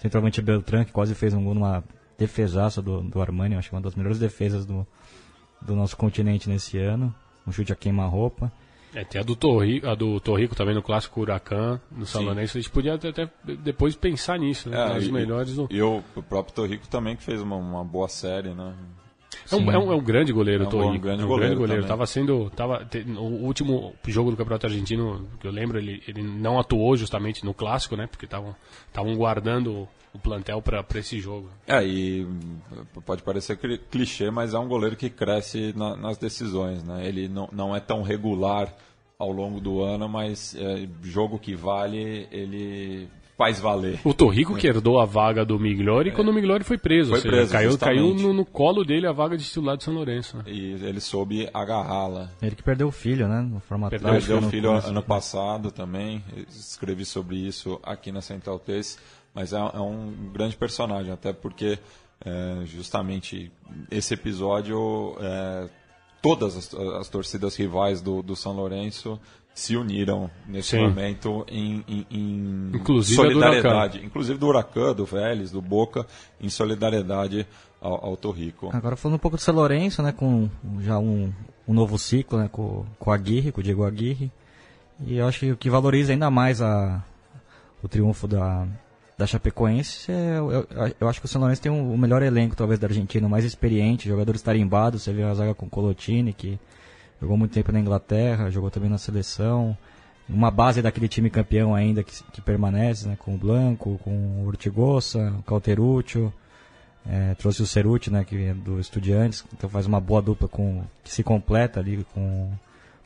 Centralmente 0.03 0.41
Beltrán, 0.41 0.83
que 0.83 0.91
quase 0.91 1.15
fez 1.15 1.33
um 1.33 1.41
gol 1.41 1.53
numa 1.53 1.81
defesaça 2.17 2.81
do, 2.81 3.01
do 3.01 3.21
Armani. 3.21 3.55
Acho 3.55 3.69
que 3.69 3.75
uma 3.75 3.81
das 3.81 3.95
melhores 3.95 4.19
defesas 4.19 4.65
do, 4.65 4.85
do 5.61 5.73
nosso 5.77 5.95
continente 5.95 6.49
nesse 6.49 6.77
ano. 6.77 7.15
Um 7.47 7.53
chute 7.53 7.71
a 7.71 7.75
queima-roupa. 7.75 8.51
É, 8.93 9.05
tem 9.05 9.21
a 9.21 9.23
do 9.23 9.33
Torrico, 9.33 9.87
a 9.87 9.95
do 9.95 10.19
Torrico 10.19 10.55
também 10.55 10.75
no 10.75 10.83
clássico 10.83 11.21
Huracan, 11.21 11.79
no 11.89 12.05
Salonense. 12.05 12.57
A 12.57 12.61
gente 12.61 12.69
podia 12.69 12.95
até, 12.95 13.09
até 13.09 13.29
depois 13.63 13.95
pensar 13.95 14.37
nisso, 14.37 14.69
né? 14.69 14.93
É, 14.93 14.97
Os 14.97 15.07
e, 15.07 15.11
melhores 15.11 15.55
do... 15.55 15.69
e 15.71 15.81
o, 15.81 16.03
o 16.17 16.21
próprio 16.21 16.53
Torrico 16.53 16.85
também 16.89 17.15
que 17.15 17.23
fez 17.23 17.41
uma, 17.41 17.55
uma 17.55 17.83
boa 17.85 18.09
série, 18.09 18.53
né? 18.53 18.75
É 19.51 19.55
um, 19.55 19.71
é, 19.71 19.77
um, 19.77 19.91
é 19.91 19.95
um 19.95 20.01
grande 20.03 20.31
goleiro, 20.33 20.63
É 20.63 20.67
um 20.67 20.69
o 20.69 20.71
bom- 20.71 20.97
grande 20.99 21.21
é 21.21 21.25
um 21.25 21.27
goleiro 21.27 21.55
grande 21.55 21.67
goleiro. 21.67 21.87
Tava 21.87 22.05
sendo. 22.05 22.49
Tava, 22.51 22.85
te- 22.85 23.03
no 23.03 23.21
último 23.21 23.93
jogo 24.07 24.31
do 24.31 24.37
Campeonato 24.37 24.65
Argentino, 24.67 25.27
que 25.39 25.47
eu 25.47 25.51
lembro, 25.51 25.77
ele, 25.77 26.01
ele 26.07 26.21
não 26.23 26.59
atuou 26.59 26.95
justamente 26.97 27.43
no 27.45 27.53
clássico, 27.53 27.95
né? 27.95 28.07
Porque 28.07 28.25
estavam 28.25 29.15
guardando 29.15 29.87
o 30.13 30.19
plantel 30.19 30.61
para 30.61 30.85
esse 30.95 31.19
jogo. 31.19 31.49
É, 31.67 31.83
e 31.83 32.25
pode 33.05 33.23
parecer 33.23 33.57
cli- 33.57 33.79
clichê, 33.89 34.29
mas 34.29 34.53
é 34.53 34.59
um 34.59 34.67
goleiro 34.67 34.95
que 34.95 35.09
cresce 35.09 35.73
na- 35.75 35.95
nas 35.97 36.17
decisões, 36.17 36.83
né? 36.83 37.07
Ele 37.07 37.27
não, 37.27 37.49
não 37.51 37.75
é 37.75 37.79
tão 37.79 38.01
regular 38.03 38.73
ao 39.17 39.31
longo 39.31 39.59
do 39.59 39.81
ano, 39.81 40.07
mas 40.07 40.55
é, 40.55 40.87
jogo 41.01 41.39
que 41.39 41.55
vale, 41.55 42.27
ele 42.31 43.07
faz 43.43 43.59
valer. 43.59 43.99
O 44.05 44.13
Torrico 44.13 44.55
que 44.55 44.65
herdou 44.65 45.01
a 45.01 45.05
vaga 45.05 45.43
do 45.43 45.59
Migliori 45.59 46.13
quando 46.13 46.29
o 46.29 46.33
Migliori 46.33 46.63
foi 46.63 46.77
preso. 46.77 47.09
Foi 47.09 47.19
seja, 47.19 47.35
preso, 47.35 47.51
caiu, 47.51 47.77
caiu 47.77 48.13
no, 48.13 48.33
no 48.33 48.45
colo 48.45 48.85
dele 48.85 49.05
a 49.05 49.11
vaga 49.11 49.35
de 49.35 49.43
titular 49.43 49.75
de 49.75 49.83
São 49.83 49.93
Lourenço. 49.93 50.37
Né? 50.37 50.43
E 50.47 50.71
ele 50.85 51.01
soube 51.01 51.49
agarrá-la. 51.53 52.29
Ele 52.41 52.55
que 52.55 52.63
perdeu 52.63 52.87
o 52.87 52.91
filho, 52.91 53.27
né? 53.27 53.41
No 53.41 53.59
formato 53.59 53.91
Perdeu 53.91 54.11
Perdeu 54.11 54.39
no 54.39 54.47
o 54.47 54.49
filho 54.49 54.69
começo. 54.69 54.87
ano 54.87 55.03
passado 55.03 55.71
também, 55.71 56.23
escrevi 56.49 57.03
sobre 57.03 57.35
isso 57.35 57.79
aqui 57.83 58.13
na 58.13 58.21
Central 58.21 58.59
3, 58.59 58.97
mas 59.33 59.51
é, 59.51 59.57
é 59.57 59.79
um 59.79 60.13
grande 60.31 60.55
personagem, 60.55 61.11
até 61.11 61.33
porque 61.33 61.77
é, 62.23 62.65
justamente 62.65 63.51
esse 63.91 64.13
episódio, 64.13 65.17
é, 65.19 65.67
todas 66.21 66.55
as, 66.55 66.73
as 66.73 67.09
torcidas 67.09 67.57
rivais 67.57 68.01
do, 68.01 68.23
do 68.23 68.37
São 68.37 68.53
Lourenço 68.53 69.19
se 69.53 69.77
uniram 69.77 70.29
nesse 70.47 70.69
Sim. 70.71 70.81
momento 70.81 71.45
em, 71.47 71.83
em- 71.87 72.07
em 72.09 72.71
Inclusive 72.73 73.21
a 73.21 73.23
do 73.25 73.29
solidariedade, 73.33 74.03
inclusive 74.03 74.39
do 74.39 74.47
Huracan, 74.47 74.93
do 74.93 75.05
Vélez, 75.05 75.51
do 75.51 75.61
Boca, 75.61 76.05
em 76.41 76.49
solidariedade 76.49 77.45
ao, 77.79 78.05
ao 78.05 78.17
Torrico. 78.17 78.69
Agora 78.73 78.95
falando 78.95 79.15
um 79.15 79.19
pouco 79.19 79.37
do 79.37 79.41
São 79.41 79.53
Lourenço, 79.53 80.01
né? 80.01 80.11
Com 80.11 80.49
já 80.79 80.97
um, 80.97 81.31
um 81.67 81.73
novo 81.73 81.99
ciclo, 81.99 82.39
né? 82.39 82.49
Com, 82.51 82.83
com 82.97 83.09
o 83.09 83.13
Aguirre, 83.13 83.51
com 83.51 83.61
o 83.61 83.63
Diego 83.63 83.83
Aguirre. 83.85 84.31
E 85.05 85.17
eu 85.17 85.27
acho 85.27 85.39
que 85.41 85.51
o 85.51 85.57
que 85.57 85.69
valoriza 85.69 86.11
ainda 86.13 86.31
mais 86.31 86.61
a, 86.61 87.03
o 87.83 87.87
triunfo 87.87 88.27
da, 88.27 88.65
da 89.17 89.27
Chapecoense 89.27 90.11
é. 90.11 90.37
Eu, 90.39 90.51
eu, 90.51 90.67
eu 90.99 91.07
acho 91.07 91.19
que 91.19 91.25
o 91.25 91.29
São 91.29 91.39
Lourenço 91.41 91.61
tem 91.61 91.71
um- 91.71 91.93
o 91.93 91.97
melhor 91.97 92.23
elenco, 92.23 92.55
talvez, 92.55 92.79
da 92.79 92.87
Argentina, 92.87 93.27
o 93.27 93.29
mais 93.29 93.45
experiente, 93.45 94.09
jogadores 94.09 94.41
tarimbados. 94.41 95.03
Você 95.03 95.13
vê 95.13 95.21
a 95.23 95.33
zaga 95.35 95.53
com 95.53 95.69
Colotini, 95.69 96.33
que 96.33 96.57
jogou 97.21 97.37
muito 97.37 97.53
tempo 97.53 97.71
na 97.71 97.79
Inglaterra, 97.79 98.49
jogou 98.49 98.69
também 98.69 98.89
na 98.89 98.97
seleção. 98.97 99.77
Uma 100.27 100.49
base 100.49 100.81
daquele 100.81 101.07
time 101.07 101.29
campeão 101.29 101.75
ainda 101.75 102.03
que, 102.03 102.23
que 102.31 102.41
permanece, 102.41 103.07
né? 103.07 103.17
Com 103.17 103.35
o 103.35 103.37
Blanco, 103.37 103.99
com 104.03 104.11
o 104.11 104.47
Ortigosa, 104.47 105.33
o 105.39 105.43
Cauteruccio. 105.43 106.33
É, 107.05 107.35
trouxe 107.35 107.61
o 107.61 107.67
Ceruti, 107.67 108.09
né, 108.09 108.23
que 108.23 108.45
é 108.45 108.53
do 108.53 108.79
Estudiantes, 108.79 109.43
então 109.53 109.69
faz 109.69 109.85
uma 109.85 109.99
boa 109.99 110.21
dupla 110.21 110.47
com 110.47 110.83
que 111.03 111.11
se 111.11 111.21
completa 111.21 111.81
ali 111.81 112.05
com, 112.13 112.49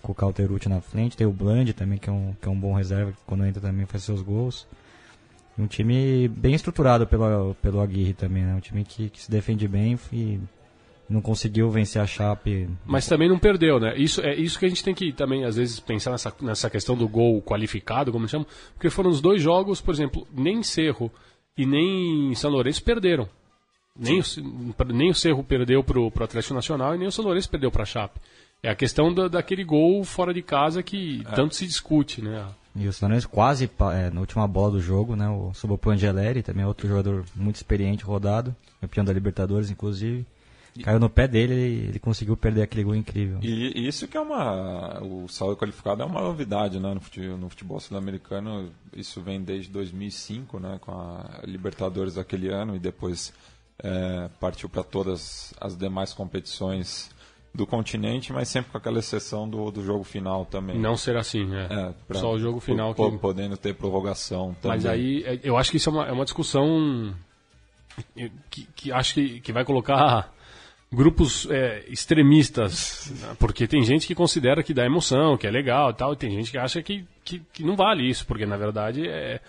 com 0.04 0.12
o 0.12 0.16
Cauterucci 0.16 0.70
na 0.70 0.82
frente. 0.82 1.18
Tem 1.18 1.26
o 1.26 1.32
Bland 1.32 1.74
também, 1.74 1.98
que 1.98 2.10
é 2.10 2.14
um, 2.14 2.36
que 2.40 2.48
é 2.48 2.52
um 2.52 2.60
bom 2.60 2.74
reserva, 2.74 3.12
que 3.12 3.18
quando 3.26 3.46
entra 3.46 3.62
também 3.62 3.86
faz 3.86 4.04
seus 4.04 4.22
gols. 4.22 4.68
Um 5.58 5.66
time 5.66 6.28
bem 6.28 6.54
estruturado 6.54 7.08
pelo, 7.08 7.56
pelo 7.56 7.82
Aguirre 7.82 8.14
também, 8.14 8.44
né? 8.44 8.54
Um 8.54 8.60
time 8.60 8.84
que, 8.84 9.10
que 9.10 9.20
se 9.20 9.32
defende 9.32 9.68
bem 9.68 9.98
e 10.14 10.40
não 11.10 11.22
conseguiu 11.22 11.70
vencer 11.70 12.02
a 12.02 12.06
Chape. 12.06 12.70
Mas 12.86 13.08
também 13.08 13.30
não 13.30 13.40
perdeu, 13.40 13.80
né? 13.80 13.96
Isso 13.98 14.22
é 14.22 14.36
isso 14.36 14.60
que 14.60 14.66
a 14.66 14.70
gente 14.70 14.84
tem 14.84 14.94
que 14.94 15.12
também, 15.14 15.46
às 15.46 15.56
vezes, 15.56 15.80
pensar 15.80 16.12
nessa, 16.12 16.34
nessa 16.42 16.70
questão 16.70 16.96
do 16.98 17.08
gol 17.08 17.42
qualificado, 17.42 18.12
como 18.12 18.28
chamam, 18.28 18.48
porque 18.74 18.90
foram 18.90 19.10
os 19.10 19.22
dois 19.22 19.42
jogos, 19.42 19.80
por 19.80 19.94
exemplo, 19.94 20.28
nem 20.34 20.62
Cerro 20.64 21.12
e 21.58 21.66
nem 21.66 22.36
São 22.36 22.52
Lourenço 22.52 22.84
perderam. 22.84 23.28
Nem 23.98 24.20
o, 24.20 24.24
nem 24.94 25.10
o 25.10 25.16
Cerro 25.16 25.44
perdeu 25.44 25.84
pro, 25.84 26.12
pro 26.12 26.26
Atlético 26.26 26.54
Nacional 26.54 26.94
e 26.94 26.98
nem 26.98 27.08
o 27.08 27.12
São 27.12 27.26
Lourenço 27.26 27.50
perdeu 27.50 27.72
pra 27.72 27.86
Chape. 27.86 28.20
É 28.62 28.70
a 28.70 28.76
questão 28.76 29.14
da, 29.14 29.28
daquele 29.28 29.64
gol 29.64 30.04
fora 30.04 30.34
de 30.34 30.42
casa 30.42 30.84
que 30.84 31.24
tanto 31.36 31.56
se 31.56 31.66
discute, 31.66 32.22
né? 32.22 32.46
E 32.76 32.88
o 32.88 32.94
São 32.94 33.08
Lourenço 33.08 33.30
quase, 33.30 33.70
é, 33.94 34.10
na 34.12 34.20
última 34.20 34.48
bola 34.48 34.72
do 34.72 34.80
jogo, 34.82 35.16
né? 35.16 35.28
O 35.30 35.54
Sobopo 35.54 35.90
Angeleri, 35.90 36.44
também 36.44 36.64
é 36.64 36.68
outro 36.68 36.88
jogador 36.88 37.24
muito 37.36 37.56
experiente, 37.56 38.04
rodado, 38.04 38.56
campeão 38.82 39.06
da 39.06 39.14
Libertadores, 39.14 39.72
inclusive. 39.72 40.26
Caiu 40.84 41.00
no 41.00 41.10
pé 41.10 41.28
dele 41.28 41.54
e 41.54 41.88
ele 41.90 42.00
conseguiu 42.00 42.36
perder 42.38 42.62
aquele 42.64 42.84
gol 42.84 42.96
incrível. 42.96 43.40
E, 43.42 43.80
e 43.80 43.88
isso 43.88 44.08
que 44.08 44.16
é 44.18 44.20
uma. 44.22 45.02
O 45.04 45.28
saldo 45.28 45.56
qualificado 45.58 46.02
é 46.02 46.06
uma 46.06 46.22
novidade 46.22 46.80
né, 46.80 46.94
no 46.94 47.00
futebol, 47.02 47.38
no 47.38 47.50
futebol 47.50 47.80
sul-americano. 47.80 48.70
Isso 48.96 49.22
vem 49.22 49.42
desde 49.42 49.72
2005, 49.72 50.60
né, 50.60 50.78
com 50.82 50.92
a 50.92 51.42
Libertadores 51.44 52.16
daquele 52.16 52.50
ano, 52.50 52.76
e 52.76 52.80
depois 52.80 53.34
é, 53.84 54.30
partiu 54.40 54.68
para 54.70 54.84
todas 54.84 55.54
as 55.62 55.78
demais 55.78 56.14
competições 56.14 57.10
do 57.54 57.66
continente, 57.66 58.32
mas 58.32 58.50
sempre 58.50 58.72
com 58.72 58.78
aquela 58.78 59.00
exceção 59.00 59.50
do, 59.50 59.72
do 59.72 59.84
jogo 59.84 60.04
final 60.04 60.46
também. 60.46 60.78
Não 60.78 60.96
ser 60.96 61.18
assim, 61.18 61.44
né? 61.46 61.68
É, 61.72 61.94
pra- 62.08 62.20
Só 62.20 62.34
o 62.34 62.40
jogo 62.40 62.60
final 62.60 62.94
po- 62.94 63.12
que... 63.12 63.18
Podendo 63.18 63.58
ter 63.58 63.74
prorrogação 63.74 64.54
também. 64.62 64.78
Mas 64.78 64.86
aí, 64.86 65.24
é, 65.26 65.40
eu 65.44 65.58
acho 65.58 65.72
que 65.72 65.78
isso 65.78 65.90
é 65.90 65.94
uma, 65.94 66.06
é 66.08 66.12
uma 66.12 66.24
discussão 66.24 67.16
que, 68.52 68.68
que 68.76 68.92
acho 68.92 69.14
que, 69.16 69.40
que 69.40 69.52
vai 69.52 69.66
colocar 69.66 70.32
grupos 70.92 71.48
é, 71.50 71.84
extremistas, 71.88 73.12
né? 73.22 73.36
porque 73.40 73.68
tem 73.68 73.84
gente 73.84 74.08
que 74.08 74.16
considera 74.16 74.64
que 74.64 74.74
dá 74.74 74.86
emoção, 74.86 75.38
que 75.38 75.46
é 75.46 75.52
legal 75.52 75.92
e 75.92 75.94
tal, 75.94 76.14
e 76.14 76.18
tem 76.18 76.32
gente 76.32 76.52
que 76.52 76.58
acha 76.58 76.82
que, 76.82 77.06
que, 77.24 77.42
que 77.52 77.64
não 77.64 77.76
vale 77.76 78.10
isso, 78.10 78.26
porque 78.26 78.46
na 78.46 78.58
verdade 78.58 79.08
é. 79.08 79.40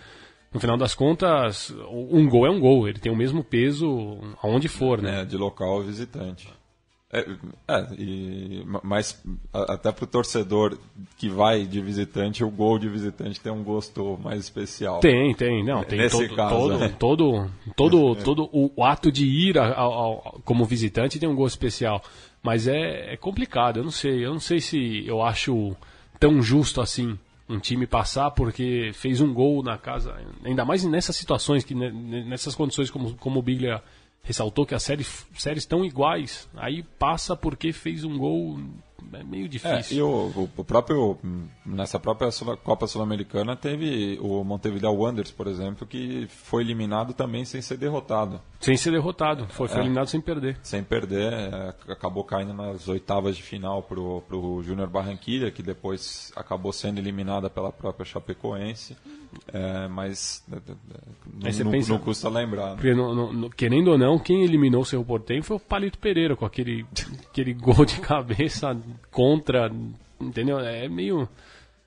No 0.50 0.58
final 0.58 0.78
das 0.78 0.94
contas, 0.94 1.70
um 1.90 2.26
gol 2.26 2.46
é 2.46 2.50
um 2.50 2.58
gol, 2.58 2.88
ele 2.88 2.98
tem 2.98 3.12
o 3.12 3.16
mesmo 3.16 3.44
peso 3.44 4.18
aonde 4.42 4.66
for, 4.66 5.02
né? 5.02 5.20
É, 5.20 5.24
de 5.26 5.36
local 5.36 5.82
visitante. 5.82 6.48
É, 7.10 7.20
é, 7.66 7.86
e, 7.98 8.62
ma- 8.66 8.80
mas 8.84 9.22
a- 9.52 9.72
até 9.74 9.90
pro 9.90 10.06
torcedor 10.06 10.76
que 11.16 11.28
vai 11.30 11.64
de 11.64 11.80
visitante, 11.80 12.44
o 12.44 12.50
gol 12.50 12.78
de 12.78 12.86
visitante 12.86 13.40
tem 13.40 13.50
um 13.50 13.64
gosto 13.64 14.18
mais 14.22 14.40
especial. 14.40 15.00
Tem, 15.00 15.34
tem, 15.34 15.64
não, 15.64 15.82
tem 15.84 15.98
Nesse 16.00 16.26
todo, 16.28 16.36
caso, 16.36 16.54
todo, 16.54 16.84
é. 16.84 16.88
todo, 16.90 17.50
todo, 17.74 18.16
todo 18.16 18.50
o, 18.52 18.70
o 18.76 18.84
ato 18.84 19.10
de 19.10 19.24
ir 19.26 19.58
a- 19.58 19.74
ao- 19.74 20.38
como 20.44 20.66
visitante 20.66 21.18
tem 21.18 21.26
um 21.28 21.34
gosto 21.34 21.54
especial, 21.54 22.02
mas 22.42 22.68
é, 22.68 23.14
é 23.14 23.16
complicado, 23.16 23.78
eu 23.78 23.84
não 23.84 23.90
sei, 23.90 24.24
eu 24.26 24.32
não 24.32 24.40
sei 24.40 24.60
se 24.60 25.06
eu 25.06 25.22
acho 25.22 25.74
tão 26.20 26.42
justo 26.42 26.80
assim 26.82 27.18
um 27.48 27.58
time 27.58 27.86
passar 27.86 28.30
porque 28.32 28.90
fez 28.92 29.22
um 29.22 29.32
gol 29.32 29.62
na 29.62 29.78
casa, 29.78 30.14
ainda 30.44 30.62
mais 30.62 30.84
nessas 30.84 31.16
situações, 31.16 31.64
que 31.64 31.74
ne- 31.74 32.24
nessas 32.24 32.54
condições 32.54 32.90
como, 32.90 33.14
como 33.14 33.38
o 33.38 33.42
Biglia 33.42 33.82
ressaltou 34.22 34.66
que 34.66 34.74
as 34.74 34.82
séries, 34.82 35.26
séries 35.36 35.62
estão 35.62 35.84
iguais, 35.84 36.48
aí 36.54 36.82
passa 36.82 37.36
porque 37.36 37.72
fez 37.72 38.04
um 38.04 38.18
gol, 38.18 38.60
é 39.12 39.22
meio 39.24 39.44
É, 39.46 39.48
difícil. 39.48 39.96
e 39.98 40.02
o, 40.02 40.48
o 40.56 40.64
próprio 40.64 41.16
nessa 41.64 41.98
própria 41.98 42.30
Copa 42.62 42.86
Sul-Americana 42.86 43.54
teve 43.56 44.18
o 44.20 44.42
Montevideo 44.44 44.92
Wanderers, 44.92 45.30
por 45.30 45.46
exemplo, 45.46 45.86
que 45.86 46.26
foi 46.28 46.62
eliminado 46.62 47.12
também 47.14 47.44
sem 47.44 47.62
ser 47.62 47.76
derrotado, 47.76 48.40
Sem 48.60 48.76
ser 48.76 48.90
derrotado, 48.90 49.46
foi, 49.50 49.66
É. 49.66 49.68
foi 49.70 49.80
eliminado 49.80 50.08
sem 50.08 50.20
perder. 50.20 50.58
sem 50.62 50.82
perder, 50.82 51.32
é, 51.32 51.74
acabou 51.92 52.24
caindo 52.24 52.52
nas 52.52 52.88
oitavas 52.88 53.36
de 53.36 53.42
final 53.42 53.82
pro 53.82 54.22
pro 54.28 54.62
Júnior 54.62 54.88
Barranquilla, 54.88 55.50
que 55.50 55.62
depois 55.62 56.32
acabou 56.36 56.72
sendo 56.72 56.98
eliminada 56.98 57.48
pela 57.48 57.70
própria 57.72 58.04
Chapecoense. 58.04 58.96
É, 59.52 59.86
mas 59.88 60.42
é, 60.50 60.56
é, 60.56 61.62
não, 61.62 61.70
pensa- 61.70 61.92
não 61.92 61.98
custa 61.98 62.28
lembrar. 62.30 62.76
né? 62.76 62.94
No- 62.94 63.30
no- 63.32 63.50
querendo 63.50 63.88
ou 63.90 63.98
não, 63.98 64.18
quem 64.18 64.42
eliminou 64.42 64.80
o 64.80 64.84
Cerro 64.86 65.04
Porteño 65.04 65.42
foi 65.42 65.56
o 65.56 65.60
Palito 65.60 65.98
Pereira, 65.98 66.34
com 66.34 66.46
aquele, 66.46 66.86
aquele 67.28 67.52
gol 67.52 67.84
de 67.84 68.00
cabeça 68.00 68.74
contra, 69.10 69.70
entendeu? 70.20 70.58
É 70.58 70.88
meio... 70.88 71.28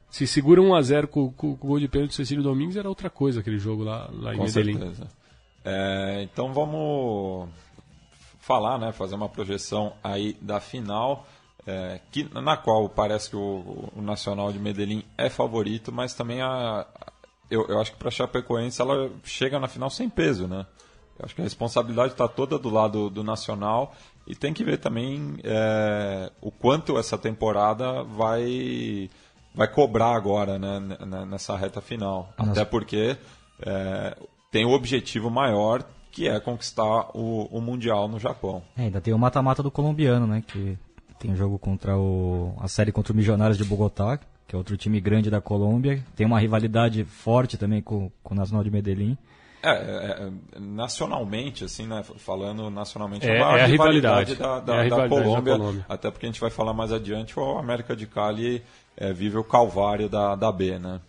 Se 0.09 0.27
segura 0.27 0.61
1x0 0.61 1.07
com, 1.07 1.31
com, 1.31 1.55
com 1.55 1.67
o 1.67 1.69
gol 1.69 1.79
de 1.79 1.87
pênalti 1.87 2.11
do 2.11 2.15
Cecílio 2.15 2.43
Domingues, 2.43 2.75
era 2.75 2.89
outra 2.89 3.09
coisa 3.09 3.39
aquele 3.39 3.57
jogo 3.57 3.83
lá, 3.83 4.09
lá 4.11 4.33
em 4.33 4.37
Com 4.37 4.43
Medellín. 4.43 4.77
certeza. 4.77 5.07
É, 5.63 6.21
então 6.23 6.51
vamos 6.53 7.47
falar, 8.41 8.77
né, 8.77 8.91
fazer 8.91 9.15
uma 9.15 9.29
projeção 9.29 9.93
aí 10.03 10.35
da 10.41 10.59
final, 10.59 11.25
é, 11.65 12.01
que, 12.11 12.27
na 12.33 12.57
qual 12.57 12.89
parece 12.89 13.29
que 13.29 13.35
o, 13.37 13.89
o 13.95 14.01
Nacional 14.01 14.51
de 14.51 14.59
Medellín 14.59 15.03
é 15.17 15.29
favorito, 15.29 15.91
mas 15.91 16.13
também 16.13 16.41
a, 16.41 16.85
eu, 17.49 17.67
eu 17.67 17.79
acho 17.79 17.91
que 17.91 17.97
para 17.97 18.07
a 18.07 18.11
Chapecoense 18.11 18.81
ela 18.81 19.11
chega 19.23 19.59
na 19.59 19.67
final 19.67 19.89
sem 19.89 20.09
peso, 20.09 20.47
né? 20.47 20.65
Eu 21.19 21.25
acho 21.25 21.35
que 21.35 21.41
a 21.41 21.43
responsabilidade 21.43 22.13
está 22.13 22.27
toda 22.27 22.57
do 22.57 22.69
lado 22.69 23.09
do 23.09 23.23
Nacional 23.23 23.93
e 24.27 24.35
tem 24.35 24.53
que 24.53 24.63
ver 24.63 24.77
também 24.77 25.37
é, 25.43 26.31
o 26.41 26.51
quanto 26.51 26.97
essa 26.97 27.17
temporada 27.17 28.03
vai 28.03 29.09
vai 29.53 29.67
cobrar 29.67 30.15
agora, 30.15 30.57
né, 30.57 30.79
nessa 31.29 31.57
reta 31.57 31.81
final. 31.81 32.33
Até 32.37 32.63
porque 32.63 33.17
é, 33.61 34.17
tem 34.51 34.65
o 34.65 34.71
objetivo 34.71 35.29
maior 35.29 35.83
que 36.11 36.27
é 36.27 36.39
conquistar 36.39 37.09
o, 37.13 37.47
o 37.51 37.61
Mundial 37.61 38.07
no 38.07 38.19
Japão. 38.19 38.61
É, 38.75 38.83
ainda 38.83 39.01
tem 39.01 39.13
o 39.13 39.19
mata-mata 39.19 39.63
do 39.63 39.71
colombiano, 39.71 40.27
né? 40.27 40.43
Que 40.45 40.77
tem 41.19 41.31
um 41.31 41.35
jogo 41.35 41.57
contra 41.57 41.97
o. 41.97 42.53
a 42.59 42.67
série 42.67 42.91
contra 42.91 43.13
o 43.13 43.15
Milionários 43.15 43.57
de 43.57 43.63
Bogotá, 43.63 44.19
que 44.47 44.55
é 44.55 44.57
outro 44.57 44.75
time 44.75 44.99
grande 44.99 45.29
da 45.29 45.39
Colômbia. 45.39 46.03
Tem 46.15 46.25
uma 46.25 46.39
rivalidade 46.39 47.05
forte 47.05 47.57
também 47.57 47.81
com, 47.81 48.11
com 48.23 48.33
o 48.33 48.37
Nacional 48.37 48.63
de 48.63 48.71
Medellín. 48.71 49.17
É, 49.63 49.69
é, 49.69 50.27
é, 50.55 50.59
nacionalmente, 50.59 51.63
assim, 51.63 51.85
né, 51.85 52.03
falando 52.17 52.69
nacionalmente, 52.69 53.27
É- 53.27 53.39
maior 53.39 53.57
é 53.59 53.63
a 53.63 53.65
rivalidade. 53.67 54.35
da, 54.35 54.59
da, 54.59 54.73
É 54.75 54.75
a 54.75 54.77
da 54.77 54.83
rivalidade 54.83 55.09
da 55.15 55.23
Colômbia, 55.23 55.57
Colômbia. 55.57 55.85
até 55.87 56.09
porque 56.09 56.25
a 56.25 56.29
gente 56.29 56.41
vai 56.41 56.49
falar 56.49 56.73
mais 56.73 56.91
adiante, 56.91 57.39
o 57.39 57.57
América 57.57 57.95
de 57.95 58.07
Cali 58.07 58.63
é, 58.97 59.13
vive 59.13 59.37
o 59.37 59.43
calvário 59.43 60.09
da, 60.09 60.35
da 60.35 60.51
B, 60.51 60.79
né? 60.79 60.99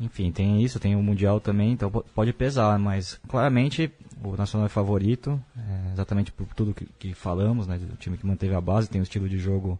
Enfim, 0.00 0.32
tem 0.32 0.62
isso, 0.62 0.80
tem 0.80 0.96
o 0.96 1.02
Mundial 1.02 1.40
também, 1.40 1.72
então 1.72 1.90
po- 1.90 2.04
pode 2.14 2.32
pesar, 2.32 2.78
mas 2.78 3.20
claramente 3.28 3.90
o 4.24 4.36
Nacional 4.36 4.66
é 4.66 4.68
favorito, 4.68 5.40
é, 5.56 5.92
exatamente 5.92 6.32
por 6.32 6.46
tudo 6.54 6.74
que, 6.74 6.86
que 6.98 7.14
falamos, 7.14 7.66
né? 7.66 7.78
O 7.92 7.96
time 7.96 8.16
que 8.16 8.26
manteve 8.26 8.54
a 8.54 8.60
base, 8.60 8.88
tem 8.88 9.00
um 9.00 9.04
estilo 9.04 9.28
de 9.28 9.38
jogo 9.38 9.78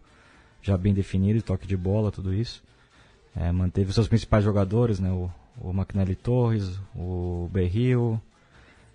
já 0.61 0.77
bem 0.77 0.93
definido, 0.93 1.41
toque 1.41 1.67
de 1.67 1.75
bola, 1.75 2.11
tudo 2.11 2.33
isso. 2.33 2.63
É, 3.35 3.51
manteve 3.51 3.89
os 3.89 3.95
seus 3.95 4.07
principais 4.07 4.43
jogadores, 4.43 4.99
né? 4.99 5.09
O, 5.11 5.29
o 5.59 5.71
McNally 5.71 6.15
Torres, 6.15 6.79
o 6.95 7.49
Berril, 7.51 8.21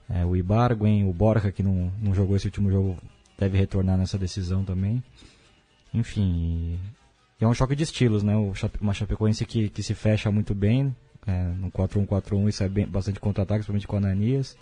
é, 0.08 0.24
o 0.24 0.36
Ibarguen, 0.36 1.08
o 1.08 1.12
Borja, 1.12 1.52
que 1.52 1.62
não, 1.62 1.92
não 2.00 2.14
jogou 2.14 2.36
esse 2.36 2.46
último 2.46 2.70
jogo, 2.70 2.96
deve 3.38 3.58
retornar 3.58 3.96
nessa 3.96 4.18
decisão 4.18 4.64
também. 4.64 5.02
Enfim, 5.92 6.78
e 7.40 7.44
é 7.44 7.46
um 7.48 7.54
choque 7.54 7.76
de 7.76 7.84
estilos, 7.84 8.22
né? 8.22 8.36
O 8.36 8.52
uma 8.80 8.92
Chapecoense 8.92 9.44
que, 9.44 9.68
que 9.68 9.82
se 9.82 9.94
fecha 9.94 10.30
muito 10.30 10.54
bem, 10.54 10.94
é, 11.26 11.44
no 11.58 11.70
4-1-4-1 11.70 12.48
isso 12.48 12.62
é 12.64 12.68
bem, 12.68 12.86
bastante 12.86 13.20
contra-ataque, 13.20 13.64
principalmente 13.64 13.86
com 13.86 13.96
o 13.96 13.98
Ananias. 13.98 14.56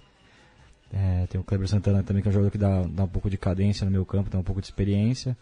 É, 0.92 1.26
tem 1.26 1.40
o 1.40 1.44
Kleber 1.44 1.68
Santana 1.68 2.02
também, 2.02 2.22
que 2.22 2.28
é 2.28 2.30
um 2.30 2.32
jogador 2.32 2.50
que 2.50 2.58
dá, 2.58 2.82
dá 2.82 3.04
um 3.04 3.08
pouco 3.08 3.30
de 3.30 3.36
cadência 3.36 3.84
no 3.84 3.90
meio 3.90 4.04
campo, 4.04 4.30
tem 4.30 4.38
um 4.38 4.44
pouco 4.44 4.60
de 4.60 4.66
experiência. 4.66 5.36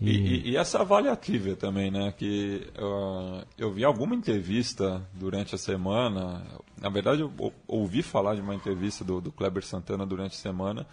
E, 0.00 0.10
e- 0.10 0.50
e 0.50 0.56
essa 0.56 0.80
avaliativa 0.80 1.54
também, 1.54 1.90
né? 1.90 2.12
Que 2.16 2.66
ah, 2.76 3.44
eu 3.56 3.72
vi 3.72 3.84
alguma 3.84 4.14
entrevista 4.14 5.00
durante 5.14 5.54
a 5.54 5.58
semana. 5.58 6.42
Na 6.80 6.88
verdade, 6.88 7.20
eu 7.22 7.32
ou- 7.38 7.52
ouvi 7.66 8.02
falar 8.02 8.34
de 8.34 8.40
uma 8.40 8.54
entrevista 8.54 9.04
do, 9.04 9.20
do 9.20 9.30
Kleber 9.32 9.64
Santana 9.64 10.04
durante 10.04 10.32
a 10.32 10.38
semana 10.38 10.86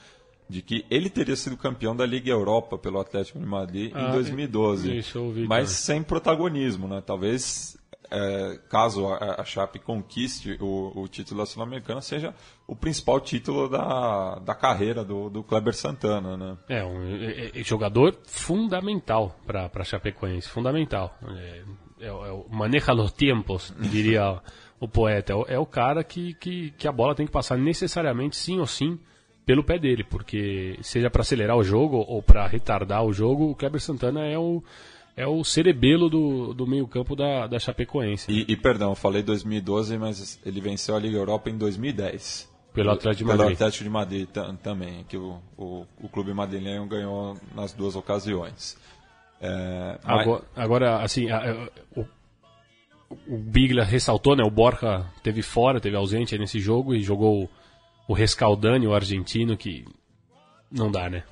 de 0.47 0.61
que 0.61 0.85
ele 0.89 1.09
teria 1.09 1.35
sido 1.35 1.55
campeão 1.57 1.95
da 1.95 2.05
Liga 2.05 2.29
Europa 2.29 2.77
pelo 2.77 2.99
Atlético 2.99 3.39
de 3.39 3.45
Madrid 3.45 3.91
Ah, 3.95 4.09
em 4.09 4.11
2012. 4.11 4.97
isso 4.97 5.19
ouvi 5.21 5.47
mas 5.47 5.69
sem 5.69 6.03
protagonismo, 6.03 6.87
né? 6.89 7.01
Talvez 7.05 7.77
é, 8.11 8.59
caso 8.69 9.07
a, 9.07 9.41
a 9.41 9.45
Chape 9.45 9.79
conquiste 9.79 10.57
o, 10.59 10.91
o 10.95 11.07
título 11.07 11.39
da 11.39 11.45
Sul-Americana 11.45 12.01
seja 12.01 12.35
o 12.67 12.75
principal 12.75 13.19
título 13.21 13.69
da, 13.69 14.35
da 14.39 14.53
carreira 14.53 15.03
do, 15.03 15.29
do 15.29 15.43
Kleber 15.43 15.73
Santana, 15.73 16.35
né? 16.37 16.57
É, 16.69 16.83
um 16.83 17.03
é- 17.05 17.51
é 17.59 17.63
jogador 17.63 18.17
fundamental 18.25 19.35
para 19.45 19.69
a 19.73 19.83
Chapecoense, 19.83 20.49
fundamental. 20.49 21.17
É, 21.37 21.63
é, 22.01 22.11
o- 22.11 22.25
é 22.49 22.55
maneja 22.55 22.91
los 22.93 23.11
tiempos, 23.13 23.73
diria 23.79 24.41
o 24.79 24.87
poeta. 24.87 25.33
É 25.47 25.53
é 25.55 25.59
o 25.59 25.65
cara 25.65 26.03
que, 26.03 26.33
que, 26.35 26.71
que 26.71 26.87
a 26.87 26.91
bola 26.91 27.15
tem 27.15 27.25
que 27.25 27.31
passar 27.31 27.57
necessariamente, 27.57 28.35
sim 28.35 28.59
ou 28.59 28.67
sim, 28.67 28.99
pelo 29.45 29.63
pé 29.63 29.77
dele, 29.79 30.03
porque 30.03 30.77
seja 30.81 31.09
para 31.09 31.21
acelerar 31.21 31.57
o 31.57 31.63
jogo 31.63 31.97
ou 31.97 32.21
para 32.21 32.45
retardar 32.47 33.03
o 33.03 33.11
jogo, 33.13 33.49
o 33.51 33.55
Kleber 33.55 33.81
Santana 33.81 34.25
é 34.25 34.37
o, 34.37 34.63
é 35.21 35.27
o 35.27 35.43
cerebelo 35.43 36.09
do, 36.09 36.53
do 36.53 36.65
meio-campo 36.67 37.15
da, 37.15 37.47
da 37.47 37.59
Chapecoense. 37.59 38.31
E, 38.31 38.45
e, 38.51 38.55
perdão, 38.57 38.89
eu 38.91 38.95
falei 38.95 39.21
2012, 39.21 39.97
mas 39.97 40.39
ele 40.45 40.59
venceu 40.61 40.95
a 40.95 40.99
Liga 40.99 41.17
Europa 41.17 41.49
em 41.49 41.57
2010. 41.57 42.49
Pelo 42.73 42.91
Atlético 42.91 43.17
de 43.17 43.25
Pelo 43.25 43.37
Madrid. 43.37 43.55
Atlético 43.55 43.83
de 43.83 43.89
Madrid 43.89 44.27
tam- 44.29 44.55
também, 44.55 45.03
que 45.09 45.17
o, 45.17 45.39
o, 45.57 45.85
o 46.01 46.07
clube 46.09 46.33
madrilenho 46.33 46.85
ganhou 46.87 47.37
nas 47.53 47.73
duas 47.73 47.95
ocasiões. 47.95 48.77
É, 49.41 49.99
mas- 50.03 50.21
Agora, 50.21 50.43
agora, 50.55 51.01
assim, 51.03 51.29
a- 51.29 51.51
a- 51.51 51.69
o, 51.99 52.05
o 53.27 53.37
Biglia 53.37 53.83
ressaltou, 53.83 54.35
né? 54.35 54.43
O 54.43 54.49
Borja 54.49 55.05
teve 55.21 55.41
fora, 55.41 55.81
teve 55.81 55.97
ausente 55.97 56.37
nesse 56.37 56.59
jogo 56.59 56.95
e 56.95 57.01
jogou 57.01 57.43
o, 57.43 57.49
o 58.07 58.13
Rescaldani, 58.13 58.87
o 58.87 58.93
argentino, 58.93 59.57
que 59.57 59.83
não 60.71 60.89
dá, 60.89 61.09
né? 61.09 61.23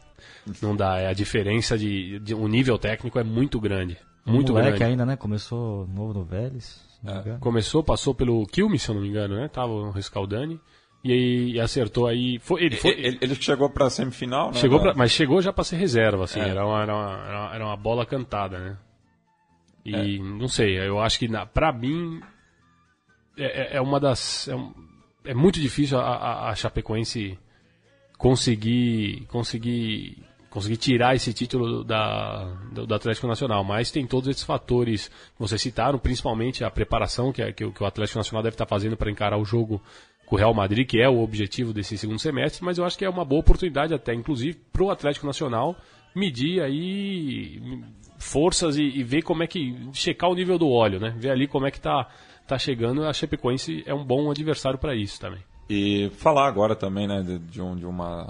Não 0.61 0.75
dá. 0.75 0.97
É 0.99 1.07
a 1.07 1.13
diferença 1.13 1.77
de, 1.77 2.19
de 2.19 2.33
um 2.35 2.47
nível 2.47 2.77
técnico 2.77 3.19
é 3.19 3.23
muito 3.23 3.59
grande. 3.59 3.97
Muito 4.25 4.51
Moleque 4.53 4.77
grande. 4.77 4.91
ainda, 4.91 5.05
né? 5.05 5.15
Começou 5.15 5.87
novo 5.87 6.13
no 6.13 6.23
Vélez. 6.23 6.79
engano. 7.03 7.39
Começou, 7.39 7.83
passou 7.83 8.13
pelo 8.13 8.45
Quilme, 8.45 8.77
se 8.77 8.89
eu 8.89 8.95
não 8.95 9.01
me 9.01 9.07
engano, 9.09 9.35
né? 9.35 9.47
Tava 9.47 9.71
o 9.71 9.91
Rescaldani. 9.91 10.59
E 11.03 11.11
aí 11.13 11.51
e 11.53 11.59
acertou 11.59 12.07
aí. 12.07 12.37
Foi, 12.39 12.61
ele 12.63 12.75
foi, 12.75 12.91
ele, 12.91 13.17
ele 13.21 13.35
chegou 13.35 13.69
para 13.69 13.85
a 13.85 13.89
semifinal, 13.89 14.47
né? 14.47 14.53
Chegou 14.55 14.79
pra, 14.81 14.93
mas 14.93 15.11
chegou 15.11 15.41
já 15.41 15.53
para 15.53 15.63
ser 15.63 15.77
reserva, 15.77 16.25
assim, 16.25 16.41
É. 16.41 16.49
era, 16.49 16.65
uma, 16.65 16.81
era, 16.81 16.93
uma, 16.95 17.55
era 17.55 17.65
uma- 17.65 17.77
bola 17.77 18.05
cantada, 18.05 18.59
né? 18.59 18.77
E 19.85 20.19
não 20.19 20.47
sei, 20.49 20.77
eu 20.77 20.99
acho 20.99 21.17
que 21.17 21.27
na, 21.29 21.45
pra 21.45 21.71
mim 21.71 22.19
é, 23.37 23.75
é- 23.75 23.77
é 23.77 23.81
uma 23.81 23.97
das. 23.99 24.49
É, 24.49 25.31
é 25.31 25.33
muito 25.33 25.59
difícil 25.59 25.97
a, 25.97 26.03
a, 26.03 26.49
a 26.49 26.55
Chapecoense 26.55 27.39
conseguir, 28.17 29.25
conseguir, 29.27 30.21
conseguir 30.49 30.77
tirar 30.77 31.15
esse 31.15 31.33
título 31.33 31.83
da, 31.83 32.45
do, 32.71 32.85
do 32.87 32.93
Atlético 32.95 33.27
Nacional, 33.27 33.63
mas 33.63 33.91
tem 33.91 34.05
todos 34.07 34.27
esses 34.29 34.43
fatores 34.43 35.07
que 35.07 35.39
vocês 35.39 35.61
citaram, 35.61 35.99
principalmente 35.99 36.63
a 36.63 36.71
preparação 36.71 37.31
que, 37.31 37.43
que, 37.53 37.71
que 37.71 37.83
o 37.83 37.85
Atlético 37.85 38.17
Nacional 38.19 38.41
deve 38.43 38.55
estar 38.55 38.65
fazendo 38.65 38.97
para 38.97 39.11
encarar 39.11 39.37
o 39.37 39.45
jogo 39.45 39.81
com 40.25 40.35
o 40.35 40.37
Real 40.39 40.53
Madrid, 40.53 40.87
que 40.87 41.01
é 41.01 41.07
o 41.09 41.21
objetivo 41.21 41.73
desse 41.73 41.97
segundo 41.97 42.19
semestre, 42.19 42.63
mas 42.63 42.77
eu 42.77 42.85
acho 42.85 42.97
que 42.97 43.05
é 43.05 43.09
uma 43.09 43.25
boa 43.25 43.41
oportunidade 43.41 43.93
até, 43.93 44.13
inclusive, 44.13 44.57
para 44.71 44.83
o 44.83 44.91
Atlético 44.91 45.25
Nacional 45.27 45.75
medir 46.15 46.61
aí 46.61 47.61
forças 48.17 48.77
e, 48.77 48.83
e 48.83 49.03
ver 49.03 49.21
como 49.21 49.43
é 49.43 49.47
que 49.47 49.75
checar 49.93 50.29
o 50.29 50.35
nível 50.35 50.57
do 50.57 50.69
óleo, 50.69 50.99
né? 50.99 51.13
Ver 51.17 51.29
ali 51.31 51.47
como 51.47 51.65
é 51.67 51.71
que 51.71 51.79
tá 51.79 52.07
tá 52.47 52.57
chegando. 52.57 53.05
A 53.05 53.13
Chapecoense 53.13 53.83
é 53.85 53.93
um 53.93 54.03
bom 54.03 54.29
adversário 54.31 54.79
para 54.79 54.95
isso 54.95 55.19
também. 55.19 55.39
E 55.69 56.09
falar 56.17 56.47
agora 56.47 56.75
também, 56.75 57.07
né, 57.07 57.21
de, 57.21 57.37
de 57.37 57.61
um- 57.61 57.75
de 57.75 57.85
uma 57.85 58.27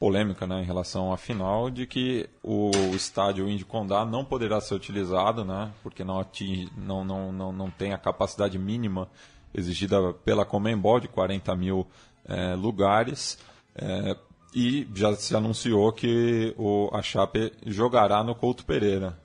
polêmica, 0.00 0.46
né, 0.46 0.62
em 0.62 0.64
relação 0.64 1.12
à 1.12 1.18
final, 1.18 1.68
de 1.68 1.86
que 1.86 2.26
o 2.42 2.70
estádio 2.94 3.46
Indy 3.46 3.66
Condá 3.66 4.02
não 4.02 4.24
poderá 4.24 4.58
ser 4.58 4.74
utilizado, 4.74 5.44
né, 5.44 5.70
porque 5.82 6.02
não 6.02 6.18
atinge, 6.18 6.72
não, 6.74 7.04
não, 7.04 7.30
não, 7.30 7.52
não 7.52 7.70
tem 7.70 7.92
a 7.92 7.98
capacidade 7.98 8.58
mínima 8.58 9.10
exigida 9.52 10.14
pela 10.24 10.46
Comembol 10.46 11.00
de 11.00 11.06
40 11.06 11.54
mil 11.54 11.86
eh, 12.24 12.54
lugares. 12.54 13.38
eh, 13.76 14.16
e 14.52 14.88
já 14.94 15.14
se 15.14 15.36
anunciou 15.36 15.92
que 15.92 16.52
o, 16.58 16.90
a 16.92 17.02
Chape 17.02 17.52
jogará 17.66 18.24
no 18.24 18.34
Couto 18.34 18.64
Pereira, 18.64 19.16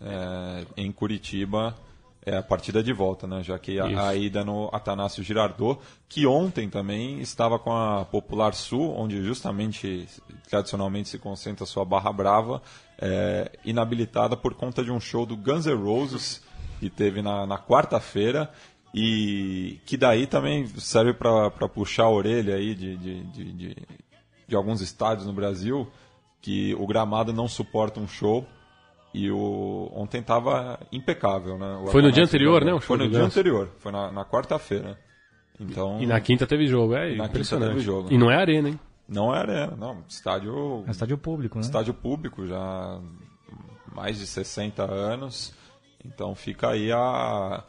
eh, 0.00 0.64
em 0.76 0.92
Curitiba, 0.92 1.74
é 2.30 2.36
a 2.36 2.42
partida 2.42 2.80
de 2.82 2.92
volta, 2.92 3.26
né? 3.26 3.42
Já 3.42 3.58
que 3.58 3.80
a, 3.80 4.08
a 4.08 4.14
ida 4.14 4.44
no 4.44 4.70
Atanásio 4.72 5.24
Girardot, 5.24 5.80
que 6.08 6.26
ontem 6.26 6.70
também 6.70 7.20
estava 7.20 7.58
com 7.58 7.72
a 7.72 8.04
Popular 8.04 8.54
Sul, 8.54 8.94
onde 8.96 9.22
justamente, 9.24 10.08
tradicionalmente 10.48 11.08
se 11.08 11.18
concentra 11.18 11.66
sua 11.66 11.84
Barra 11.84 12.12
Brava, 12.12 12.62
é, 12.98 13.50
inabilitada 13.64 14.36
por 14.36 14.54
conta 14.54 14.84
de 14.84 14.92
um 14.92 15.00
show 15.00 15.26
do 15.26 15.36
Guns 15.36 15.66
N' 15.66 15.74
Roses 15.74 16.40
que 16.78 16.88
teve 16.88 17.20
na, 17.20 17.46
na 17.46 17.58
quarta-feira 17.58 18.48
e 18.94 19.80
que 19.84 19.96
daí 19.96 20.26
também 20.26 20.66
serve 20.78 21.12
para 21.12 21.50
puxar 21.68 22.04
a 22.04 22.10
orelha 22.10 22.54
aí 22.54 22.74
de, 22.74 22.96
de, 22.96 23.24
de, 23.24 23.52
de, 23.52 23.76
de 24.46 24.56
alguns 24.56 24.80
estádios 24.80 25.26
no 25.26 25.32
Brasil 25.32 25.90
que 26.40 26.74
o 26.76 26.86
gramado 26.86 27.32
não 27.32 27.48
suporta 27.48 27.98
um 27.98 28.06
show 28.08 28.46
E 29.12 29.30
o 29.30 29.90
ontem 29.94 30.20
estava 30.20 30.78
impecável, 30.92 31.58
né? 31.58 31.76
O 31.82 31.88
Foi 31.88 32.00
no 32.00 32.12
dia 32.12 32.22
anterior, 32.22 32.64
né, 32.64 32.72
o 32.72 32.80
Foi 32.80 32.96
no 32.96 33.08
dia 33.08 33.22
anterior, 33.22 33.68
foi 33.78 33.90
na, 33.90 34.10
na 34.12 34.24
quarta-feira. 34.24 34.96
Então, 35.58 36.00
E 36.00 36.06
na 36.06 36.20
quinta 36.20 36.46
teve 36.46 36.66
jogo, 36.66 36.94
é 36.94 37.08
na 37.08 37.10
quinta 37.10 37.26
impressionante. 37.26 37.70
teve 37.70 37.80
jogo. 37.80 38.08
E 38.10 38.16
não 38.16 38.30
é 38.30 38.36
arena, 38.36 38.68
hein? 38.68 38.80
não 39.08 39.34
é 39.34 39.38
arena, 39.38 39.74
não, 39.76 40.04
estádio, 40.08 40.84
É 40.86 40.90
estádio 40.92 41.18
público, 41.18 41.58
né? 41.58 41.62
estádio 41.62 41.92
público 41.92 42.46
já 42.46 42.56
há 42.58 43.00
mais 43.94 44.18
de 44.18 44.26
60 44.26 44.84
anos. 44.90 45.52
Então 46.04 46.34
fica 46.34 46.70
aí 46.70 46.90
a, 46.92 47.62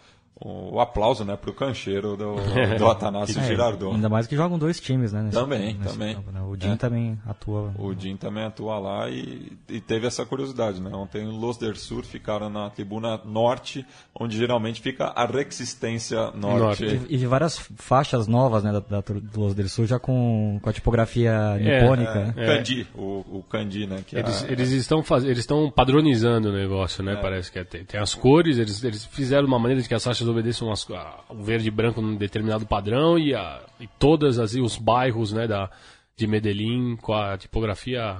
o, 0.43 0.79
aplauso, 0.79 1.23
né, 1.23 1.37
pro 1.37 1.53
cancheiro 1.53 2.17
do, 2.17 2.35
do 2.77 2.87
Atanásio 2.87 3.39
É, 3.39 3.43
Girardot. 3.43 3.93
ainda 3.95 4.09
mais 4.09 4.25
que 4.27 4.35
jogam 4.35 4.57
dois 4.57 4.79
times, 4.79 5.13
né? 5.13 5.21
nesse- 5.21 5.37
Também, 5.37 5.75
nesse 5.75 5.93
também. 5.93 6.15
campo, 6.15 6.31
né? 6.31 6.41
O 6.41 6.55
Jim 6.59 6.71
É. 6.71 6.75
também 6.75 7.19
atua. 7.27 7.71
O 7.77 7.93
Jim 7.93 8.17
também 8.17 8.43
atua 8.43 8.79
lá 8.79 9.09
e, 9.09 9.51
e 9.69 9.79
teve 9.79 10.07
essa 10.07 10.25
curiosidade, 10.25 10.81
né? 10.81 10.89
Ontem 10.93 11.25
Los 11.25 11.57
del 11.57 11.75
Sur 11.75 12.03
ficaram 12.03 12.49
na 12.49 12.69
tribuna 12.69 13.19
norte, 13.23 13.85
onde 14.19 14.35
geralmente 14.37 14.81
fica 14.81 15.05
a 15.15 15.25
Resistência 15.25 16.31
Norte. 16.31 16.83
Norte. 16.85 17.01
E 17.09 17.17
de 17.17 17.27
várias 17.27 17.59
faixas 17.75 18.27
novas, 18.27 18.63
né, 18.63 18.71
da, 18.71 18.79
da, 18.79 19.01
do 19.01 19.39
Los 19.39 19.53
del 19.53 19.69
Sul, 19.69 19.85
já 19.85 19.99
com, 19.99 20.59
com 20.61 20.69
a 20.69 20.73
tipografia 20.73 21.55
nipônica. 21.57 22.13
né? 22.15 22.33
É, 22.37 22.45
Candi, 22.57 22.87
o, 22.95 23.19
o 23.37 23.45
Candi, 23.49 23.85
né? 23.85 24.03
Que 24.05 24.17
Eles, 24.17 24.43
é, 24.43 24.51
eles 24.51 24.71
estão 24.71 25.03
faz... 25.03 25.23
eles 25.23 25.39
estão 25.39 25.69
padronizando 25.69 26.49
o 26.49 26.51
negócio, 26.53 27.03
né? 27.03 27.15
Parece 27.21 27.51
que 27.51 27.59
é, 27.59 27.63
tem, 27.63 27.83
tem 27.85 27.99
as 27.99 28.13
cores, 28.15 28.57
eles, 28.57 28.83
eles 28.83 29.05
fizeram 29.05 29.45
uma 29.47 29.59
maneira 29.59 29.81
de 29.81 29.87
que 29.87 29.93
as 29.93 30.03
faixas 30.03 30.27
obedeçam 30.31 30.71
as- 30.71 30.89
a- 30.91 31.19
o 31.29 31.43
verde 31.43 31.67
e 31.67 31.71
branco 31.71 32.01
num 32.01 32.15
determinado 32.15 32.65
padrão 32.65 33.19
e, 33.19 33.33
a, 33.35 33.61
e 33.79 33.87
todas 33.99 34.39
as, 34.39 34.53
os 34.55 34.77
bairros, 34.77 35.31
né, 35.31 35.47
da, 35.47 35.69
de 36.17 36.25
Medellín 36.27 36.95
com 36.97 37.13
a 37.13 37.37
tipografia. 37.37 38.17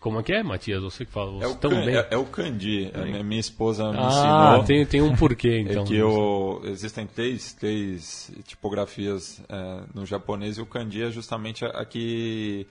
Como 0.00 0.20
é 0.20 0.22
que 0.22 0.34
é, 0.34 0.42
Matias? 0.42 0.82
Você 0.82 1.06
que 1.06 1.10
fala 1.12 1.42
é, 1.42 1.46
o 1.46 1.54
tão 1.54 1.70
can, 1.70 1.84
bem. 1.86 1.96
é, 1.96 2.08
é 2.10 2.16
o 2.18 2.26
Candi. 2.26 2.90
A 2.92 2.98
minha, 3.06 3.24
minha 3.24 3.40
esposa 3.40 3.90
me 3.90 3.98
ah, 3.98 4.06
ensinou. 4.08 4.64
tem, 4.64 4.84
tem 4.84 5.00
um 5.00 5.16
porquê, 5.16 5.64
É 5.66 5.72
então. 5.72 5.84
que 5.84 6.02
o, 6.02 6.60
existem 6.64 7.06
três, 7.06 7.54
três 7.54 8.30
tipografias 8.46 9.42
é, 9.48 9.80
no 9.94 10.04
japonês 10.04 10.58
e 10.58 10.60
o 10.60 10.66
kanji 10.66 11.02
é 11.04 11.10
justamente 11.10 11.64
a, 11.64 11.68
a 11.68 11.84
que. 11.86 12.66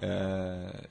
é, 0.00 0.82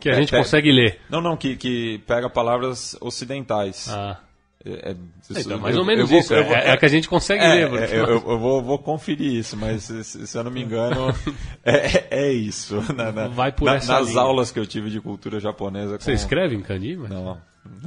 Que 0.00 0.08
a 0.08 0.12
é, 0.12 0.16
gente 0.16 0.30
pega- 0.32 0.42
consegue 0.42 0.72
ler. 0.72 0.98
Não, 1.08 1.20
não, 1.20 1.36
que, 1.36 1.54
que 1.56 1.98
pega 2.04 2.28
palavras 2.28 2.96
ocidentais. 3.00 3.88
Ah. 3.90 4.18
É, 4.66 4.92
é, 4.92 4.96
Então, 5.30 5.58
mais 5.58 5.74
eu- 5.74 5.82
ou 5.82 5.86
menos 5.86 6.10
eu 6.10 6.18
isso. 6.18 6.32
eu 6.32 6.38
é, 6.40 6.42
vou- 6.44 6.56
é 6.56 6.70
a 6.70 6.76
que 6.78 6.86
a 6.86 6.88
gente 6.88 7.06
consegue 7.06 7.44
É, 7.44 7.48
ler. 7.54 7.68
porque- 7.68 7.84
é, 7.94 7.98
eu, 8.00 8.06
eu- 8.08 8.30
eu 8.30 8.38
vou, 8.38 8.62
vou 8.62 8.78
conferir 8.78 9.30
isso, 9.32 9.56
mas 9.58 9.82
se, 9.84 10.02
se- 10.26 10.38
eu 10.38 10.42
não 10.44 10.50
me 10.50 10.62
engano, 10.62 11.14
é, 11.62 12.06
é 12.28 12.32
isso. 12.32 12.76
Na- 12.96 13.12
na- 13.12 13.28
Vai 13.28 13.52
por 13.52 13.66
na- 13.66 13.74
essa 13.76 13.92
nas 14.00 14.08
linha. 14.08 14.20
aulas 14.22 14.50
que 14.50 14.58
eu 14.58 14.66
tive 14.66 14.88
de 14.88 15.00
cultura 15.02 15.38
japonesa. 15.38 15.98
Você 16.00 16.12
com- 16.12 16.16
escreve 16.16 16.54
em 16.56 16.62
kanji? 16.62 16.96
mas- 16.96 17.10
Não. 17.10 17.36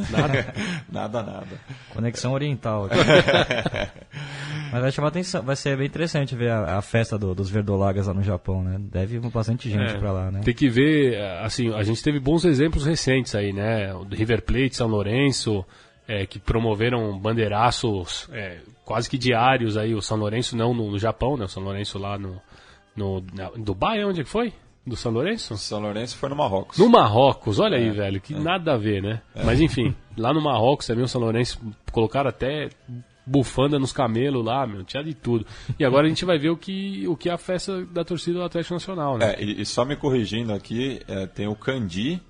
Nada? 0.10 0.54
nada, 0.92 1.22
nada. 1.24 1.48
Conexão 1.94 2.34
oriental. 2.34 2.86
aqui. 2.86 2.96
Mas 4.72 4.82
vai 4.82 4.92
chamar 4.92 5.08
atenção, 5.10 5.42
vai 5.44 5.56
ser 5.56 5.78
bem 5.78 5.86
interessante 5.88 6.36
ver 6.36 6.50
a, 6.52 6.78
a 6.78 6.82
festa 6.82 7.18
do- 7.18 7.34
dos 7.34 7.50
verdolagas 7.50 8.08
lá 8.08 8.13
no 8.13 8.24
Japão, 8.24 8.63
né? 8.63 8.78
Deve 8.92 9.16
ir 9.18 9.20
bastante 9.30 9.70
gente 9.70 9.94
É, 9.96 9.98
pra 9.98 10.12
lá, 10.12 10.32
né? 10.32 10.42
Tem 10.44 10.54
que 10.54 10.68
ver, 10.70 11.20
assim, 11.44 11.74
a 11.74 11.84
gente 11.84 12.04
teve 12.04 12.20
bons 12.20 12.44
exemplos 12.44 12.86
recentes 12.86 13.34
aí, 13.36 13.54
né? 13.54 13.94
O 13.94 14.04
River 14.04 14.42
Plate, 14.42 14.76
São 14.76 14.88
Lourenço, 14.88 15.63
eh, 16.08 16.26
que 16.26 16.39
promoveram 16.39 17.17
bandeiraços 17.20 18.28
eh, 18.32 18.60
quase 18.86 19.10
que 19.10 19.17
diários 19.17 19.78
aí. 19.78 19.93
O 19.93 20.02
São 20.02 20.17
Lourenço 20.17 20.56
não 20.56 20.74
no, 20.74 20.91
no 20.91 21.00
Japão, 21.00 21.36
né? 21.38 21.46
O 21.46 21.50
São 21.50 21.63
Lourenço 21.63 21.98
lá 22.00 22.17
no, 22.17 22.41
no 22.96 23.24
na- 23.34 23.52
Dubai, 23.56 24.04
onde 24.04 24.22
é 24.22 24.24
que 24.24 24.30
foi? 24.30 24.54
Do 24.86 24.96
São 24.96 25.12
Lourenço? 25.12 25.58
São 25.58 25.82
Lourenço 25.82 26.15
foi 26.17 26.30
no 26.30 26.36
Marrocos. 26.36 26.78
No 26.78 26.88
Marrocos, 26.89 27.60
olha 27.60 27.78
aí, 27.78 27.89
velho, 27.91 28.22
que 28.22 28.34
nada 28.34 28.74
a 28.74 28.78
ver, 28.78 29.02
né? 29.04 29.22
Mas 29.43 29.60
enfim, 29.60 29.93
lá 30.17 30.34
no 30.34 30.41
Marrocos 30.41 30.88
também 30.88 31.04
o 31.04 31.08
São 31.10 31.20
Lourenço 31.20 31.60
colocaram 31.91 32.30
até 32.30 32.70
bufanda 33.26 33.78
nos 33.78 33.91
camelos 33.91 34.46
lá, 34.46 34.65
meu, 34.65 34.86
tinha 34.86 35.04
de 35.04 35.13
tudo. 35.13 35.46
E 35.78 35.84
agora 35.84 36.06
a 36.06 36.10
gente 36.10 36.24
vai 36.24 36.38
ver 36.39 36.52
o 36.52 36.56
que, 36.56 37.06
o 37.06 37.17
que 37.17 37.28
é 37.30 37.34
a 37.34 37.38
festa 37.38 37.86
da 37.88 38.06
torcida 38.06 38.39
do 38.39 38.46
Atlético 38.46 38.76
Nacional, 38.76 39.17
né? 39.17 39.34
É, 39.34 39.43
e, 39.43 39.62
e 39.62 39.65
só 39.65 39.84
me 39.84 39.98
corrigindo 39.98 40.54
aqui, 40.54 41.02
é, 41.10 41.28
tem 41.28 41.46
o 41.50 41.56
kanji, 41.56 42.22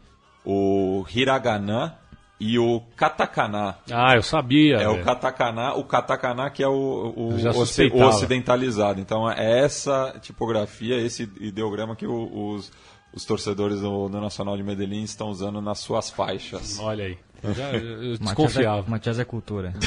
o 0.43 1.05
hiragana 1.13 1.95
e 2.39 2.59
o 2.59 2.81
katakana. 2.95 3.77
Ah, 3.91 4.15
eu 4.15 4.21
sabia. 4.23 4.77
É 4.77 4.87
o 4.87 5.03
katakana, 5.03 5.73
o 5.73 5.83
katakana 5.83 6.49
que 6.49 6.61
é 6.61 6.67
o, 6.67 6.71
o, 7.15 7.29
o 7.33 8.03
ocidentalizado. 8.05 8.99
Então 9.01 9.29
é 9.29 9.63
essa 9.63 10.15
tipografia, 10.21 10.97
esse 10.97 11.23
ideograma 11.39 11.95
que 11.95 12.05
o- 12.05 12.53
os, 12.53 12.71
os 13.13 13.25
torcedores 13.25 13.81
do, 13.81 14.07
do 14.07 14.21
Nacional 14.21 14.55
de 14.55 14.63
Medellín 14.63 15.01
estão 15.03 15.29
usando 15.29 15.59
nas 15.61 15.79
suas 15.79 16.09
faixas. 16.11 16.77
Olha 16.79 17.05
aí. 17.05 17.17
Eu, 17.43 17.53
já, 17.53 17.71
eu 17.71 18.13
é, 18.13 18.17
desconfiava. 18.17 18.89
Matias 18.89 19.19
é 19.19 19.25
cultura. 19.25 19.73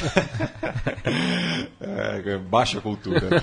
É, 1.81 2.37
baixa 2.39 2.81
cultura. 2.81 3.23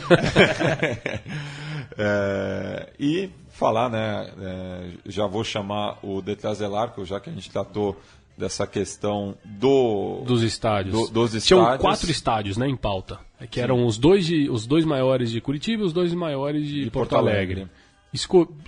É, 1.99 2.89
e 2.99 3.29
falar, 3.49 3.89
né? 3.89 4.29
é, 4.39 4.89
já 5.07 5.25
vou 5.25 5.43
chamar 5.43 5.97
o 6.03 6.21
Detrazelarco, 6.21 7.03
já 7.05 7.19
que 7.19 7.29
a 7.29 7.33
gente 7.33 7.49
tratou 7.49 7.99
dessa 8.38 8.67
questão 8.67 9.36
do 9.43 10.21
Dos 10.26 10.43
estádios. 10.43 10.93
do- 10.93 11.08
dos 11.28 11.43
Tinham 11.45 11.62
estádios. 11.62 11.82
quatro 11.82 12.12
estádios, 12.12 12.58
né, 12.58 12.67
em 12.67 12.76
pauta. 12.76 13.19
É 13.39 13.47
Que 13.47 13.60
eram 13.60 13.86
os 13.86 13.97
dois, 13.97 14.26
de, 14.26 14.50
os 14.50 14.65
dois 14.67 14.86
maiores 14.86 15.32
de 15.32 15.41
Curitiba 15.41 15.84
e 15.84 15.86
os 15.86 15.93
dois 15.93 16.13
maiores 16.13 16.67
de, 16.67 16.86
De 16.86 16.91
Porto, 16.91 17.10
Porto 17.12 17.15
Alegre. 17.21 17.62
Alegre. 17.62 17.71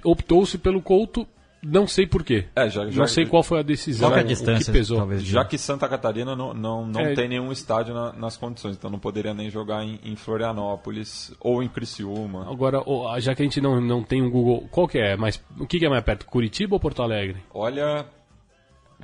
Optou-se 0.04 0.58
pelo 0.58 0.82
Couto, 0.82 1.28
não 1.64 1.86
sei 1.88 2.06
porquê. 2.08 2.46
É, 2.56 2.70
já- 2.70 2.90
já- 2.90 3.00
não 3.00 3.08
sei 3.08 3.26
qual 3.26 3.42
foi 3.44 3.60
a 3.60 3.64
decisão, 3.64 4.08
Qual 4.10 4.14
que 4.14 4.20
é 4.20 4.24
a 4.24 4.28
distância, 4.28 4.66
que 4.72 4.78
pesou. 4.80 4.98
talvez? 4.98 5.24
Já 5.24 5.44
que 5.44 5.58
Santa 5.58 5.88
Catarina 5.90 6.36
não, 6.36 6.54
não, 6.54 6.86
não 6.86 7.02
É. 7.02 7.14
tem 7.14 7.28
nenhum 7.28 7.52
estádio 7.52 7.94
na- 7.94 8.14
nas 8.14 8.38
condições, 8.38 8.76
então 8.76 8.90
não 8.90 9.00
poderia 9.00 9.34
nem 9.34 9.50
jogar 9.50 9.84
em, 9.84 10.00
em 10.04 10.16
Florianópolis 10.16 11.34
ou 11.40 11.62
em 11.64 11.68
Criciúma. 11.68 12.50
Agora, 12.50 12.82
o- 12.88 13.20
já 13.20 13.34
que 13.36 13.42
a 13.42 13.46
gente 13.46 13.60
não, 13.60 13.82
não 13.82 14.04
tem 14.04 14.22
um 14.22 14.30
Google, 14.30 14.68
qual 14.72 14.88
que 14.88 14.98
é? 15.00 15.16
Mais, 15.18 15.42
o 15.60 15.66
que, 15.66 15.80
que 15.80 15.86
é 15.86 15.90
mais 15.90 16.04
perto, 16.04 16.26
Curitiba 16.26 16.76
ou 16.76 16.80
Porto 16.80 17.02
Alegre? 17.02 17.38
Olha, 17.54 18.06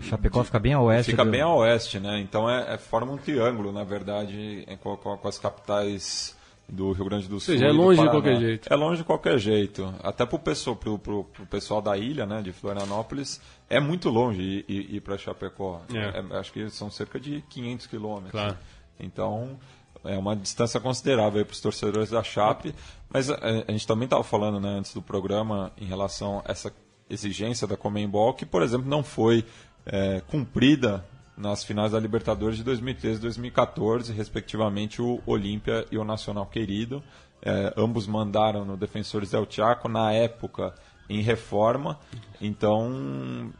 Chapecó 0.01 0.43
fica 0.43 0.59
bem 0.59 0.73
a 0.73 0.81
oeste. 0.81 1.11
fica 1.11 1.23
do- 1.23 1.31
bem 1.31 1.41
a 1.41 1.49
oeste, 1.49 1.99
né? 1.99 2.19
Então 2.19 2.49
é, 2.49 2.73
é- 2.73 2.77
forma 2.77 3.11
um 3.13 3.17
triângulo, 3.17 3.71
na 3.71 3.83
verdade, 3.83 4.63
é 4.67 4.75
com, 4.75 4.95
com- 4.97 5.17
com 5.17 5.27
as 5.27 5.37
capitais 5.39 6.35
do 6.67 6.91
Rio 6.91 7.05
Grande 7.05 7.27
do 7.27 7.39
Sul. 7.39 7.53
seja, 7.53 7.67
é 7.67 7.71
longe 7.71 8.01
de 8.01 8.09
qualquer 8.09 8.37
jeito. 8.39 8.73
É 8.73 8.75
longe 8.75 8.97
de 8.97 9.03
qualquer 9.03 9.37
jeito. 9.37 9.93
Até 10.03 10.25
pro 10.25 10.39
pessoal, 10.39 10.75
pro, 10.75 10.97
pro, 10.97 11.23
pro 11.25 11.45
pessoal 11.45 11.81
da 11.81 11.95
ilha, 11.97 12.25
né, 12.25 12.41
de 12.41 12.51
Florianópolis, 12.51 13.39
é 13.69 13.79
muito 13.79 14.09
longe 14.09 14.41
ir, 14.41 14.65
ir, 14.67 14.95
ir 14.95 15.01
para 15.01 15.17
Chapecó. 15.17 15.81
É. 15.93 16.19
É, 16.33 16.37
acho 16.39 16.51
que 16.51 16.67
são 16.71 16.89
cerca 16.89 17.19
de 17.19 17.41
500 17.49 17.85
quilômetros. 17.87 18.31
Claro. 18.31 18.57
Então, 18.99 19.57
é 20.03 20.17
uma 20.17 20.35
distância 20.35 20.79
considerável 20.79 21.45
para 21.45 21.53
os 21.53 21.61
torcedores 21.61 22.09
da 22.09 22.23
Chape. 22.23 22.73
Mas 23.09 23.29
a, 23.29 23.37
a 23.67 23.71
gente 23.71 23.85
também 23.87 24.05
estava 24.05 24.23
falando 24.23 24.59
né, 24.59 24.69
antes 24.69 24.93
do 24.93 25.01
programa 25.01 25.71
em 25.79 25.85
relação 25.85 26.41
a 26.45 26.51
essa 26.51 26.73
exigência 27.09 27.67
da 27.67 27.77
Comembol, 27.77 28.33
que, 28.33 28.45
por 28.45 28.63
exemplo, 28.63 28.89
não 28.89 29.03
foi 29.03 29.45
é, 29.85 30.21
cumprida 30.27 31.05
nas 31.37 31.63
finais 31.63 31.91
da 31.91 31.99
Libertadores 31.99 32.57
de 32.57 32.63
2013 32.63 33.17
e 33.19 33.21
2014, 33.21 34.13
respectivamente 34.13 35.01
o 35.01 35.21
Olímpia 35.25 35.85
e 35.91 35.97
o 35.97 36.03
Nacional 36.03 36.45
Querido. 36.45 37.03
É, 37.41 37.73
ambos 37.77 38.07
mandaram 38.07 38.63
no 38.65 38.75
Defensores 38.77 39.31
del 39.31 39.45
Chaco, 39.49 39.87
na 39.89 40.11
época, 40.13 40.73
em 41.09 41.21
reforma. 41.21 41.99
Então, 42.41 43.51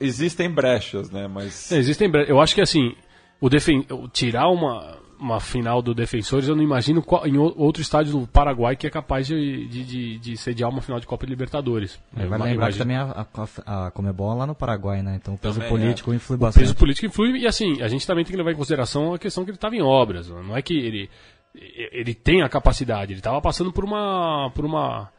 existem 0.00 0.50
brechas, 0.50 1.10
né? 1.10 1.26
Mas 1.28 1.70
Existem, 1.72 2.10
bre- 2.10 2.26
eu 2.28 2.40
acho 2.40 2.54
que 2.54 2.60
assim, 2.60 2.94
o 3.40 3.48
defen 3.48 3.86
tirar 4.12 4.48
uma, 4.48 4.98
uma 5.20 5.40
final 5.40 5.82
do 5.82 5.94
Defensores, 5.94 6.48
eu 6.48 6.54
não 6.54 6.62
imagino 6.62 7.02
qual- 7.02 7.26
em 7.26 7.36
o- 7.36 7.52
outro 7.56 7.82
estádio 7.82 8.12
do 8.20 8.26
Paraguai 8.26 8.76
que 8.76 8.86
é 8.86 8.90
capaz 8.90 9.26
de, 9.26 9.66
de, 9.66 9.84
de- 9.84 10.18
de 10.18 10.36
sediar 10.36 10.70
uma 10.70 10.80
final 10.80 11.00
de 11.00 11.06
Copa 11.06 11.26
Libertadores. 11.26 11.98
É, 12.16 12.20
vai 12.26 12.38
lembrar 12.38 12.46
que 12.48 12.54
imagino- 12.54 12.78
também 12.84 12.96
a, 12.96 13.26
a, 13.66 13.86
a 13.86 13.90
Comebol 13.90 14.32
é 14.32 14.34
lá 14.36 14.46
no 14.46 14.54
Paraguai, 14.54 15.02
né? 15.02 15.16
Então 15.20 15.34
o 15.34 15.38
peso 15.38 15.54
Também, 15.60 15.68
político 15.68 16.14
influi 16.14 16.36
O 16.36 16.40
bastante. 16.40 16.62
peso 16.62 16.76
político 16.76 17.06
influi, 17.06 17.38
e 17.40 17.46
assim, 17.46 17.82
a 17.82 17.88
gente 17.88 18.06
também 18.06 18.24
tem 18.24 18.30
que 18.32 18.36
levar 18.38 18.52
em 18.52 18.56
consideração 18.56 19.12
a 19.14 19.18
questão 19.18 19.44
que 19.44 19.50
ele 19.50 19.56
estava 19.56 19.74
em 19.74 19.82
obras. 19.82 20.28
Não 20.28 20.56
é 20.56 20.62
que 20.62 20.74
ele, 20.74 21.10
ele 21.54 22.14
tem 22.14 22.42
a 22.42 22.48
capacidade, 22.48 23.12
ele 23.12 23.20
estava 23.20 23.40
passando 23.40 23.72
por 23.72 23.84
uma. 23.84 24.50
por 24.54 24.64
uma. 24.64 25.10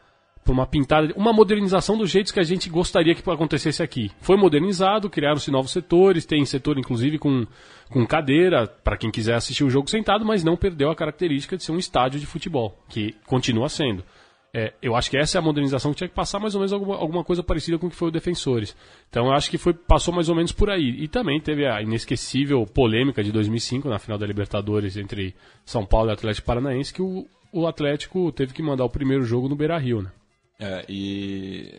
Uma 0.47 0.65
pintada, 0.65 1.13
uma 1.15 1.32
modernização 1.32 1.97
dos 1.97 2.10
jeitos 2.10 2.32
que 2.32 2.39
a 2.39 2.43
gente 2.43 2.69
gostaria 2.69 3.13
que 3.13 3.30
acontecesse 3.30 3.84
aqui. 3.84 4.12
Foi 4.21 4.36
modernizado, 4.36 5.10
criaram-se 5.10 5.52
novos 5.52 5.71
setores, 5.71 6.25
tem 6.25 6.43
setor 6.45 6.78
inclusive 6.78 7.19
com, 7.19 7.45
com 7.89 8.06
cadeira 8.06 8.67
para 8.67 8.97
quem 8.97 9.12
quiser 9.12 9.36
assistir 9.36 9.63
o 9.63 9.69
jogo 9.69 9.89
sentado, 9.89 10.25
mas 10.25 10.43
não 10.43 10.58
perdeu 10.58 10.89
a 10.89 10.95
característica 10.95 11.56
de 11.56 11.63
ser 11.63 11.71
um 11.71 11.78
estádio 11.78 12.19
de 12.19 12.25
futebol, 12.25 12.78
que 12.89 13.15
continua 13.25 13.69
sendo. 13.69 14.04
É, 14.51 14.74
eu 14.82 14.95
acho 14.95 15.11
que 15.11 15.18
essa 15.18 15.38
é 15.38 15.39
a 15.39 15.43
modernização 15.43 15.91
que 15.91 15.97
tinha 15.97 16.07
que 16.07 16.16
passar 16.16 16.39
mais 16.39 16.55
ou 16.55 16.61
menos 16.61 16.74
alguma, 16.74 16.95
alguma 16.95 17.24
coisa 17.24 17.43
parecida 17.43 17.78
com 17.78 17.86
o 17.86 17.89
que 17.89 17.95
foi 17.95 18.07
o 18.07 18.11
Defensores. 18.11 18.76
Então 19.07 19.28
eu 19.28 19.34
acho 19.34 19.49
que 19.49 19.59
foi, 19.59 19.74
passou 19.74 20.13
mais 20.13 20.28
ou 20.28 20.36
menos 20.36 20.51
por 20.51 20.72
aí. 20.72 20.95
E 20.97 21.07
também 21.07 21.39
teve 21.39 21.68
a 21.68 21.82
inesquecível 21.82 22.66
polêmica 22.66 23.24
de 23.24 23.32
2005 23.32 23.88
na 23.88 23.99
final 23.99 24.18
da 24.18 24.26
Libertadores 24.26 24.97
entre 24.97 25.36
São 25.63 25.86
Paulo 25.86 26.09
e 26.09 26.13
Atlético 26.13 26.47
Paranaense, 26.47 26.91
que 26.91 27.01
o, 27.01 27.28
o 27.53 27.68
Atlético 27.68 28.32
teve 28.32 28.51
que 28.51 28.63
mandar 28.63 28.86
o 28.86 28.89
primeiro 28.89 29.24
jogo 29.24 29.47
no 29.47 29.55
Beira 29.55 29.78
Rio. 29.78 30.01
Né? 30.01 30.11
É, 30.60 30.84
e 30.89 31.74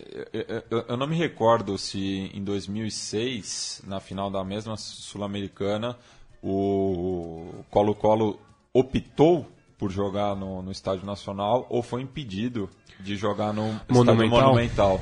eu, 0.70 0.84
eu, 0.88 0.96
não 0.96 1.06
me 1.06 1.14
recordo 1.14 1.76
se 1.76 2.30
em 2.32 2.42
2006, 2.42 3.82
na 3.86 4.00
final 4.00 4.30
da 4.30 4.42
mesma 4.42 4.74
Sul-Americana, 4.78 5.98
o 6.42 7.62
Colo-Colo 7.70 8.40
optou 8.72 9.46
por 9.76 9.90
jogar 9.90 10.34
no, 10.34 10.62
no, 10.62 10.72
Estádio 10.72 11.04
Nacional 11.04 11.66
ou 11.68 11.82
foi 11.82 12.00
impedido 12.00 12.70
de 12.98 13.16
jogar 13.16 13.52
no 13.52 13.64
Monumental. 13.86 14.00
Estádio 14.00 14.30
Monumental. 14.30 15.00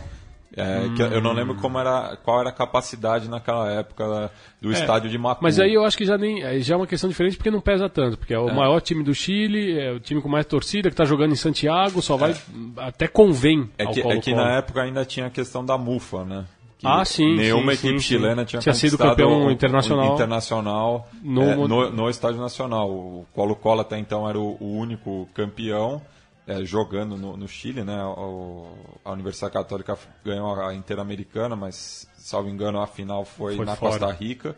É, 0.56 0.80
hum. 0.80 0.96
eu 1.12 1.20
não 1.20 1.32
lembro 1.32 1.54
como 1.56 1.78
era, 1.78 2.16
qual 2.24 2.40
era 2.40 2.48
a 2.48 2.52
capacidade 2.52 3.28
naquela 3.28 3.70
época 3.70 4.30
do 4.60 4.70
é, 4.70 4.72
estádio 4.72 5.10
de 5.10 5.18
Macu. 5.18 5.42
Mas 5.42 5.60
aí 5.60 5.74
eu 5.74 5.84
acho 5.84 5.96
que 5.96 6.06
já, 6.06 6.16
nem, 6.16 6.60
já 6.62 6.74
é 6.74 6.76
uma 6.76 6.86
questão 6.86 7.08
diferente 7.08 7.36
porque 7.36 7.50
não 7.50 7.60
pesa 7.60 7.88
tanto. 7.88 8.16
Porque 8.16 8.32
é 8.32 8.38
o 8.38 8.48
é. 8.48 8.54
maior 8.54 8.80
time 8.80 9.04
do 9.04 9.14
Chile, 9.14 9.78
é 9.78 9.92
o 9.92 10.00
time 10.00 10.22
com 10.22 10.28
mais 10.28 10.46
torcida, 10.46 10.88
que 10.88 10.94
está 10.94 11.04
jogando 11.04 11.32
em 11.32 11.36
Santiago, 11.36 12.00
só 12.00 12.16
vai. 12.16 12.32
É. 12.32 12.36
Até 12.78 13.06
convém. 13.06 13.68
É 13.76 13.86
que, 13.86 14.00
é 14.00 14.20
que 14.20 14.34
na 14.34 14.56
época 14.56 14.82
ainda 14.82 15.04
tinha 15.04 15.26
a 15.26 15.30
questão 15.30 15.64
da 15.64 15.76
MUFA, 15.76 16.24
né? 16.24 16.44
Que 16.78 16.86
ah, 16.86 17.04
sim. 17.04 17.36
Nenhuma 17.36 17.74
sim, 17.74 17.88
equipe 17.88 18.00
sim, 18.00 18.06
chilena 18.06 18.44
tinha, 18.44 18.60
tinha 18.60 18.72
sido 18.72 18.96
campeão 18.96 19.50
internacional, 19.50 20.14
internacional 20.14 21.08
no, 21.20 21.42
é, 21.42 21.56
no, 21.56 21.90
no, 21.90 22.08
Estádio 22.08 22.40
Nacional. 22.40 22.88
O 22.88 23.26
Colo-Colo 23.34 23.80
até 23.80 23.98
então 23.98 24.28
era 24.28 24.38
o, 24.38 24.56
o 24.60 24.78
único 24.78 25.28
campeão 25.34 26.00
é, 26.48 26.64
jogando 26.64 27.14
no, 27.14 27.36
no, 27.36 27.46
Chile, 27.46 27.84
né? 27.84 28.02
O, 28.02 28.72
a 29.04 29.12
Universidade 29.12 29.52
Católica 29.52 29.98
ganhou 30.24 30.58
a 30.58 30.74
Interamericana, 30.74 31.54
mas, 31.54 32.08
salvo 32.16 32.48
engano, 32.48 32.80
a 32.80 32.86
final 32.86 33.22
foi, 33.22 33.54
foi 33.54 33.66
na 33.66 33.76
fora. 33.76 33.98
Costa 33.98 34.10
Rica. 34.12 34.56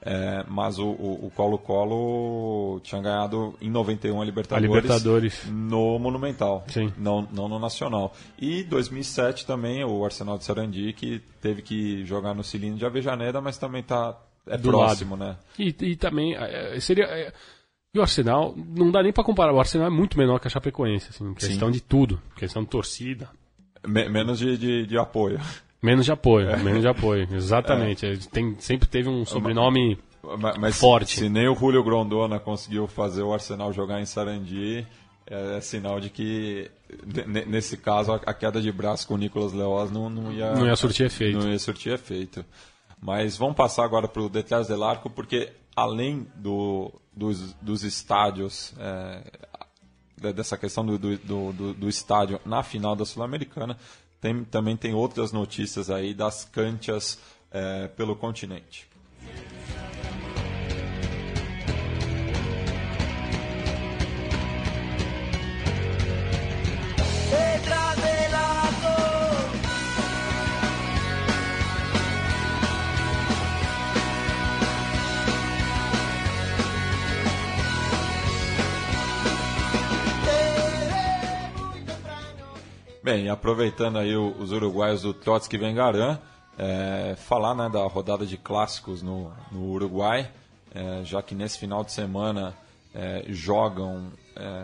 É, 0.00 0.44
mas 0.46 0.78
o 0.78 1.30
Colo-Colo 1.34 2.80
tinha 2.80 3.02
ganhado 3.02 3.56
em 3.60 3.68
91 3.68 4.20
a 4.20 4.24
Libertadores, 4.24 4.70
a 4.70 4.72
Libertadores, 4.72 5.44
no 5.46 5.98
Monumental, 5.98 6.64
Sim. 6.68 6.92
Não, 6.96 7.26
não 7.32 7.48
no 7.48 7.58
Nacional. 7.58 8.14
E 8.38 8.62
2007 8.62 9.44
também 9.44 9.84
o 9.84 10.04
Arsenal 10.04 10.38
de 10.38 10.44
Sarandi, 10.44 10.92
que 10.92 11.20
teve 11.40 11.62
que 11.62 12.04
jogar 12.04 12.32
no 12.32 12.44
cilindro 12.44 12.78
de 12.78 12.86
Avejaneda, 12.86 13.40
mas 13.40 13.58
também 13.58 13.82
tá, 13.82 14.16
é 14.46 14.56
Do 14.56 14.70
próximo, 14.70 15.16
lado. 15.16 15.30
né? 15.30 15.36
E, 15.58 15.74
e 15.80 15.96
também 15.96 16.36
é, 16.36 16.78
seria 16.78 17.04
é, 17.04 17.32
e 17.94 17.98
o 17.98 18.02
Arsenal, 18.02 18.54
não 18.56 18.90
dá 18.90 19.02
nem 19.02 19.12
para 19.12 19.24
comparar. 19.24 19.52
O 19.52 19.58
Arsenal 19.58 19.86
é 19.86 19.90
muito 19.90 20.18
menor 20.18 20.38
que 20.38 20.46
a 20.46 20.50
Chapecoense, 20.50 21.08
assim, 21.10 21.32
questão 21.34 21.68
Sim. 21.68 21.72
de 21.72 21.80
tudo. 21.80 22.20
Questão 22.36 22.62
de 22.62 22.68
torcida. 22.68 23.30
Me 23.86 24.08
menos 24.08 24.38
de, 24.38 24.58
de, 24.58 24.86
de, 24.86 24.98
apoio. 24.98 25.40
Menos 25.82 26.04
de 26.04 26.12
apoio, 26.12 26.50
é. 26.50 26.56
menos 26.56 26.82
de 26.82 26.88
apoio, 26.88 27.28
exatamente. 27.32 28.04
É. 28.06 28.16
Tem, 28.30 28.56
sempre 28.58 28.88
teve 28.88 29.08
um 29.08 29.24
sobrenome 29.24 29.98
mas, 30.36 30.58
mas 30.58 30.78
forte. 30.78 31.16
Se 31.16 31.28
nem 31.28 31.48
o 31.48 31.54
Julio 31.54 31.82
Grondona 31.82 32.38
conseguiu 32.38 32.86
fazer 32.86 33.22
o 33.22 33.32
Arsenal 33.32 33.72
jogar 33.72 34.00
em 34.00 34.06
Sarandi, 34.06 34.86
é, 35.26 35.56
é 35.56 35.60
sinal 35.60 36.00
de 36.00 36.10
que, 36.10 36.70
nesse 37.46 37.76
caso, 37.76 38.12
a, 38.12 38.34
queda 38.34 38.60
de 38.60 38.70
braço 38.72 39.06
com 39.06 39.14
o 39.14 39.18
Nicolas 39.18 39.52
Leoz 39.52 39.90
não, 39.90 40.10
não, 40.10 40.32
ia, 40.32 40.52
não 40.52 40.66
ia 40.66 40.76
surtir 40.76 41.06
efeito. 41.06 41.38
Não 41.38 41.50
ia 41.50 41.58
surtir 41.58 41.92
efeito. 41.92 42.44
Mas 43.00 43.36
vamos 43.36 43.56
passar 43.56 43.84
agora 43.84 44.08
para 44.08 44.22
o 44.22 44.28
Detrás 44.28 44.66
del 44.66 44.82
Arco, 44.82 45.08
porque 45.08 45.52
além 45.78 46.26
do, 46.34 46.92
dos, 47.14 47.52
dos 47.54 47.82
estádios, 47.84 48.74
é, 48.78 50.32
dessa 50.32 50.56
questão 50.58 50.84
do, 50.84 50.98
do, 50.98 51.52
do, 51.52 51.74
do, 51.74 51.88
estádio 51.88 52.40
na 52.44 52.62
final 52.62 52.96
da 52.96 53.04
Sul-Americana, 53.04 53.78
tem, 54.20 54.44
também 54.44 54.76
tem 54.76 54.94
outras 54.94 55.30
notícias 55.32 55.90
aí 55.90 56.12
das 56.12 56.44
canchas 56.44 57.18
é, 57.50 57.86
pelo 57.88 58.16
continente. 58.16 58.88
Bem, 83.08 83.30
aproveitando 83.30 83.96
aí 83.96 84.14
os 84.14 84.52
uruguaios 84.52 85.00
do 85.00 85.14
Trotsky 85.14 85.56
Vengaran, 85.56 86.18
é, 86.58 87.16
falar 87.16 87.54
né, 87.54 87.66
da 87.72 87.82
rodada 87.84 88.26
de 88.26 88.36
clássicos 88.36 89.00
no, 89.00 89.32
no 89.50 89.64
Uruguai, 89.70 90.30
é, 90.74 91.02
já 91.04 91.22
que 91.22 91.34
nesse 91.34 91.58
final 91.58 91.82
de 91.82 91.90
semana 91.90 92.54
é, 92.94 93.24
jogam 93.28 94.12
é, 94.36 94.62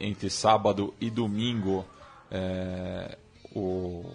entre 0.00 0.28
sábado 0.28 0.92
e 1.00 1.08
domingo 1.08 1.84
é, 2.32 3.16
o, 3.54 4.06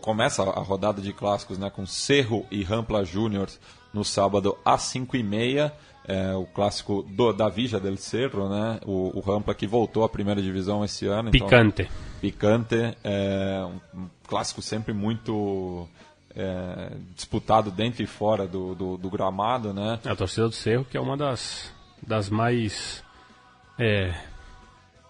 começa 0.00 0.42
a 0.42 0.60
rodada 0.60 1.02
de 1.02 1.12
clássicos 1.12 1.58
né, 1.58 1.68
com 1.68 1.84
Cerro 1.84 2.46
e 2.50 2.62
Rampla 2.62 3.04
Júnior 3.04 3.50
no 3.92 4.02
sábado 4.02 4.56
às 4.64 4.80
5h30 4.84 5.70
é, 6.08 6.34
o 6.34 6.46
clássico 6.46 7.02
do, 7.02 7.34
da 7.34 7.50
Vija 7.50 7.78
del 7.78 7.98
Cerro, 7.98 8.48
né? 8.48 8.80
O, 8.84 9.16
o 9.16 9.20
Rampla 9.20 9.54
que 9.54 9.66
voltou 9.66 10.02
à 10.02 10.08
primeira 10.08 10.42
divisão 10.42 10.84
esse 10.84 11.06
ano. 11.06 11.28
Então, 11.28 11.46
Picante. 11.46 11.82
Então, 11.82 12.11
picante, 12.22 12.96
é 13.02 13.64
um, 13.92 14.08
clássico 14.28 14.62
sempre 14.62 14.94
muito 14.94 15.88
é, 16.36 16.92
disputado 17.16 17.72
dentro 17.72 18.00
e 18.00 18.06
fora 18.06 18.46
do, 18.46 18.76
do, 18.76 18.96
do, 18.96 19.10
gramado, 19.10 19.74
né? 19.74 19.98
A 20.04 20.14
torcida 20.14 20.46
do 20.46 20.54
Cerro 20.54 20.84
que 20.84 20.96
é 20.96 21.00
uma 21.00 21.16
das, 21.16 21.72
das 22.00 22.30
mais 22.30 23.02
é, 23.76 24.14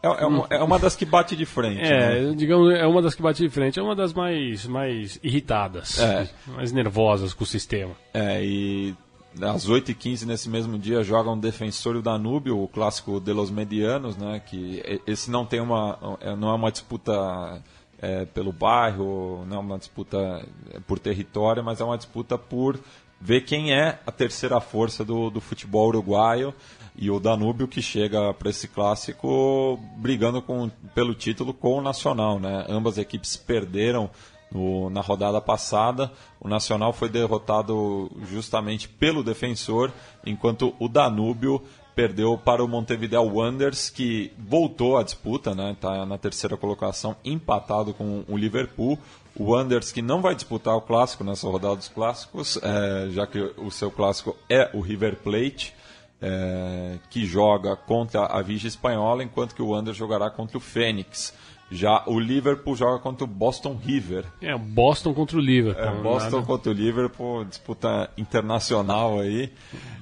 é, 0.03 0.09
é, 0.09 0.27
uma, 0.27 0.47
é, 0.49 0.63
uma, 0.63 0.79
das 0.79 0.97
que 0.97 1.05
bate 1.05 1.37
de 1.37 1.45
frente. 1.45 1.83
É, 1.83 2.23
né? 2.23 2.35
digamos, 2.35 2.73
é 2.75 2.87
uma 2.87 3.03
das 3.03 3.15
que 3.15 3.23
bate 3.23 3.43
de 3.43 3.51
frente, 3.51 3.79
é 3.79 3.83
uma 3.83 3.95
das 3.95 4.15
mais, 4.15 4.67
mais 4.67 5.21
irritadas, 5.23 6.01
é. 6.01 6.29
mais 6.49 6.73
nervosas 6.73 7.35
com 7.35 7.45
o 7.45 7.47
sistema. 7.47 7.95
É, 8.15 8.43
e 8.43 8.95
às 9.41 9.68
8h15 9.68 10.24
nesse 10.24 10.49
mesmo 10.49 10.78
dia 10.78 11.03
jogam 11.03 11.39
Defensor 11.39 11.95
e 11.95 11.99
o 11.99 12.03
Danúbio, 12.03 12.62
o 12.62 12.68
clássico 12.68 13.20
de 13.20 13.33
los 13.33 13.51
Medianos, 13.51 14.16
né? 14.16 14.41
Que 14.45 15.01
esse 15.07 15.30
não 15.30 15.47
tem 15.47 15.61
uma, 15.61 16.18
é, 16.20 16.37
não 16.37 16.51
é 16.51 16.55
uma 16.55 16.70
disputa 16.70 17.62
é, 18.01 18.24
pelo 18.26 18.53
bairro, 18.53 19.45
não 19.47 19.59
é 19.59 19.61
uma 19.61 19.78
disputa 19.78 20.45
é, 20.70 20.80
por 20.80 20.99
território, 20.99 21.62
mas 21.62 21.80
é 21.80 21.85
uma 21.85 21.97
disputa 21.97 22.37
por 22.37 22.78
ver 23.20 23.43
quem 23.43 23.72
é 23.72 24.01
a 24.05 24.11
terceira 24.11 24.61
força 24.61 25.05
do, 25.05 25.30
do 25.30 25.41
futebol 25.41 25.87
uruguaio 25.87 26.53
e 26.97 27.11
o 27.11 27.20
Danúbio 27.20 27.68
que 27.68 27.80
chega 27.80 28.35
para 28.35 28.51
esse 28.51 28.66
clássico 28.68 29.78
brigando 29.97 30.43
com, 30.43 30.68
pelo 30.95 31.14
título 31.14 31.55
com 31.55 31.78
o 31.78 31.80
Nacional, 31.80 32.39
né? 32.39 32.66
Ambas 32.68 32.99
equipes 32.99 33.37
perderam 33.37 34.11
no, 34.53 34.90
na 34.90 35.00
rodada 35.00 35.40
passada, 35.40 36.12
o 36.40 36.48
Nacional 36.48 36.92
foi 36.92 37.09
derrotado 37.09 38.11
justamente 38.30 38.88
pelo 38.88 39.22
defensor, 39.22 39.92
enquanto 40.24 40.74
o 40.78 40.88
Danúbio 40.88 41.62
perdeu 41.94 42.38
para 42.38 42.64
o 42.64 42.68
Montevideo 42.68 43.22
Wanderers, 43.22 43.90
que 43.90 44.32
voltou 44.38 44.96
à 44.96 45.03
disputa, 45.03 45.55
né? 45.55 45.72
Está 45.72 46.07
na 46.07 46.16
terceira 46.16 46.57
colocação, 46.57 47.16
empatado 47.24 47.92
com 47.92 48.24
o 48.28 48.36
Liverpool. 48.36 48.98
O 49.34 49.53
Wanderers 49.53 49.92
que 49.92 50.03
não 50.03 50.20
vai 50.20 50.34
disputar 50.34 50.76
o 50.76 50.80
clássico 50.80 51.24
nessa 51.24 51.48
rodada 51.48 51.76
dos 51.76 51.88
clássicos, 51.88 52.59
é, 52.62 53.09
já 53.11 53.26
que 53.26 53.38
o 53.57 53.70
seu 53.70 53.90
clássico 53.90 54.36
é 54.48 54.70
o 54.74 54.80
River 54.80 55.16
Plate, 55.16 55.74
é, 56.20 56.98
que 57.11 57.26
joga 57.26 57.74
contra 57.74 58.26
a 58.26 58.40
Vigia 58.42 58.68
Espanhola, 58.68 59.24
enquanto 59.24 59.55
que 59.55 59.62
o 59.62 59.68
Wanderers 59.68 59.98
jogará 59.98 60.30
contra 60.30 60.57
o 60.57 60.61
Fênix. 60.61 61.34
Já 61.73 62.05
o 62.07 62.20
Liverpool 62.20 62.77
joga 62.77 62.99
contra 62.99 63.25
o 63.25 63.27
Boston 63.27 63.75
River. 63.83 64.27
É, 64.43 64.57
Boston 64.57 65.14
contra 65.14 65.39
o 65.39 65.41
Liverpool. 65.41 65.83
É, 65.83 66.03
Boston 66.03 66.37
nada. 66.37 66.47
contra 66.47 66.70
o 66.70 66.75
Liverpool, 66.75 67.45
disputa 67.47 68.11
internacional 68.18 69.18
aí. 69.18 69.51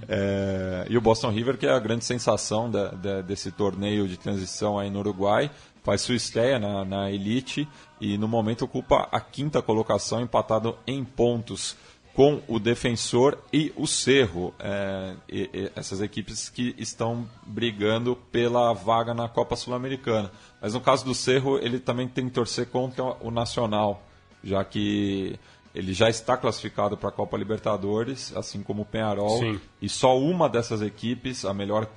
É, 0.08 0.86
e 0.90 0.98
o 0.98 1.00
Boston 1.00 1.30
River, 1.30 1.56
que 1.56 1.66
é 1.66 1.70
a 1.70 1.78
grande 1.78 2.04
sensação 2.04 2.68
da, 2.68 2.88
da, 2.88 3.20
desse 3.22 3.52
torneio 3.52 4.08
de 4.08 4.16
transição 4.16 4.80
aí 4.80 4.90
no 4.90 4.98
Uruguai, 4.98 5.48
faz 5.84 6.00
sua 6.00 6.16
estreia 6.16 6.58
na, 6.58 6.84
na 6.84 7.10
Elite 7.10 7.68
e 8.00 8.18
no 8.18 8.26
momento 8.26 8.64
ocupa 8.64 9.08
a 9.12 9.20
quinta 9.20 9.62
colocação, 9.62 10.20
empatado 10.20 10.76
em 10.86 11.04
pontos 11.04 11.76
com 12.14 12.42
o 12.48 12.58
Defensor 12.58 13.38
e 13.52 13.72
o 13.76 13.86
Cerro. 13.86 14.52
É, 14.58 15.14
e, 15.28 15.50
e 15.52 15.72
essas 15.76 16.00
equipes 16.00 16.48
que 16.48 16.74
estão 16.76 17.28
brigando 17.46 18.16
pela 18.30 18.72
vaga 18.72 19.14
na 19.14 19.28
Copa 19.28 19.56
Sul-Americana. 19.56 20.30
Mas 20.60 20.74
no 20.74 20.80
caso 20.80 21.04
do 21.04 21.14
Cerro, 21.14 21.58
ele 21.58 21.78
também 21.78 22.06
tem 22.06 22.26
que 22.26 22.32
torcer 22.32 22.66
contra 22.66 23.04
o 23.20 23.30
Nacional, 23.30 24.02
já 24.44 24.62
que 24.64 25.38
ele 25.74 25.92
já 25.92 26.10
está 26.10 26.36
classificado 26.36 26.96
para 26.96 27.08
a 27.08 27.12
Copa 27.12 27.36
Libertadores, 27.36 28.36
assim 28.36 28.62
como 28.62 28.82
o 28.82 28.84
Penharol. 28.84 29.38
Sim. 29.38 29.60
E 29.80 29.88
só 29.88 30.18
uma 30.18 30.48
dessas 30.48 30.82
equipes, 30.82 31.44
a 31.44 31.54
melhor 31.54 31.88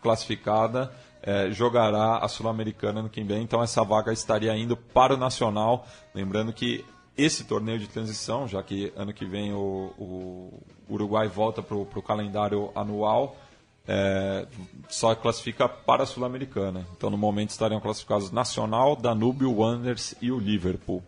classificada, 0.00 0.92
é, 1.22 1.50
jogará 1.50 2.18
a 2.18 2.28
Sul-Americana 2.28 3.02
no 3.02 3.08
que 3.08 3.22
vem. 3.22 3.42
Então 3.42 3.62
essa 3.62 3.84
vaga 3.84 4.12
estaria 4.12 4.56
indo 4.56 4.76
para 4.76 5.14
o 5.14 5.16
Nacional. 5.16 5.86
Lembrando 6.14 6.52
que 6.52 6.84
esse 7.16 7.44
torneio 7.44 7.78
de 7.78 7.88
transição, 7.88 8.48
já 8.48 8.62
que 8.62 8.92
ano 8.96 9.12
que 9.12 9.24
vem 9.24 9.52
o, 9.52 9.92
o 9.98 10.62
Uruguai 10.88 11.28
volta 11.28 11.62
para 11.62 11.76
o 11.76 12.02
calendário 12.02 12.70
anual, 12.74 13.36
é, 13.86 14.46
só 14.88 15.14
classifica 15.14 15.68
para 15.68 16.04
a 16.04 16.06
Sul-Americana. 16.06 16.86
Então, 16.96 17.10
no 17.10 17.18
momento, 17.18 17.50
estariam 17.50 17.80
classificados 17.80 18.30
Nacional, 18.30 18.96
Danúbio, 18.96 19.52
Wanderers 19.52 20.14
e 20.20 20.30
o 20.30 20.38
Liverpool. 20.38 21.02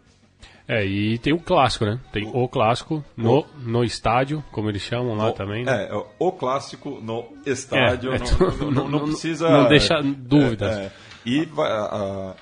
É, 0.66 0.84
e 0.84 1.18
tem 1.18 1.32
o 1.32 1.38
clássico, 1.38 1.84
né? 1.84 2.00
Tem 2.10 2.26
o, 2.32 2.48
clássico 2.48 3.04
no, 3.14 3.44
no 3.58 3.84
estádio, 3.84 4.42
como 4.50 4.70
eles 4.70 4.80
chamam 4.80 5.14
lá 5.14 5.28
o, 5.28 5.32
também. 5.32 5.62
Né? 5.62 5.88
É, 5.90 6.04
o 6.18 6.32
clássico 6.32 7.00
no 7.02 7.26
estádio. 7.44 8.12
É, 8.12 8.16
é, 8.16 8.18
não, 8.18 8.50
não, 8.50 8.70
não, 8.70 8.88
não, 8.88 9.00
precisa. 9.00 9.50
Não 9.50 9.68
deixa 9.68 10.00
dúvidas. 10.02 10.78
É, 10.78 10.92
e 11.26 11.46
a, 11.58 12.34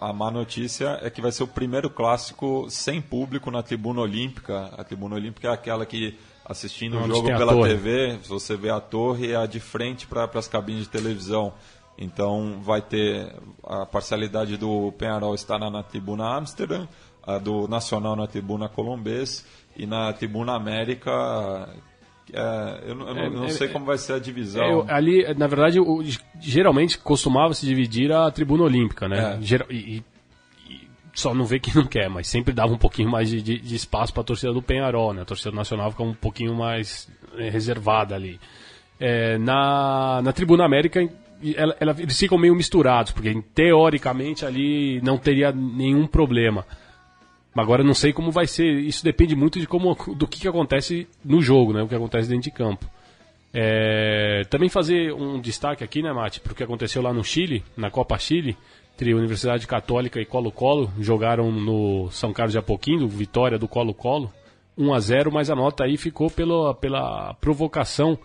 a, 0.00 0.08
a, 0.10 0.12
má 0.12 0.30
notícia 0.30 0.98
é 1.02 1.08
que 1.08 1.22
vai 1.22 1.32
ser 1.32 1.42
o 1.42 1.46
primeiro 1.46 1.88
clássico 1.88 2.66
sem 2.68 3.00
público 3.00 3.50
na 3.50 3.62
tribuna 3.62 4.02
olímpica. 4.02 4.70
A 4.76 4.84
tribuna 4.84 5.14
olímpica 5.14 5.48
é 5.48 5.52
aquela 5.52 5.86
que, 5.86 6.18
assistindo 6.50 6.98
o 6.98 7.06
jogo 7.06 7.28
pela 7.28 7.62
TV, 7.62 8.18
você 8.26 8.56
vê 8.56 8.70
a 8.70 8.80
torre, 8.80 9.30
é 9.32 9.36
a 9.36 9.46
de 9.46 9.60
frente 9.60 10.06
para 10.06 10.28
as 10.34 10.48
cabines 10.48 10.82
de 10.82 10.88
televisão. 10.88 11.52
Então 11.96 12.60
vai 12.62 12.80
ter 12.80 13.32
a 13.62 13.86
parcialidade 13.86 14.56
do 14.56 14.90
Penharol 14.92 15.34
está 15.34 15.58
na, 15.58 15.70
na 15.70 15.82
tribuna 15.82 16.36
Amsterdam 16.36 16.88
a 17.22 17.38
do 17.38 17.68
Nacional 17.68 18.16
na 18.16 18.26
tribuna 18.26 18.68
Colombês 18.68 19.46
e 19.76 19.86
na 19.86 20.12
tribuna 20.12 20.54
América. 20.54 21.10
É, 22.32 22.80
eu, 22.86 23.00
eu, 23.00 23.08
é, 23.08 23.14
não, 23.14 23.24
eu, 23.24 23.30
não, 23.30 23.48
sei 23.48 23.68
como 23.68 23.84
vai 23.84 23.98
ser 23.98 24.14
a 24.14 24.18
divisão. 24.18 24.86
É, 24.88 24.92
ali, 24.92 25.34
na 25.34 25.46
verdade, 25.46 25.78
geralmente 26.40 26.98
costumava 26.98 27.54
se 27.54 27.66
dividir 27.66 28.12
a 28.12 28.30
tribuna 28.30 28.64
olímpica, 28.64 29.08
né? 29.08 29.36
É. 29.38 29.42
Geral, 29.42 29.68
e, 29.70 29.96
e, 29.96 30.04
só 31.20 31.34
não 31.34 31.44
vê 31.44 31.58
quem 31.60 31.74
não 31.74 31.86
quer, 31.86 32.08
mas 32.08 32.28
sempre 32.28 32.52
dava 32.52 32.72
um 32.72 32.78
pouquinho 32.78 33.10
mais 33.10 33.28
de, 33.28 33.40
de, 33.40 33.58
de 33.58 33.74
espaço 33.76 34.12
para 34.12 34.22
a 34.22 34.24
torcida 34.24 34.52
do 34.52 34.62
Penharol, 34.62 35.12
né? 35.12 35.22
A 35.22 35.24
torcida 35.24 35.54
nacional 35.54 35.90
fica 35.90 36.02
um 36.02 36.14
pouquinho 36.14 36.54
mais 36.54 37.08
é, 37.36 37.48
reservada 37.48 38.14
ali. 38.14 38.40
na, 39.40 40.20
na 40.22 40.32
tribuna 40.32 40.64
América 40.64 41.00
ela, 41.56 41.74
ela, 41.80 41.96
eles 41.98 42.18
ficam 42.18 42.36
meio 42.36 42.54
misturados, 42.54 43.12
porque 43.12 43.42
teoricamente 43.54 44.44
ali 44.44 45.00
não 45.02 45.16
teria 45.16 45.50
nenhum 45.52 46.06
problema. 46.06 46.66
Agora 47.54 47.82
não 47.82 47.94
sei 47.94 48.12
como 48.12 48.30
vai 48.30 48.46
ser. 48.46 48.78
Isso 48.80 49.02
depende 49.02 49.34
muito 49.34 49.58
de 49.58 49.66
como, 49.66 49.96
do 50.14 50.26
que, 50.26 50.40
que 50.40 50.48
acontece 50.48 51.08
no 51.24 51.42
jogo, 51.42 51.72
né? 51.72 51.82
O 51.82 51.88
que 51.88 51.94
acontece 51.94 52.28
dentro 52.28 52.44
de 52.44 52.50
campo. 52.50 52.86
É, 53.52 54.42
também 54.48 54.68
fazer 54.68 55.12
um 55.12 55.40
destaque 55.40 55.82
aqui, 55.82 56.02
né, 56.02 56.12
Mate, 56.12 56.40
para 56.40 56.52
o 56.52 56.54
que 56.54 56.62
aconteceu 56.62 57.02
lá 57.02 57.12
no 57.12 57.24
Chile, 57.24 57.64
na 57.76 57.90
Copa 57.90 58.16
Chile, 58.16 58.56
entre 59.00 59.14
Universidade 59.14 59.66
Católica 59.66 60.20
e 60.20 60.26
Colo-Colo, 60.26 60.92
jogaram 60.98 61.50
no 61.50 62.10
São 62.10 62.34
Carlos 62.34 62.52
de 62.52 62.58
Apoquindo, 62.58 63.08
vitória 63.08 63.58
do 63.58 63.66
Colo-Colo, 63.66 64.30
1 64.76 64.92
a 64.92 65.00
0 65.00 65.32
mas 65.32 65.48
a 65.48 65.56
nota 65.56 65.84
aí 65.84 65.96
ficou 65.96 66.30
pela, 66.30 66.74
pela 66.74 67.32
provocação 67.40 68.18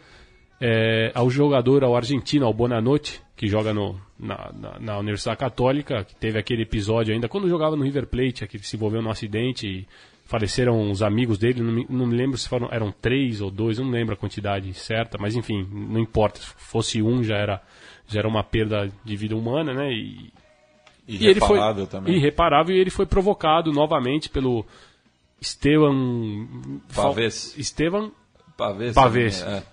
é, 0.59 1.13
ao 1.15 1.29
jogador, 1.29 1.81
ao 1.81 1.95
argentino, 1.95 2.45
ao 2.45 2.53
Bonanote, 2.53 3.21
que 3.37 3.47
joga 3.47 3.73
no, 3.73 3.97
na, 4.19 4.51
na, 4.53 4.79
na, 4.79 4.99
Universidade 4.99 5.39
Católica, 5.39 6.03
que 6.03 6.13
teve 6.13 6.37
aquele 6.37 6.63
episódio 6.63 7.13
ainda 7.13 7.29
quando 7.29 7.47
jogava 7.47 7.77
no 7.77 7.83
River 7.85 8.07
Plate, 8.07 8.45
que 8.45 8.59
se 8.59 8.75
envolveu 8.75 9.01
num 9.01 9.09
acidente 9.09 9.65
e 9.65 9.87
faleceram 10.25 10.91
os 10.91 11.01
amigos 11.01 11.37
dele, 11.37 11.61
não 11.61 11.71
me, 11.71 11.85
não 11.89 12.05
me 12.05 12.17
lembro 12.17 12.37
se 12.37 12.49
foram, 12.49 12.67
eram 12.69 12.91
três 12.91 13.39
ou 13.39 13.49
dois, 13.49 13.79
não 13.79 13.89
lembro 13.89 14.13
a 14.13 14.17
quantidade 14.17 14.73
certa, 14.73 15.17
mas 15.17 15.37
enfim, 15.37 15.65
não 15.71 16.01
importa, 16.01 16.41
se 16.41 16.53
fosse 16.57 17.01
um 17.01 17.23
já 17.23 17.37
era, 17.37 17.61
já 18.07 18.19
era 18.19 18.27
uma 18.27 18.43
perda 18.43 18.91
de 19.05 19.15
vida 19.15 19.37
humana, 19.37 19.73
né? 19.73 19.93
E, 19.93 20.33
e 21.07 21.27
ele 21.27 21.39
foi 21.39 21.59
também. 21.87 22.15
Irreparável 22.15 22.75
e 22.75 22.79
ele 22.79 22.89
foi 22.89 23.05
provocado 23.05 23.71
novamente 23.71 24.29
pelo 24.29 24.65
Esteban 25.39 26.47
Pavês. 26.93 27.55
Esteban 27.57 28.11
Pavês. 28.57 28.95
Pavês. 28.95 29.41
É. 29.41 29.63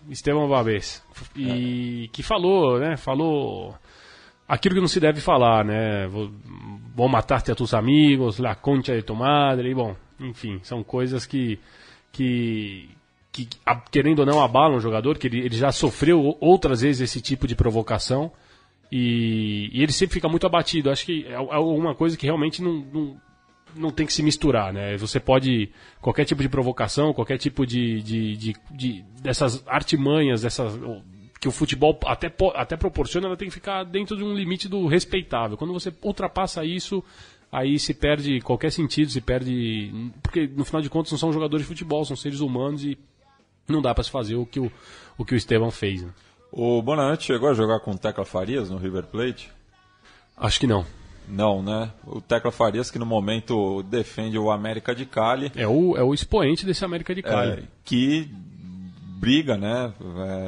Pavês. 0.48 1.02
E 1.36 2.04
é. 2.04 2.08
que 2.08 2.22
falou, 2.22 2.78
né? 2.78 2.96
Falou 2.96 3.74
aquilo 4.46 4.74
que 4.74 4.80
não 4.80 4.88
se 4.88 5.00
deve 5.00 5.20
falar, 5.20 5.64
né? 5.64 6.06
Vou, 6.08 6.30
vou 6.94 7.08
matar-te 7.08 7.50
a 7.50 7.54
tus 7.54 7.72
amigos, 7.72 8.38
la 8.38 8.54
concha 8.54 8.94
de 8.94 9.02
tu 9.02 9.14
madre, 9.14 9.70
e 9.70 9.74
bom, 9.74 9.96
enfim, 10.20 10.60
são 10.62 10.82
coisas 10.82 11.24
que, 11.24 11.58
que, 12.12 12.90
que 13.30 13.48
querendo 13.90 14.20
ou 14.20 14.26
não, 14.26 14.42
abalam 14.42 14.76
o 14.76 14.80
jogador, 14.80 15.16
que 15.16 15.26
ele, 15.26 15.40
ele 15.40 15.56
já 15.56 15.72
sofreu 15.72 16.36
outras 16.40 16.82
vezes 16.82 17.02
esse 17.10 17.20
tipo 17.22 17.46
de 17.46 17.54
provocação 17.54 18.30
e, 18.94 19.70
e, 19.72 19.82
ele 19.82 19.90
sempre 19.90 20.12
fica 20.12 20.28
muito 20.28 20.46
abatido. 20.46 20.90
Acho 20.90 21.06
que 21.06 21.24
é, 21.26 21.32
é 21.32 21.38
uma 21.38 21.94
coisa 21.94 22.14
que 22.14 22.26
realmente 22.26 22.60
não, 22.60 22.84
não, 22.92 23.20
não, 23.74 23.90
tem 23.90 24.04
que 24.04 24.12
se 24.12 24.22
misturar, 24.22 24.70
né? 24.70 24.98
Você 24.98 25.18
pode, 25.18 25.70
qualquer 25.98 26.26
tipo 26.26 26.42
de 26.42 26.48
provocação, 26.48 27.14
qualquer 27.14 27.38
tipo 27.38 27.66
de, 27.66 28.02
de, 28.02 28.36
de, 28.36 28.56
de 28.70 29.04
dessas 29.22 29.66
artimanhas, 29.66 30.42
dessas 30.42 30.78
que 31.40 31.48
o 31.48 31.50
futebol 31.50 31.98
até, 32.04 32.30
até 32.54 32.76
proporciona, 32.76 33.28
ela 33.28 33.36
tem 33.36 33.48
que 33.48 33.54
ficar 33.54 33.82
dentro 33.82 34.14
de 34.14 34.22
um 34.22 34.34
limite 34.34 34.68
do 34.68 34.86
respeitável. 34.86 35.56
Quando 35.56 35.72
você 35.72 35.92
ultrapassa 36.02 36.62
isso, 36.62 37.02
aí 37.50 37.78
se 37.78 37.94
perde 37.94 38.42
qualquer 38.42 38.70
sentido, 38.70 39.10
se 39.10 39.22
perde. 39.22 39.90
Porque 40.22 40.46
no 40.46 40.66
final 40.66 40.82
de 40.82 40.90
contas 40.90 41.10
não 41.10 41.18
são 41.18 41.32
jogadores 41.32 41.64
de 41.64 41.68
futebol, 41.68 42.04
são 42.04 42.14
seres 42.14 42.40
humanos 42.40 42.84
e 42.84 42.98
não 43.66 43.80
dá 43.80 43.94
para 43.94 44.04
se 44.04 44.10
fazer 44.10 44.36
o 44.36 44.44
que 44.44 44.60
o, 44.60 44.70
o, 45.16 45.24
que 45.24 45.34
o 45.34 45.36
Estevão 45.36 45.70
fez. 45.70 46.02
Né? 46.02 46.10
O 46.52 46.82
Bonanante 46.82 47.24
chegou 47.24 47.48
a 47.48 47.54
jogar 47.54 47.80
com 47.80 47.92
o 47.92 47.98
Tecla 47.98 48.26
Farias 48.26 48.68
no 48.68 48.76
River 48.76 49.04
Plate? 49.04 49.50
Acho 50.36 50.60
que 50.60 50.66
não. 50.66 50.84
Não, 51.26 51.62
né? 51.62 51.90
O 52.06 52.20
Tecla 52.20 52.52
Farias 52.52 52.90
que 52.90 52.98
no 52.98 53.06
momento 53.06 53.82
defende 53.84 54.38
o 54.38 54.50
América 54.50 54.94
de 54.94 55.06
Cali. 55.06 55.50
É 55.56 55.66
o, 55.66 55.96
é 55.96 56.02
o 56.02 56.12
expoente 56.12 56.66
desse 56.66 56.84
América 56.84 57.14
de 57.14 57.22
Cali. 57.22 57.52
É, 57.52 57.62
que 57.86 58.30
briga, 59.22 59.56
né? 59.56 59.94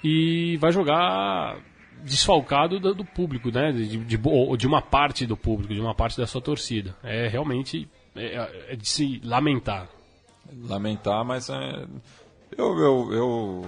e 0.04 0.58
vai 0.58 0.72
jogar 0.72 1.58
desfalcado 2.04 2.80
do, 2.80 2.94
do 2.94 3.06
público, 3.06 3.52
né? 3.52 3.72
De, 3.72 3.98
de, 3.98 4.18
de, 4.18 4.68
uma 4.68 4.82
parte 4.82 5.26
do 5.26 5.38
público, 5.38 5.74
de 5.74 5.80
uma 5.80 5.96
parte 5.96 6.18
da 6.18 6.28
sua 6.28 6.42
torcida. 6.42 6.96
É 7.04 7.28
realmente 7.28 7.90
é, 8.16 8.74
é 8.74 8.76
de 8.76 8.88
se 8.88 9.22
lamentar. 9.24 9.88
Lamentar, 10.64 11.24
mas 11.24 11.50
é, 11.50 11.86
eu, 12.58 12.78
eu, 12.80 13.14
eu, 13.14 13.66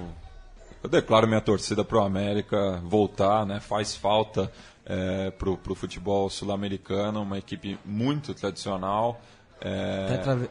eu, 0.83 0.89
declaro 0.89 1.27
minha 1.27 1.41
torcida 1.41 1.83
para 1.83 1.99
o 1.99 2.03
América 2.03 2.81
voltar, 2.83 3.45
né? 3.45 3.59
Faz 3.59 3.95
falta 3.95 4.51
é, 4.85 5.31
para 5.31 5.49
o 5.49 5.75
futebol 5.75 6.29
sul-americano, 6.29 7.21
uma 7.21 7.37
equipe 7.37 7.77
muito 7.85 8.33
tradicional. 8.33 9.21
É... 9.61 10.47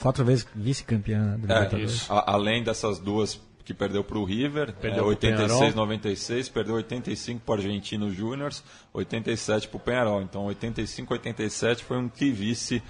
Quatro 0.00 0.24
vezes 0.24 0.46
vice-campeã 0.54 1.38
do 1.38 1.50
é, 1.50 1.68
Além 2.08 2.62
dessas 2.62 2.98
duas 2.98 3.40
que 3.64 3.74
perdeu 3.74 4.04
para 4.04 4.16
o 4.16 4.24
River, 4.24 4.72
perdeu 4.74 5.04
é, 5.04 5.08
86, 5.08 5.74
96, 5.74 6.48
perdeu 6.50 6.74
85 6.76 7.40
para 7.40 7.52
o 7.52 7.54
Argentino 7.54 8.10
Júnior, 8.12 8.52
87 8.92 9.68
para 9.68 9.76
o 9.76 9.80
Penharol. 9.80 10.22
Então 10.22 10.44
85, 10.44 11.12
87 11.12 11.84
foi 11.84 11.96
um 11.98 12.08
vice 12.08 12.82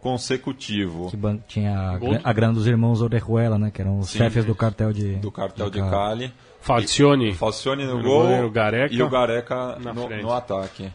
consecutivo. 0.00 1.10
Que 1.10 1.18
tinha 1.46 1.78
a, 1.78 2.30
a 2.30 2.32
grana 2.32 2.54
dos 2.54 2.66
irmãos 2.66 3.02
Orejuela, 3.02 3.58
né, 3.58 3.70
que 3.70 3.80
eram 3.80 3.98
os 3.98 4.08
Sim, 4.08 4.18
chefes 4.18 4.44
do 4.44 4.54
cartel 4.54 4.92
de 4.92 5.16
do 5.16 5.30
cartel 5.30 5.68
de, 5.68 5.80
de 5.80 5.90
Cali. 5.90 6.32
Falcione. 6.62 7.34
Falcione 7.34 7.84
no 7.84 8.00
gol 8.00 8.48
Gareca, 8.50 8.94
e 8.94 9.02
o 9.02 9.10
Gareca 9.10 9.76
no, 9.78 10.08
no, 10.08 10.32
ataque. 10.32 10.90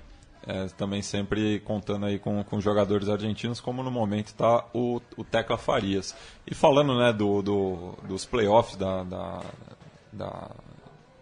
É, 0.47 0.68
também 0.78 1.01
sempre 1.01 1.59
contando 1.59 2.05
aí 2.05 2.18
com, 2.18 2.41
com 2.45 2.61
jogadores 2.61 3.09
argentinos, 3.09 3.59
como 3.59 3.84
no 3.84 3.91
momento 3.91 4.28
está 4.28 4.63
o, 4.74 5.01
o 5.18 5.24
Tecla 5.26 5.57
Farias. 5.57 6.15
E 6.49 6.55
falando 6.55 6.97
né, 6.97 7.11
do, 7.11 7.41
do 7.41 7.97
dos 8.07 8.26
playoffs 8.26 8.78
da, 8.78 9.03
da, 9.03 9.41
da, 10.13 10.49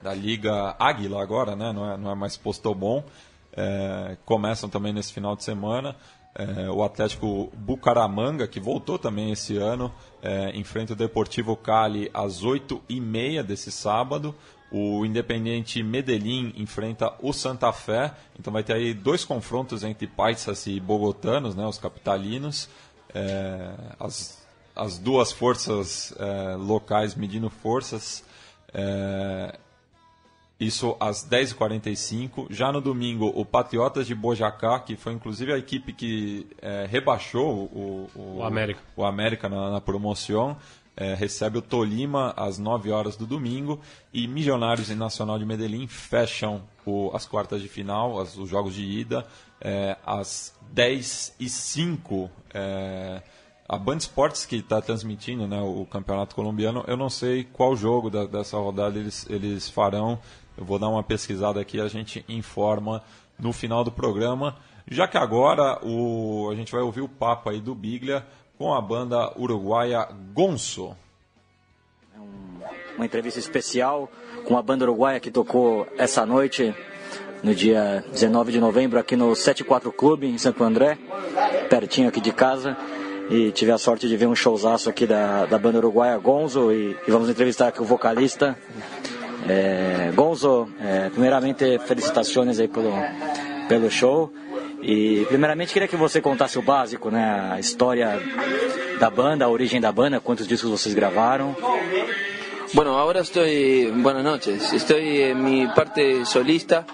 da, 0.04 0.14
Liga 0.14 0.76
Águila 0.78 1.24
agora, 1.24 1.56
né, 1.56 1.74
não, 1.74 1.92
é, 1.92 1.98
não 1.98 2.12
é 2.12 2.16
mais 2.16 2.38
Postobon, 2.38 3.04
é, 3.52 4.16
começam 4.26 4.70
também 4.70 4.94
nesse 4.94 5.12
final 5.12 5.36
de 5.36 5.44
semana. 5.44 5.96
É, 6.38 6.70
o 6.70 6.84
Atlético 6.84 7.50
Bucaramanga, 7.56 8.46
que 8.46 8.60
voltou 8.60 9.00
também 9.00 9.32
esse 9.32 9.56
ano, 9.56 9.92
é, 10.22 10.52
enfrenta 10.56 10.92
o 10.92 10.96
Deportivo 10.96 11.56
Cali 11.56 12.12
às 12.14 12.44
8h30 12.44 13.42
desse 13.42 13.72
sábado. 13.72 14.36
O 14.70 15.06
Independiente 15.06 15.82
Medellín 15.82 16.54
enfrenta 16.58 17.14
o 17.22 17.32
Santa 17.32 17.72
Fé, 17.72 18.14
então 18.38 18.52
vai 18.52 18.64
ter 18.64 18.74
aí 18.74 18.94
dois 18.94 19.24
confrontos 19.24 19.84
entre 19.84 20.08
paisas 20.08 20.68
e 20.68 20.78
bogotanos, 20.80 21.56
né, 21.56 21.66
os 21.66 21.78
capitalinos. 21.78 22.68
É, 23.14 23.72
as, 23.98 24.46
as 24.76 24.98
duas 24.98 25.32
forças 25.32 26.14
é, 26.20 26.56
locais 26.58 27.16
medindo 27.16 27.50
forças. 27.50 28.26
É, 28.74 29.58
isso 30.60 30.96
às 31.00 31.28
10h45. 31.28 32.48
Já 32.50 32.72
no 32.72 32.80
domingo, 32.80 33.32
o 33.36 33.46
Patriotas 33.46 34.08
de 34.08 34.16
Bojacá, 34.16 34.80
que 34.80 34.96
foi 34.96 35.14
inclusive 35.14 35.54
a 35.54 35.58
equipe 35.58 35.94
que 35.94 36.48
é, 36.62 36.88
rebaixou 36.90 37.70
o, 37.74 38.10
o, 38.16 38.38
o, 38.38 38.44
América, 38.44 38.80
o 38.96 39.06
América 39.06 39.50
na, 39.50 39.72
na 39.72 39.82
promoção, 39.82 40.58
é, 40.96 41.14
recebe 41.14 41.58
o 41.58 41.62
Tolima 41.62 42.34
às 42.38 42.58
9 42.58 42.90
horas 42.92 43.18
do 43.18 43.26
domingo 43.26 43.82
e 44.14 44.28
Milionários 44.28 44.90
e 44.90 44.96
Nacional 44.96 45.38
de 45.38 45.46
Medellín 45.46 45.88
fecham 45.88 46.64
o, 46.86 47.12
as 47.14 47.26
quartas 47.26 47.62
de 47.62 47.68
final, 47.68 48.20
as, 48.20 48.38
os 48.38 48.50
jogos 48.50 48.74
de 48.74 48.84
ida, 48.84 49.26
é, 49.60 49.98
às 50.06 50.54
10 50.72 51.36
e 51.40 51.50
05 51.50 52.30
é, 52.54 53.22
a 53.68 53.78
Band 53.78 53.98
Esportes 53.98 54.46
que 54.46 54.58
está 54.58 54.80
transmitindo 54.80 55.48
né, 55.48 55.60
o 55.60 55.86
campeonato 55.86 56.36
colombiano, 56.36 56.84
eu 56.88 56.96
não 56.96 57.10
sei 57.10 57.44
qual 57.44 57.76
jogo 57.76 58.10
da, 58.10 58.26
dessa 58.26 58.58
rodada 58.58 58.98
eles, 58.98 59.26
eles 59.30 59.68
farão. 59.68 60.20
Eu 60.58 60.64
vou 60.64 60.80
dar 60.80 60.88
uma 60.88 61.04
pesquisada 61.04 61.60
aqui, 61.60 61.82
a 61.82 61.88
gente 61.88 62.24
informa 62.30 63.04
no 63.38 63.52
final 63.52 63.84
do 63.84 63.92
programa. 63.92 64.56
Já 64.90 65.08
que 65.08 65.18
agora 65.18 65.80
o, 65.84 66.50
a 66.52 66.56
gente 66.56 66.72
vai 66.72 66.82
ouvir 66.82 67.02
o 67.02 67.10
papo 67.10 67.50
aí 67.50 67.60
do 67.60 67.76
Biglia 67.76 68.26
com 68.58 68.74
a 68.74 68.82
banda 68.82 69.34
uruguaia 69.38 70.08
Gonço. 70.34 70.96
É 72.16 72.20
uma 72.96 73.06
entrevista 73.06 73.40
especial 73.40 74.10
com 74.46 74.58
a 74.58 74.62
banda 74.62 74.86
uruguaia 74.86 75.20
que 75.20 75.30
tocou 75.30 75.88
essa 75.98 76.26
noite, 76.26 76.74
no 77.44 77.54
dia 77.54 78.06
19 78.12 78.54
de 78.54 78.60
novembro, 78.60 78.98
aqui 78.98 79.16
no 79.16 79.36
74 79.36 79.92
Clube, 79.92 80.28
em 80.28 80.38
Santo 80.38 80.64
André, 80.64 80.98
pertinho 81.70 82.08
aqui 82.08 82.22
de 82.22 82.32
casa. 82.32 82.78
E 83.30 83.52
tive 83.52 83.72
a 83.72 83.78
sorte 83.78 84.08
de 84.08 84.16
ver 84.16 84.28
um 84.28 84.36
showzaço 84.36 84.88
aqui 84.88 85.08
da, 85.08 85.46
da 85.48 85.58
banda 85.58 85.80
uruguaia 85.80 86.18
Gonzo 86.18 86.72
e, 86.72 86.96
e 87.08 87.12
vamos 87.12 87.28
entrevistar 87.28 87.70
aqui 87.70 87.82
o 87.82 87.86
vocalista. 87.86 88.56
É, 89.48 90.12
Gonzo, 90.16 90.68
é, 90.80 91.10
primeiramente 91.10 91.80
felicitações 91.86 92.60
aí 92.60 92.68
pelo, 92.68 92.94
pelo 93.68 93.90
show. 93.90 94.32
E 94.82 95.26
primeiramente 95.28 95.74
queria 95.74 95.88
que 95.88 95.96
você 95.96 96.22
contasse 96.22 96.60
o 96.60 96.62
básico, 96.62 97.10
né? 97.10 97.50
A 97.52 97.60
história 97.60 98.20
da 99.00 99.10
banda, 99.10 99.46
a 99.46 99.50
origem 99.50 99.82
da 99.82 99.92
banda, 99.92 100.20
quantos 100.20 100.48
discos 100.48 100.70
vocês 100.70 100.94
gravaram. 100.94 101.56
Bueno, 102.74 102.98
ahora 102.98 103.22
estoy, 103.22 103.92
buenas 103.96 104.24
noches, 104.24 104.74
estoy 104.74 105.22
en 105.22 105.44
mi 105.44 105.68
parte 105.68 106.26
solista, 106.26 106.86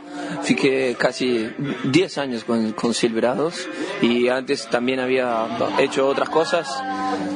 fiqué 0.43 0.95
casi 0.95 1.49
10 1.85 2.17
años 2.19 2.43
con, 2.43 2.73
con 2.73 2.93
Silverados 2.93 3.67
y 4.01 4.27
antes 4.27 4.67
también 4.67 4.99
había 4.99 5.47
hecho 5.79 6.07
otras 6.07 6.29
cosas 6.29 6.67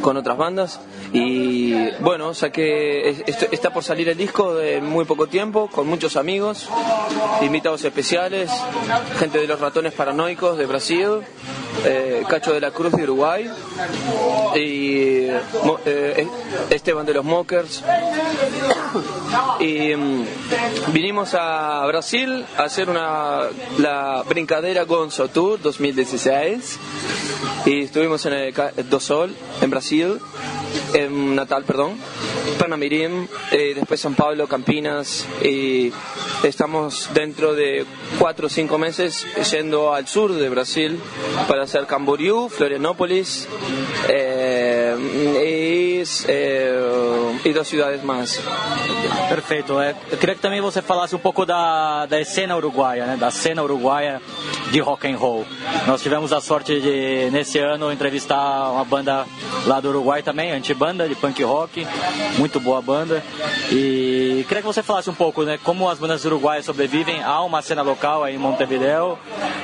con 0.02 0.18
otras 0.18 0.38
bandas 0.38 0.80
y 1.16 1.92
bueno, 2.02 2.34
saqué, 2.34 3.24
está 3.28 3.72
por 3.72 3.84
salir 3.84 4.10
el 4.10 4.18
disco 4.18 4.54
de 4.56 4.82
muy 4.82 5.06
poco 5.06 5.28
tiempo, 5.28 5.70
con 5.70 5.88
muchos 5.88 6.18
amigos, 6.18 6.68
invitados 7.42 7.86
especiales, 7.86 8.52
gente 9.18 9.40
de 9.40 9.48
los 9.48 9.60
ratones 9.60 9.94
paranoicos 9.94 10.58
de 10.58 10.66
Brasil, 10.66 11.22
eh, 11.86 12.24
Cacho 12.28 12.54
de 12.54 12.60
la 12.60 12.72
Cruz 12.72 12.92
de 12.94 13.04
Uruguay 13.04 13.50
y 14.56 15.28
eh, 15.86 16.28
Esteban 16.70 17.06
de 17.06 17.14
los 17.14 17.24
Mokers. 17.24 17.84
Y 19.60 19.96
mm, 19.96 20.26
vinimos 20.94 21.34
a 21.34 21.86
Brasil 21.88 22.46
a 22.58 22.64
hacer 22.64 22.90
una, 22.90 23.42
la 23.78 24.24
brincadera 24.28 24.84
Gonzo 24.84 25.28
Tour 25.28 25.62
2016 25.62 26.80
y 27.66 27.84
estuvimos 27.84 28.26
en 28.26 28.34
el 28.34 28.54
Do 28.90 29.00
Sol, 29.00 29.36
en 29.62 29.70
Brasil, 29.70 30.20
en 30.94 31.36
Natal, 31.36 31.64
perdón, 31.64 31.98
Panamirim, 32.60 33.28
eh, 33.52 33.74
después 33.76 34.00
San 34.00 34.16
Pablo, 34.16 34.48
Campinas 34.48 35.26
y 35.44 35.92
estamos 36.44 37.10
dentro 37.14 37.54
de 37.54 37.86
cuatro 38.20 38.48
o 38.48 38.50
cinco 38.50 38.78
meses 38.78 39.26
yendo 39.52 39.94
al 39.94 40.08
sur 40.08 40.34
de 40.34 40.48
Brasil 40.50 41.00
para 41.48 41.64
hacer 41.64 41.86
Camboriú, 41.86 42.50
Florianópolis 42.50 43.48
eh, 44.10 44.96
y, 45.02 46.04
eh, 46.28 47.40
y 47.44 47.50
dos 47.52 47.68
cidades 47.68 48.04
mais. 48.04 48.40
Perfeito. 49.30 49.80
É, 49.80 49.96
eu 50.12 50.18
queria 50.18 50.36
que 50.36 50.42
também 50.42 50.62
você 50.62 50.82
falasse 50.82 51.16
um 51.16 51.20
pouco 51.20 51.46
da, 51.46 52.06
da 52.06 52.24
cena 52.24 52.56
uruguaia, 52.56 53.06
né? 53.06 53.18
da 53.18 53.32
cena 53.32 53.64
uruguaia 53.64 54.22
de 54.72 54.80
rock 54.80 55.08
and 55.08 55.18
roll. 55.18 55.46
Nós 55.88 56.02
tivemos 56.02 56.32
a 56.32 56.42
sorte 56.42 56.80
de, 56.80 57.30
nesse 57.32 57.60
ano, 57.60 57.92
entrevistar 57.92 58.72
uma 58.72 58.86
banda 58.86 59.26
lá 59.66 59.80
do 59.80 59.90
Uruguai 59.90 60.22
também, 60.22 60.52
antibanda 60.52 61.08
de 61.08 61.16
punk 61.16 61.42
rock, 61.44 61.88
muito 62.38 62.60
boa 62.60 62.82
banda. 62.82 63.24
E 63.72 64.46
queria 64.48 64.62
que 64.62 64.68
você 64.68 64.84
falasse 64.84 65.10
um 65.10 65.14
pouco, 65.14 65.44
né, 65.44 65.60
como 65.64 65.90
as 65.90 66.00
bandas 66.00 66.24
uruguaias 66.26 66.66
sobrevivem. 66.66 67.24
Há 67.24 67.42
uma 67.42 67.62
cena 67.62 67.82
local 67.82 68.24
aí 68.24 68.36
em 68.36 68.40
Montevideo. 68.40 69.18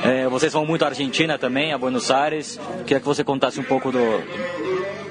É, 0.04 0.28
vocês 0.28 0.54
vão 0.54 0.66
muito 0.66 0.84
à 0.84 0.88
Argentina 0.88 1.38
também, 1.38 1.74
a 1.74 1.78
Buenos 1.78 2.10
Aires. 2.10 2.60
Queria 2.86 2.99
que 2.99 3.06
você 3.06 3.24
contasse 3.24 3.60
um 3.60 3.64
pouco 3.64 3.91
do, 3.91 3.99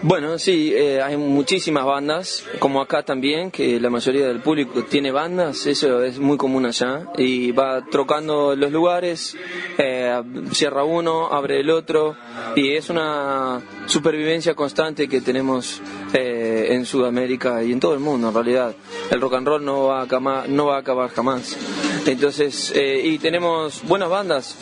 Bueno, 0.02 0.38
sí, 0.38 0.72
eh, 0.74 1.02
hay 1.02 1.18
muchísimas 1.18 1.84
bandas, 1.84 2.46
como 2.58 2.80
acá 2.80 3.02
también, 3.02 3.50
que 3.50 3.78
la 3.78 3.90
mayoría 3.90 4.26
del 4.28 4.40
público 4.40 4.82
tiene 4.84 5.12
bandas, 5.12 5.66
eso 5.66 6.02
es 6.02 6.18
muy 6.18 6.38
común 6.38 6.64
allá, 6.64 7.04
y 7.18 7.52
va 7.52 7.84
trocando 7.84 8.56
los 8.56 8.72
lugares, 8.72 9.36
eh, 9.76 10.22
cierra 10.52 10.84
uno, 10.84 11.26
abre 11.26 11.60
el 11.60 11.68
otro, 11.68 12.16
y 12.56 12.72
es 12.76 12.88
una 12.88 13.60
supervivencia 13.84 14.54
constante 14.54 15.06
que 15.06 15.20
tenemos 15.20 15.82
eh, 16.14 16.68
en 16.70 16.86
Sudamérica 16.86 17.62
y 17.62 17.70
en 17.70 17.78
todo 17.78 17.92
el 17.92 18.00
mundo 18.00 18.28
en 18.28 18.34
realidad. 18.34 18.74
El 19.10 19.20
rock 19.20 19.34
and 19.34 19.46
roll 19.46 19.62
no 19.62 19.84
va 19.84 20.00
a 20.00 20.04
acabar, 20.04 20.48
no 20.48 20.64
va 20.64 20.76
a 20.76 20.80
acabar 20.80 21.10
jamás. 21.10 21.58
Entonces, 22.06 22.72
y 22.74 23.18
tenemos 23.18 23.82
buenas 23.86 24.08
bandas. 24.08 24.56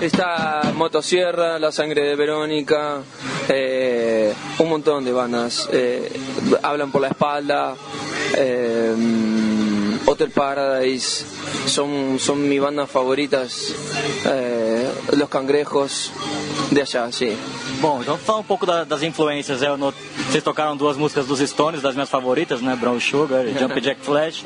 Está 0.00 0.70
Motosierra, 0.76 1.58
La 1.58 1.72
Sangre 1.72 2.02
de 2.02 2.14
Verónica, 2.14 3.02
eh, 3.48 4.17
un 4.58 4.68
montón 4.68 5.04
de 5.04 5.12
bandas. 5.12 5.68
Eh, 5.72 6.10
hablan 6.62 6.90
por 6.90 7.02
la 7.02 7.08
espalda, 7.08 7.74
eh, 8.36 8.94
Hotel 10.06 10.30
Paradise, 10.30 11.24
son, 11.66 12.18
son 12.18 12.48
mis 12.48 12.60
bandas 12.60 12.90
favoritas. 12.90 13.74
Los 15.12 15.28
Cangrejos, 15.28 16.10
de 16.70 16.84
sí. 17.12 17.36
Bom, 17.80 18.00
então 18.02 18.18
fala 18.18 18.40
um 18.40 18.44
pouco 18.44 18.66
da- 18.66 18.84
das 18.84 19.02
influências. 19.02 19.62
Eu 19.62 19.76
not- 19.76 19.96
Vocês 20.28 20.42
tocaram 20.44 20.76
duas 20.76 20.96
músicas 20.96 21.26
dos 21.26 21.38
Stones, 21.40 21.80
das 21.80 21.94
minhas 21.94 22.10
favoritas, 22.10 22.60
né? 22.60 22.76
Brown 22.76 23.00
Sugar 23.00 23.46
e 23.46 23.52
Jump 23.58 23.80
Jack 23.80 24.00
Flash. 24.02 24.44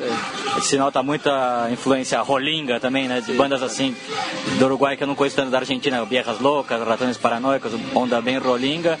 Se 0.61 0.77
nota 0.77 1.03
muita 1.03 1.67
influência 1.71 2.21
rolinga 2.21 2.79
também, 2.79 3.07
né? 3.07 3.19
De 3.21 3.33
bandas 3.33 3.61
assim 3.61 3.93
do 4.59 4.65
Uruguai 4.65 4.95
que 4.95 5.03
eu 5.03 5.07
não 5.07 5.15
conheço 5.15 5.35
tanto 5.35 5.49
da 5.51 5.57
Argentina, 5.59 6.05
Viejas 6.05 6.39
Loucas, 6.39 6.79
Ratones 6.87 7.17
Paranoicos, 7.17 7.71
onda 7.93 8.21
bem 8.21 8.37
rolinga. 8.37 8.97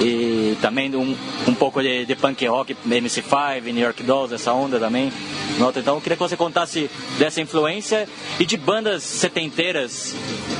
E 0.00 0.56
também 0.62 0.94
um, 0.96 1.14
um 1.46 1.54
pouco 1.54 1.82
de, 1.82 2.06
de 2.06 2.14
punk 2.16 2.46
rock, 2.46 2.74
MC5, 2.88 3.62
New 3.64 3.82
York 3.84 4.02
Dolls, 4.02 4.32
essa 4.34 4.52
onda 4.52 4.78
também. 4.78 5.12
Nota. 5.58 5.80
Então 5.80 5.94
eu 5.96 6.00
queria 6.00 6.16
que 6.16 6.22
você 6.22 6.36
contasse 6.36 6.90
dessa 7.18 7.40
influência 7.40 8.08
e 8.38 8.46
de 8.46 8.56
bandas 8.56 9.02
setenteiras 9.02 10.14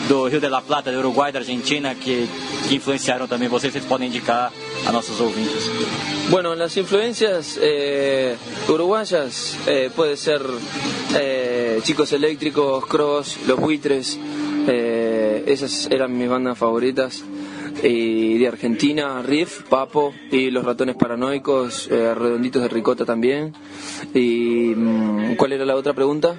do 0.08 0.28
Rio 0.28 0.40
de 0.40 0.48
la 0.48 0.60
Plata, 0.60 0.92
do 0.92 0.98
Uruguai, 0.98 1.32
da 1.32 1.38
Argentina, 1.38 1.94
que, 1.94 2.28
que 2.68 2.74
influenciaram 2.74 3.26
também 3.26 3.48
vocês, 3.48 3.72
podem 3.84 4.08
indicar 4.08 4.52
a 4.86 4.92
nossos 4.92 5.20
ouvintes. 5.20 5.70
Bueno, 6.30 6.54
las 6.54 6.76
influencias 6.76 7.58
eh, 7.60 8.36
uruguayas 8.68 9.56
eh, 9.66 9.90
ser 10.16 10.40
eh, 11.14 11.80
Chicos 11.84 12.12
Eléctricos, 12.12 12.84
Cross, 12.86 13.38
Los 13.46 13.58
Buitres, 13.58 14.18
eh, 14.66 15.44
esas 15.46 15.88
eran 15.90 16.16
mis 16.16 16.28
bandas 16.28 16.58
favoritas. 16.58 17.22
Y 17.82 18.38
de 18.38 18.48
Argentina, 18.48 19.22
Riff, 19.22 19.62
Papo 19.68 20.12
y 20.30 20.50
Los 20.50 20.64
Ratones 20.64 20.96
Paranoicos, 20.96 21.88
eh, 21.90 22.14
Redonditos 22.14 22.62
de 22.62 22.68
Ricota 22.68 23.04
también. 23.04 23.54
¿Y 24.14 24.72
mm, 24.76 25.36
cuál 25.36 25.52
era 25.52 25.64
la 25.64 25.74
otra 25.76 25.92
pregunta? 25.94 26.36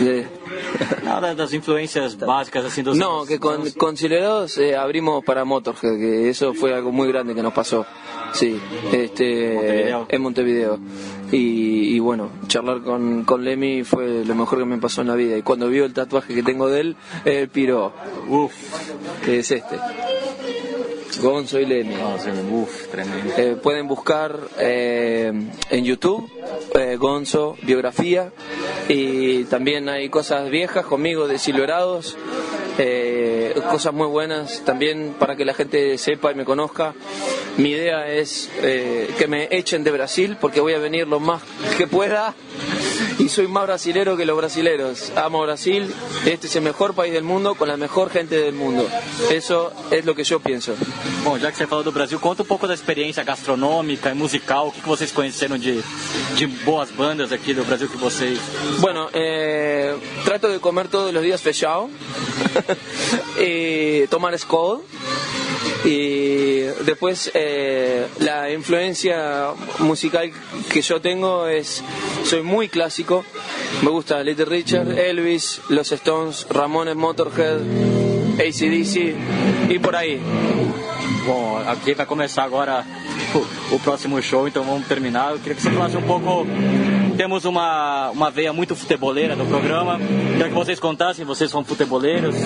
De- 0.00 0.26
Nada 1.04 1.34
das 1.34 1.52
influências 1.54 2.16
básicas 2.18 2.64
assim 2.64 2.82
dos 2.82 2.96
No, 2.96 3.24
que 3.24 3.38
con, 3.38 3.70
con 3.72 3.96
Silverados, 3.96 4.58
eh, 4.58 4.74
abrimos 4.76 5.24
para 5.24 5.44
Motorhead, 5.44 5.96
que 5.98 6.28
eso 6.28 6.52
fue 6.54 6.74
algo 6.74 6.90
muy 6.92 7.08
grande 7.08 7.34
que 7.34 7.42
nos 7.42 7.52
pasó. 7.52 7.86
Sí, 8.32 8.58
este, 8.92 9.54
Montevideo. 9.54 10.06
en 10.08 10.22
Montevideo. 10.22 10.78
Y, 11.32 11.96
y 11.96 11.98
bueno, 11.98 12.30
charlar 12.46 12.82
con, 12.82 13.24
con 13.24 13.44
Lemmy 13.44 13.84
fue 13.84 14.24
lo 14.24 14.34
mejor 14.34 14.60
que 14.60 14.64
me 14.64 14.78
pasó 14.78 15.00
en 15.00 15.08
la 15.08 15.14
vida. 15.14 15.36
Y 15.36 15.42
cuando 15.42 15.68
vio 15.68 15.84
el 15.84 15.92
tatuaje 15.92 16.34
que 16.34 16.42
tengo 16.42 16.68
de 16.68 16.80
él, 16.80 16.96
él 17.24 17.48
piró. 17.48 17.92
Uf, 18.28 18.52
que 19.24 19.40
es 19.40 19.50
este. 19.50 19.76
Gonzo 21.20 21.58
y 21.58 21.66
Lemmy. 21.66 21.94
Uf, 22.52 22.88
tremendo. 22.88 23.32
Eh, 23.36 23.56
pueden 23.60 23.88
buscar 23.88 24.38
eh, 24.58 25.32
en 25.70 25.84
YouTube 25.84 26.30
eh, 26.74 26.96
Gonzo 26.96 27.56
biografía 27.62 28.32
y 28.88 29.44
también 29.44 29.88
hay 29.88 30.08
cosas 30.08 30.50
viejas 30.50 30.84
conmigo 30.84 31.26
de 31.26 31.38
Silverados, 31.38 32.16
eh, 32.78 33.54
cosas 33.70 33.94
muy 33.94 34.06
buenas 34.08 34.62
también 34.64 35.14
para 35.18 35.36
que 35.36 35.44
la 35.44 35.54
gente 35.54 35.96
sepa 35.98 36.32
y 36.32 36.34
me 36.34 36.44
conozca. 36.44 36.94
Mi 37.56 37.70
idea 37.70 38.06
es 38.08 38.50
eh, 38.62 39.14
que 39.18 39.26
me 39.26 39.48
echen 39.50 39.82
de 39.82 39.90
Brasil 39.90 40.36
porque 40.40 40.60
voy 40.60 40.74
a 40.74 40.78
venir 40.78 41.08
lo 41.08 41.20
más 41.20 41.42
que 41.78 41.86
pueda 41.86 42.34
y 43.18 43.28
soy 43.28 43.48
más 43.48 43.64
brasilero 43.66 44.16
que 44.16 44.26
los 44.26 44.36
brasileros. 44.36 45.12
Amo 45.16 45.40
Brasil, 45.42 45.92
este 46.26 46.48
es 46.48 46.56
el 46.56 46.62
mejor 46.62 46.94
país 46.94 47.12
del 47.12 47.24
mundo 47.24 47.54
con 47.54 47.68
la 47.68 47.76
mejor 47.76 48.10
gente 48.10 48.36
del 48.36 48.54
mundo. 48.54 48.86
Eso 49.30 49.72
es 49.90 50.04
lo 50.04 50.14
que 50.14 50.24
yo 50.24 50.40
pienso. 50.40 50.74
Bom, 51.24 51.38
já 51.38 51.50
que 51.50 51.56
você 51.56 51.66
falou 51.66 51.82
do 51.82 51.92
Brasil, 51.92 52.20
conta 52.20 52.42
um 52.42 52.46
pouco 52.46 52.66
da 52.66 52.74
experiência 52.74 53.24
gastronômica 53.24 54.10
e 54.10 54.14
musical, 54.14 54.68
o 54.68 54.72
que, 54.72 54.80
que 54.80 54.88
vocês 54.88 55.10
conheceram 55.10 55.58
de, 55.58 55.82
de 56.36 56.46
boas 56.64 56.90
bandas 56.90 57.32
aqui 57.32 57.54
do 57.54 57.64
Brasil 57.64 57.88
que 57.88 57.96
vocês... 57.96 58.38
Bueno, 58.80 59.08
eh, 59.12 59.96
trato 60.24 60.48
de 60.48 60.58
comer 60.58 60.88
todos 60.88 61.12
los 61.12 61.22
días 61.22 61.40
fechado, 61.40 61.88
y 63.38 64.06
tomar 64.08 64.38
Skoll 64.38 64.82
y 65.86 66.62
después 66.84 67.30
eh, 67.32 68.08
la 68.18 68.50
influencia 68.50 69.52
musical 69.78 70.32
que 70.68 70.82
yo 70.82 71.00
tengo 71.00 71.46
es, 71.46 71.82
soy 72.24 72.42
muy 72.42 72.68
clásico, 72.68 73.24
me 73.82 73.90
gusta 73.90 74.22
Little 74.22 74.46
Richard, 74.46 74.98
Elvis, 74.98 75.60
Los 75.68 75.92
Stones, 75.92 76.46
Ramones, 76.50 76.96
Motorhead, 76.96 77.60
ACDC 78.34 79.14
y 79.70 79.78
por 79.78 79.94
ahí. 79.94 80.20
Bom, 81.24 81.58
aqui 81.66 81.94
vai 81.94 82.06
começar 82.06 82.44
agora 82.44 82.84
o, 83.34 83.74
o 83.74 83.80
próximo 83.80 84.20
show, 84.20 84.46
então 84.46 84.64
vamos 84.64 84.86
terminar. 84.86 85.32
Eu 85.32 85.38
queria 85.38 85.54
que 85.54 85.62
você 85.62 85.70
falasse 85.70 85.96
um 85.96 86.02
pouco. 86.02 86.46
Temos 87.16 87.44
uma, 87.44 88.10
uma 88.10 88.30
veia 88.30 88.52
muito 88.52 88.76
futeboleira 88.76 89.34
no 89.34 89.46
programa. 89.46 89.98
Queria 89.98 90.48
que 90.48 90.54
vocês 90.54 90.78
contassem, 90.78 91.24
vocês 91.24 91.50
são 91.50 91.64
futeboleiros. 91.64 92.36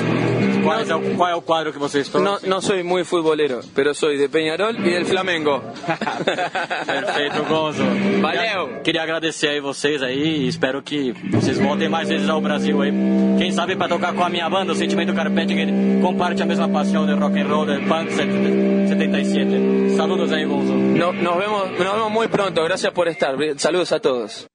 Quais 0.63 0.91
é 0.91 0.95
o, 0.95 1.01
qual 1.17 1.31
é 1.31 1.35
o 1.35 1.43
quadro 1.43 1.73
que 1.73 1.79
vocês 1.79 2.13
No, 2.13 2.39
no 2.47 2.61
soy 2.61 2.83
muy 2.83 3.05
futbolero, 3.05 3.61
pero 3.75 3.95
soy 3.95 4.17
de 4.19 4.29
Peñarol 4.29 4.77
y 4.79 4.91
del 4.91 5.05
Flamengo. 5.07 5.63
Perfeito, 6.87 7.45
Gonzo. 7.49 7.83
Valeu. 8.21 8.81
Queria, 8.83 9.03
agradecer 9.03 9.49
aí 9.49 9.61
vocês 9.61 10.03
aí 10.03 10.47
espero 10.49 10.83
que 10.83 11.13
vocês 11.31 11.59
voltem 11.59 11.89
mais 11.89 12.09
vezes 12.09 12.29
ao 12.29 12.41
Brasil 12.41 12.81
aí. 12.83 12.93
Quem 13.39 13.53
sabe 13.53 13.77
para 13.77 13.89
tocar 13.89 14.13
com 14.15 14.23
a 14.25 14.29
minha 14.29 14.49
banda, 14.49 14.73
o 14.73 14.75
Sentimento 14.75 15.15
Carpete, 15.15 15.55
que 15.55 16.01
comparte 16.03 16.43
a 16.43 16.47
mesma 16.47 16.69
paixão 16.69 17.07
de 17.07 17.13
rock 17.15 17.39
and 17.41 17.47
roll, 17.49 17.67
de 17.67 17.79
punk 17.87 18.11
77. 18.13 19.97
Saludos 19.97 20.33
aí, 20.33 20.45
Gonzo. 20.45 20.73
No- 20.75 21.13
nos, 21.13 21.37
vemos, 21.37 21.71
nos 21.71 21.79
vemos 21.79 22.11
muy 22.11 22.29
pronto, 22.29 22.63
gracias 22.65 22.93
por 22.93 23.09
estar. 23.09 23.35
Saludos 23.57 23.93
a 23.93 24.01
todos. 24.01 24.50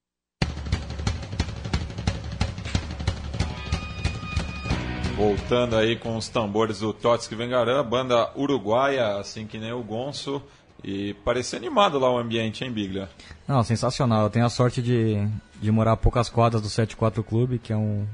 Voltando 5.16 5.78
aí 5.78 5.96
com 5.96 6.18
os 6.18 6.28
tambores 6.28 6.80
do 6.80 6.92
Totsky 6.92 7.36
Vengarã, 7.36 7.82
banda 7.82 8.30
uruguaia, 8.36 9.16
assim 9.18 9.48
que 9.48 9.58
nem 9.58 9.72
o 9.72 9.82
Gonço. 9.82 10.44
E 10.84 11.14
parecia 11.24 11.58
animado 11.58 11.98
lá 11.98 12.12
o 12.12 12.18
ambiente, 12.18 12.66
hein, 12.66 12.72
Biglia? 12.72 13.10
Não, 13.48 13.64
sensacional. 13.64 14.24
Eu 14.24 14.30
tenho 14.30 14.46
a 14.46 14.50
sorte 14.50 14.82
de, 14.82 15.26
de 15.62 15.72
morar 15.72 15.94
a 15.94 15.98
poucas 15.98 16.30
quadras 16.30 16.62
do 16.62 16.68
74 16.68 17.24
Clube, 17.24 17.60
que 17.60 17.72
é 17.72 17.78
um, 17.78 18.06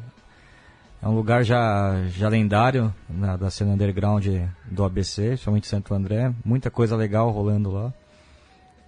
é 1.01 1.07
um 1.07 1.15
lugar 1.15 1.43
já, 1.43 2.03
já 2.09 2.29
lendário 2.29 2.93
na, 3.09 3.35
da 3.35 3.49
cena 3.49 3.73
underground 3.73 4.27
do 4.69 4.83
ABC, 4.83 5.29
principalmente 5.29 5.67
Santo 5.67 5.95
André. 5.95 6.31
Muita 6.45 6.69
coisa 6.69 6.95
legal 6.95 7.31
rolando 7.31 7.71
lá. 7.71 7.91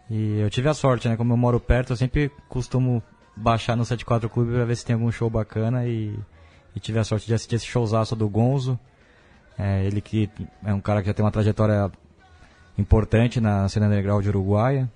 E 0.07 0.39
eu 0.39 0.51
tive 0.51 0.69
a 0.69 0.75
sorte, 0.75 1.09
né? 1.09 1.17
Como 1.17 1.33
eu 1.33 1.37
moro 1.37 1.59
perto, 1.59 1.93
eu 1.93 1.97
sempre 1.97 2.31
costumo 2.47 3.01
baixar 3.35 3.75
no 3.75 3.83
74 3.83 4.29
Clube 4.29 4.53
pra 4.53 4.65
ver 4.65 4.75
se 4.75 4.85
tem 4.85 4.93
algum 4.93 5.11
show 5.11 5.31
bacana 5.31 5.87
e, 5.87 6.15
e 6.75 6.79
tive 6.79 6.99
a 6.99 7.03
sorte 7.03 7.25
de 7.27 7.33
assistir 7.33 7.55
esse 7.55 7.65
showzaço 7.65 8.15
do 8.15 8.27
Gonzo. 8.29 8.79
É, 9.57 9.83
ele 9.85 10.01
que 10.01 10.29
é 10.65 10.73
um 10.73 10.81
cara 10.81 11.01
que 11.01 11.07
já 11.07 11.13
tem 11.13 11.23
uma 11.23 11.31
trajetória 11.31 11.91
importante 12.77 13.39
na 13.39 13.67
cena 13.69 13.85
underground 13.87 14.25
uruguaia 14.25 14.89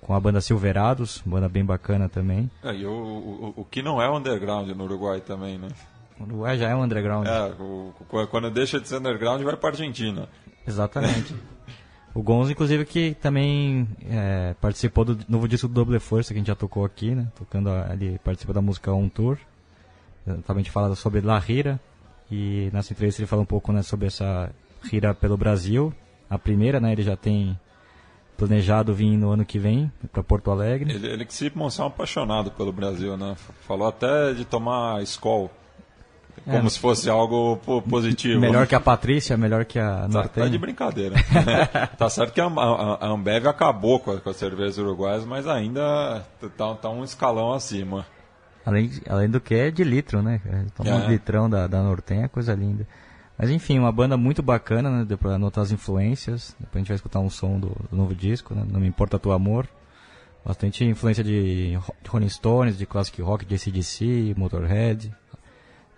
com 0.00 0.14
a 0.14 0.20
banda 0.20 0.40
Silverados, 0.40 1.22
banda 1.26 1.48
bem 1.48 1.64
bacana 1.64 2.08
também. 2.08 2.50
É, 2.62 2.72
e 2.74 2.86
o, 2.86 2.90
o, 2.92 3.54
o 3.56 3.64
que 3.64 3.82
não 3.82 4.00
é 4.00 4.08
underground 4.10 4.68
no 4.68 4.84
Uruguai 4.84 5.20
também, 5.20 5.58
né? 5.58 5.68
O 6.20 6.22
Uruguai 6.24 6.56
já 6.58 6.68
é 6.68 6.74
um 6.76 6.82
underground. 6.82 7.26
É, 7.26 7.52
o- 7.60 7.92
quando 8.30 8.50
deixa 8.50 8.80
de 8.80 8.86
ser 8.88 8.96
underground 8.98 9.42
vai 9.42 9.56
pra 9.56 9.70
Argentina. 9.70 10.28
Exatamente. 10.66 11.34
o 12.14 12.22
Gonzo, 12.22 12.52
inclusive, 12.52 12.84
que 12.84 13.14
também 13.20 13.88
é, 14.08 14.54
participou 14.60 15.04
do 15.04 15.18
novo 15.28 15.48
disco 15.48 15.66
do 15.66 15.74
Double 15.74 15.98
Força, 15.98 16.32
que 16.32 16.38
a 16.38 16.40
gente 16.40 16.46
já 16.48 16.54
tocou 16.54 16.84
aqui, 16.84 17.12
né? 17.14 17.26
Tocando, 17.36 17.68
a- 17.70 17.88
ele 17.92 18.18
participa 18.22 18.52
da 18.52 18.62
música 18.62 18.92
On 18.92 19.08
Tour. 19.08 19.38
Também 20.46 20.60
a 20.60 20.64
gente 20.64 20.70
fala 20.70 20.94
sobre 20.94 21.20
La 21.20 21.38
Rira. 21.38 21.80
E 22.30 22.68
nessa 22.72 22.92
entrevista 22.92 23.20
ele 23.22 23.26
fala 23.28 23.42
um 23.42 23.46
pouco 23.46 23.72
né, 23.72 23.82
sobre 23.82 24.06
essa 24.08 24.50
Rira 24.82 25.14
pelo 25.14 25.36
Brasil. 25.36 25.92
A 26.28 26.36
primeira, 26.38 26.80
né? 26.80 26.92
Ele 26.92 27.02
já 27.02 27.16
tem 27.16 27.58
planejado 28.36 28.92
vir 28.92 29.16
no 29.16 29.30
ano 29.30 29.44
que 29.44 29.58
vem 29.58 29.90
para 30.12 30.22
Porto 30.22 30.50
Alegre. 30.50 30.92
Ele, 30.92 31.06
ele 31.06 31.24
que 31.24 31.32
se 31.32 31.50
mostrou 31.54 31.86
um 31.86 31.90
apaixonado 31.90 32.50
pelo 32.50 32.72
Brasil, 32.72 33.16
né? 33.16 33.34
Falou 33.66 33.86
até 33.88 34.32
de 34.34 34.44
tomar 34.44 35.02
escol. 35.02 35.50
Como 36.44 36.66
É. 36.66 36.68
se 36.68 36.78
fosse 36.78 37.08
algo 37.08 37.56
po- 37.64 37.80
positivo. 37.80 38.38
Melhor 38.40 38.66
que 38.66 38.74
a 38.74 38.80
Patrícia, 38.80 39.36
melhor 39.38 39.64
que 39.64 39.78
a 39.78 39.90
Tá, 39.90 40.00
tá 40.02 40.08
Nortenha. 40.08 40.50
de 40.50 40.58
brincadeira. 40.58 41.14
tá 41.96 42.10
certo 42.10 42.34
que 42.34 42.40
a, 42.40 42.46
a- 42.46 42.98
a 43.00 43.08
Ambev 43.08 43.46
acabou 43.46 43.98
com, 44.00 44.10
a- 44.10 44.20
com 44.20 44.28
as 44.28 44.36
cervejas 44.36 44.76
uruguaias, 44.76 45.24
mas 45.24 45.46
ainda 45.48 46.26
tá, 46.58 46.74
tá 46.74 46.90
um 46.90 47.02
escalão 47.04 47.52
acima. 47.54 48.04
Além, 48.66 48.90
além 49.08 49.30
do 49.30 49.40
que 49.40 49.54
é 49.54 49.70
de 49.70 49.84
litro, 49.84 50.20
né? 50.20 50.40
Toma 50.74 50.90
É. 50.90 50.94
um 50.94 51.08
litrão 51.08 51.48
da, 51.48 51.66
da 51.68 51.82
Nortenha, 51.82 52.28
coisa 52.28 52.52
linda. 52.52 52.86
Mas 53.38 53.48
enfim, 53.50 53.78
uma 53.78 53.92
banda 53.92 54.16
muito 54.16 54.42
bacana, 54.42 54.90
né? 54.90 55.04
Deu 55.04 55.16
pra 55.16 55.34
anotar 55.34 55.62
as 55.62 55.70
influências. 55.70 56.56
Depois 56.58 56.74
a 56.74 56.78
gente 56.78 56.88
vai 56.88 56.96
escutar 56.96 57.20
um 57.20 57.30
som 57.30 57.60
do, 57.60 57.68
do 57.90 57.96
novo 57.96 58.14
disco, 58.14 58.54
né? 58.54 58.64
Não 58.68 58.80
Me 58.80 58.88
Importa 58.88 59.18
Tu 59.18 59.30
Amor. 59.30 59.68
Bastante 60.44 60.84
influência 60.84 61.22
de 61.24 61.72
de 62.02 62.08
Rolling 62.08 62.28
Stones, 62.28 62.76
de 62.78 62.86
Classic 62.86 63.20
Rock, 63.22 63.44
de 63.44 63.54
ACDC, 63.54 64.34
Motorhead. 64.36 65.12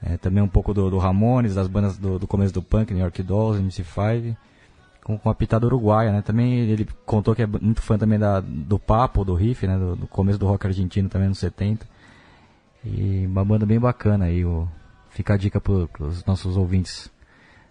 É, 0.03 0.17
também 0.17 0.43
um 0.43 0.49
pouco 0.49 0.73
do, 0.75 0.91
do 0.91 0.99
Ramones, 0.99 1.55
das 1.55 1.67
bandas 1.69 1.97
do, 1.99 2.19
do 2.19 2.27
começo 2.27 2.53
do 2.55 2.63
punk, 2.63 2.93
New 2.93 3.03
York 3.03 3.23
Dolls, 3.23 3.61
MC5. 3.63 4.37
Com, 5.05 5.19
com 5.19 5.31
a 5.31 5.35
pitada 5.35 5.65
uruguaia, 5.67 6.13
né? 6.13 6.23
Também 6.23 6.59
ele 6.61 6.87
contou 7.07 7.35
que 7.35 7.43
é 7.43 7.47
muito 7.47 7.81
fã 7.81 7.97
também 7.97 8.19
da, 8.19 8.41
do 8.41 8.79
papo, 8.79 9.25
do 9.25 9.35
riff, 9.35 9.67
né? 9.67 9.79
Do, 9.79 9.97
do 9.97 10.07
começo 10.07 10.39
do 10.39 10.47
rock 10.47 10.67
argentino 10.67 11.09
também 11.09 11.29
nos 11.29 11.39
70. 11.39 11.87
E 12.97 13.27
uma 13.27 13.45
banda 13.45 13.67
bem 13.67 13.79
bacana 13.79 14.27
aí, 14.27 14.45
o... 14.45 14.69
fica 15.11 15.35
a 15.35 15.37
dica 15.37 15.61
para 15.61 15.73
os 15.73 16.25
nossos 16.25 16.57
ouvintes 16.57 17.11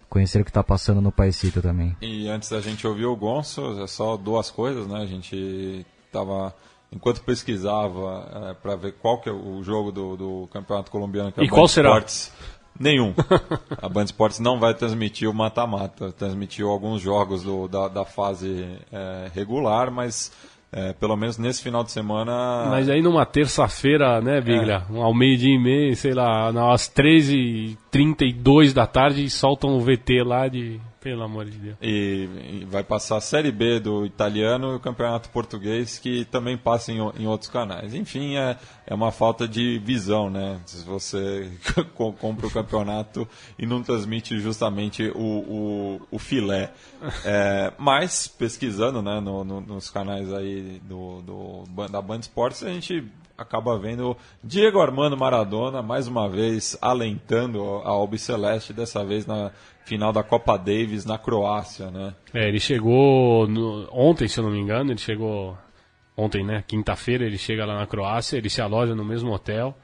conhecer 0.08 0.40
o 0.40 0.44
que 0.44 0.50
está 0.50 0.64
passando 0.64 1.00
no 1.00 1.12
Paisito 1.12 1.60
também. 1.60 1.96
E 2.00 2.28
antes 2.28 2.48
da 2.48 2.60
gente 2.60 2.86
ouvir 2.86 3.06
o 3.06 3.16
Gonçalo, 3.16 3.82
é 3.82 3.86
só 3.86 4.16
duas 4.16 4.50
coisas, 4.50 4.86
né? 4.86 5.02
A 5.02 5.06
gente 5.06 5.84
estava 6.06 6.54
enquanto 6.90 7.22
pesquisava 7.22 8.50
é, 8.50 8.54
para 8.54 8.76
ver 8.76 8.92
qual 8.92 9.20
que 9.20 9.28
é 9.28 9.32
o 9.32 9.62
jogo 9.62 9.92
do, 9.92 10.16
do 10.16 10.48
campeonato 10.50 10.90
colombiano 10.90 11.30
que 11.30 11.40
é 11.40 11.44
e 11.44 11.48
qual 11.48 11.68
será? 11.68 11.90
Sports, 11.90 12.32
nenhum. 12.78 13.14
a 13.80 13.88
Band 13.88 14.04
Sports 14.04 14.38
não 14.38 14.58
vai 14.58 14.74
transmitir 14.74 15.28
o 15.28 15.34
mata-mata, 15.34 16.12
transmitiu 16.12 16.70
alguns 16.70 17.02
jogos 17.02 17.42
do, 17.42 17.68
da, 17.68 17.88
da 17.88 18.04
fase 18.04 18.78
é, 18.90 19.30
regular, 19.34 19.90
mas 19.90 20.32
é, 20.70 20.92
pelo 20.92 21.16
menos 21.16 21.38
nesse 21.38 21.62
final 21.62 21.82
de 21.82 21.90
semana. 21.90 22.66
Mas 22.70 22.88
aí 22.88 23.00
numa 23.00 23.24
terça-feira, 23.24 24.20
né, 24.20 24.40
Biglia? 24.40 24.82
É. 24.92 24.98
Ao 25.00 25.14
meio-dia 25.14 25.54
e 25.54 25.58
meio, 25.58 25.96
sei 25.96 26.12
lá, 26.12 26.48
às 26.72 26.82
13h32 26.90 28.72
da 28.72 28.86
tarde, 28.86 29.28
soltam 29.30 29.76
o 29.76 29.80
VT 29.80 30.22
lá 30.24 30.46
de 30.48 30.80
pelo 31.00 31.22
amor 31.22 31.44
de 31.44 31.58
Deus. 31.58 31.76
E, 31.80 32.66
vai 32.68 32.82
passar 32.82 33.16
a 33.16 33.20
Série 33.20 33.52
B 33.52 33.80
do 33.80 34.04
italiano 34.04 34.72
e 34.72 34.76
o 34.76 34.80
Campeonato 34.80 35.30
Português, 35.30 35.98
que 35.98 36.24
também 36.24 36.56
passa 36.56 36.92
em, 36.92 36.98
em 37.18 37.26
outros 37.26 37.50
canais. 37.50 37.94
Enfim, 37.94 38.36
é, 38.36 38.56
é 38.86 38.94
uma 38.94 39.12
falta 39.12 39.46
de 39.46 39.78
visão, 39.78 40.28
né? 40.28 40.60
Se 40.66 40.84
você 40.84 41.50
compra 41.94 42.46
o 42.46 42.50
campeonato 42.50 43.28
e 43.58 43.66
não 43.66 43.82
transmite 43.82 44.38
justamente 44.40 45.10
o, 45.14 45.20
o, 45.20 46.00
o 46.10 46.18
filé. 46.18 46.72
É, 47.24 47.72
mas, 47.78 48.26
pesquisando 48.26 49.00
né, 49.00 49.20
no, 49.20 49.44
no, 49.44 49.60
nos 49.60 49.90
canais 49.90 50.32
aí 50.32 50.80
do, 50.84 51.22
do, 51.22 51.88
da 51.88 52.02
Band 52.02 52.20
Esportes, 52.20 52.62
a 52.62 52.68
gente 52.68 53.04
acaba 53.38 53.78
vendo 53.78 54.16
Diego 54.42 54.80
Armando 54.80 55.16
Maradona, 55.16 55.80
mais 55.80 56.08
uma 56.08 56.28
vez, 56.28 56.76
alentando 56.82 57.62
a 57.84 57.90
Albi 57.90 58.18
Celeste, 58.18 58.72
dessa 58.72 59.04
vez 59.04 59.24
na 59.24 59.52
final 59.84 60.12
da 60.12 60.24
Copa 60.24 60.56
Davis 60.56 61.06
na 61.06 61.16
Croácia, 61.16 61.90
né? 61.90 62.14
É, 62.34 62.48
ele 62.48 62.58
chegou 62.58 63.46
no, 63.46 63.88
ontem, 63.92 64.26
se 64.26 64.40
eu 64.40 64.44
não 64.44 64.50
me 64.50 64.58
engano, 64.58 64.90
ele 64.90 64.98
chegou 64.98 65.56
ontem, 66.16 66.44
né? 66.44 66.64
Quinta-feira 66.66 67.24
ele 67.24 67.38
chega 67.38 67.64
lá 67.64 67.78
na 67.78 67.86
Croácia, 67.86 68.36
ele 68.36 68.50
se 68.50 68.60
aloja 68.60 68.94
no 68.94 69.04
mesmo 69.04 69.32
hotel. 69.32 69.74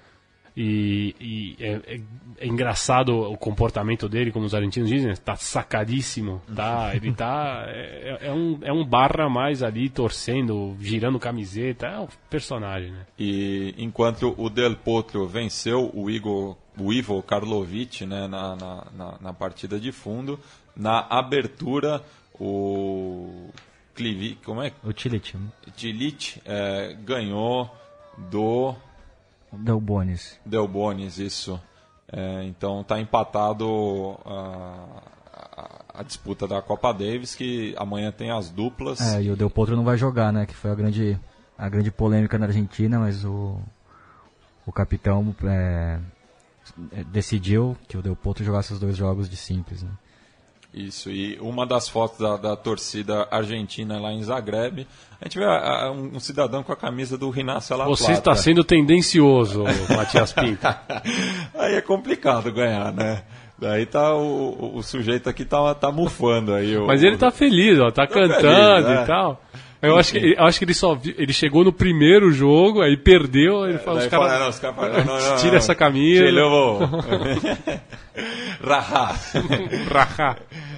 E, 0.57 1.15
e 1.21 1.57
é, 1.59 1.73
é, 1.73 2.01
é, 2.39 2.47
engraçado 2.47 3.13
o 3.13 3.37
comportamento 3.37 4.09
dele, 4.09 4.31
como 4.31 4.47
os 4.47 4.55
argentinos 4.55 4.89
dizem, 4.89 5.11
está 5.11 5.35
sacadíssimo. 5.35 6.41
Tá, 6.55 6.93
ele 6.97 7.13
tá. 7.13 7.65
É, 7.69 8.19
é, 8.29 8.33
um, 8.33 8.59
é 8.63 8.73
um 8.73 8.85
barra 8.85 9.29
mais 9.29 9.63
ali, 9.63 9.89
torcendo, 9.89 10.77
girando 10.81 11.19
camiseta. 11.19 11.87
É 11.87 11.99
um 11.99 12.09
personagem, 12.31 12.93
né? 12.93 13.07
E 13.19 13.75
enquanto 13.79 14.35
o 14.39 14.49
Del 14.49 14.77
Potro 14.77 15.27
venceu 15.27 15.91
o 15.93 16.09
Igor 16.09 16.57
o 16.79 16.93
Ivo 16.93 17.23
Karlovic 17.23 18.05
né, 18.05 18.27
na, 18.27 18.57
na, 18.57 18.87
na, 18.97 19.19
na 19.21 19.33
partida 19.33 19.79
de 19.79 19.93
fundo, 19.93 20.39
na 20.77 21.07
abertura 21.09 22.03
o 22.39 23.49
Clivi, 23.95 24.37
como 24.45 24.61
é? 24.61 24.73
O 24.83 24.93
Tilic. 24.93 25.37
Tilic 25.77 26.41
é, 26.45 26.97
ganhou 27.05 27.71
do 28.31 28.75
Del 29.59 29.81
Bonis. 29.81 30.39
Del 30.45 30.69
Bonis, 30.69 31.19
isso. 31.19 31.61
É, 32.13 32.45
então 32.45 32.83
está 32.83 33.01
empatado 33.01 34.19
a, 34.25 35.01
a, 35.33 36.01
a, 36.01 36.03
disputa 36.03 36.47
da 36.47 36.61
Copa 36.61 36.93
Davis, 36.93 37.35
que 37.35 37.75
amanhã 37.77 38.13
tem 38.13 38.31
as 38.31 38.51
duplas. 38.51 39.01
É, 39.01 39.23
e 39.23 39.31
o 39.31 39.37
Del 39.37 39.51
Potro 39.51 39.77
não 39.77 39.85
vai 39.85 39.97
jogar, 39.97 40.33
né? 40.33 40.47
Que 40.47 40.55
foi 40.55 40.71
a 40.71 40.75
grande, 40.75 41.19
a 41.57 41.69
grande 41.69 41.91
polêmica 41.91 42.39
na 42.39 42.47
Argentina, 42.47 42.99
mas 42.99 43.25
o, 43.25 43.59
o 44.67 44.73
capitão 44.73 45.35
é, 45.45 45.99
decidiu 47.07 47.77
que 47.89 47.97
o 47.97 48.03
Del 48.03 48.17
Potro 48.17 48.45
jogasse 48.45 48.73
os 48.73 48.79
dois 48.79 48.97
jogos 48.97 49.29
de 49.29 49.37
simples. 49.37 49.83
Né? 49.83 49.91
Isso, 50.75 51.09
e 51.09 51.39
uma 51.41 51.65
das 51.65 51.89
fotos 51.89 52.19
da, 52.19 52.37
da, 52.37 52.57
torcida 52.57 53.29
argentina 53.31 53.97
lá 54.01 54.13
em 54.13 54.21
Zagreb, 54.25 54.85
a 55.21 55.25
gente 55.25 55.39
vê 55.39 55.45
a, 55.45 55.85
a, 55.85 55.93
um, 55.93 56.17
um, 56.17 56.19
cidadão 56.19 56.65
com 56.65 56.73
a 56.73 56.77
camisa 56.77 57.17
do 57.17 57.31
Rinácio 57.31 57.77
La 57.77 57.85
Você 57.85 58.11
está 58.11 58.35
sendo 58.35 58.65
tendencioso, 58.65 59.63
Matias 59.97 60.33
Pinto. 60.33 60.67
aí 61.55 61.77
é 61.77 61.81
complicado 61.81 62.51
ganhar, 62.53 62.93
né? 62.93 63.23
Daí 63.57 63.87
tá 63.87 64.17
o, 64.17 64.79
o, 64.79 64.83
sujeito 64.83 65.31
aqui 65.31 65.45
tá, 65.45 65.73
tá 65.77 65.93
mufando 65.93 66.53
aí. 66.53 66.77
O, 66.77 66.89
Mas 66.89 67.05
ele 67.05 67.17
tá 67.17 67.31
feliz, 67.31 67.79
ó, 67.79 67.93
tá, 67.93 68.05
tá 68.05 68.09
cantando 68.09 68.41
feliz, 68.41 68.89
e 68.89 69.03
é. 69.03 69.05
tal. 69.05 69.41
Eu 69.87 69.99
acho, 69.99 70.13
que, 70.13 70.19
eu 70.19 70.45
acho 70.45 70.59
que 70.59 70.65
ele 70.65 70.75
só 70.75 70.99
ele 71.05 71.33
chegou 71.33 71.65
no 71.65 71.73
primeiro 71.73 72.31
jogo, 72.31 72.83
aí 72.83 72.97
perdeu, 72.97 73.67
ele 73.69 73.79
falou, 73.79 74.01
os 74.01 74.07
caras, 74.07 74.59
cara, 74.59 75.37
tira 75.39 75.57
essa 75.57 75.75
camisa. 75.75 76.25
Tira, 76.25 76.41
eu 76.41 76.51
vou. 76.51 76.81
Raha. 78.63 79.15
Raha. 79.91 80.37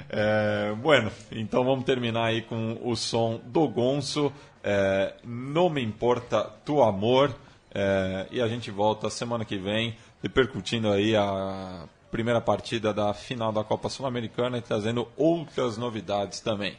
É, 0.09 0.73
bueno, 0.77 1.11
então 1.33 1.65
vamos 1.65 1.85
terminar 1.85 2.27
aí 2.27 2.43
com 2.43 2.79
o 2.83 2.95
som 2.97 3.41
do 3.45 3.69
Gonço, 3.69 4.33
é, 4.63 5.15
Não 5.25 5.69
Me 5.69 5.83
Importa 5.83 6.45
Tu 6.65 6.83
Amor, 6.83 7.35
é, 7.75 8.27
e 8.31 8.41
a 8.41 8.49
gente 8.49 8.71
volta 8.71 9.11
semana 9.11 9.45
que 9.45 9.57
vem, 9.57 9.97
repercutindo 10.23 10.91
aí 10.91 11.15
a 11.17 11.85
primeira 12.11 12.41
partida 12.41 12.95
da 12.95 13.13
final 13.13 13.53
da 13.53 13.63
Copa 13.63 13.89
Sul-Americana 13.89 14.59
e 14.59 14.63
trazendo 14.63 15.09
outras 15.17 15.77
novidades 15.77 16.41
também. 16.41 16.77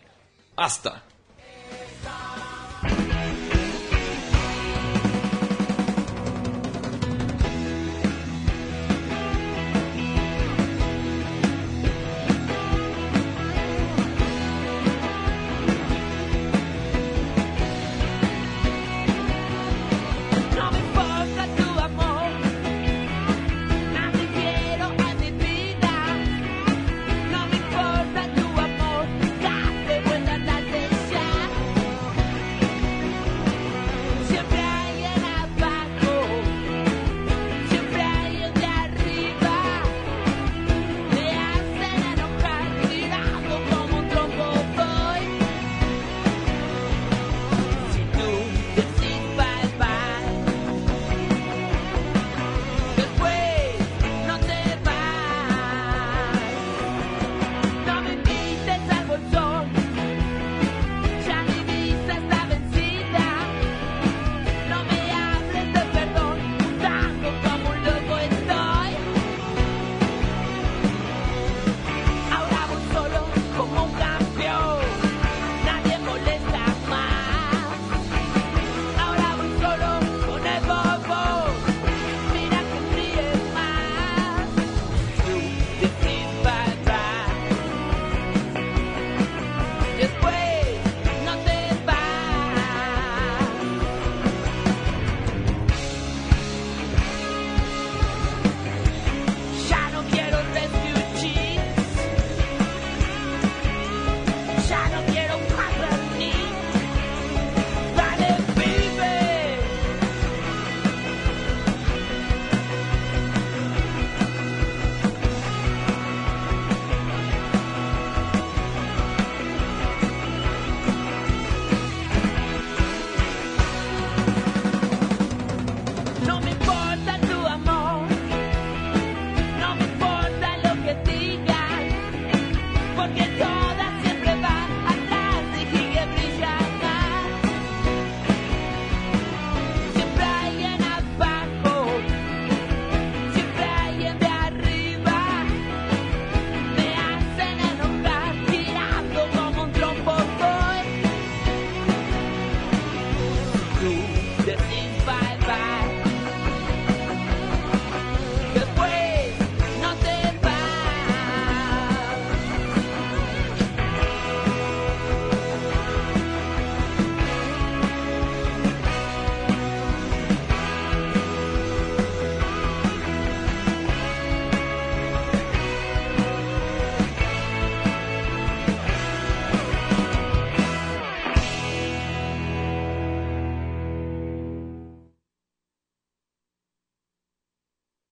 Hasta! 0.56 1.02
Sara. 2.04 2.57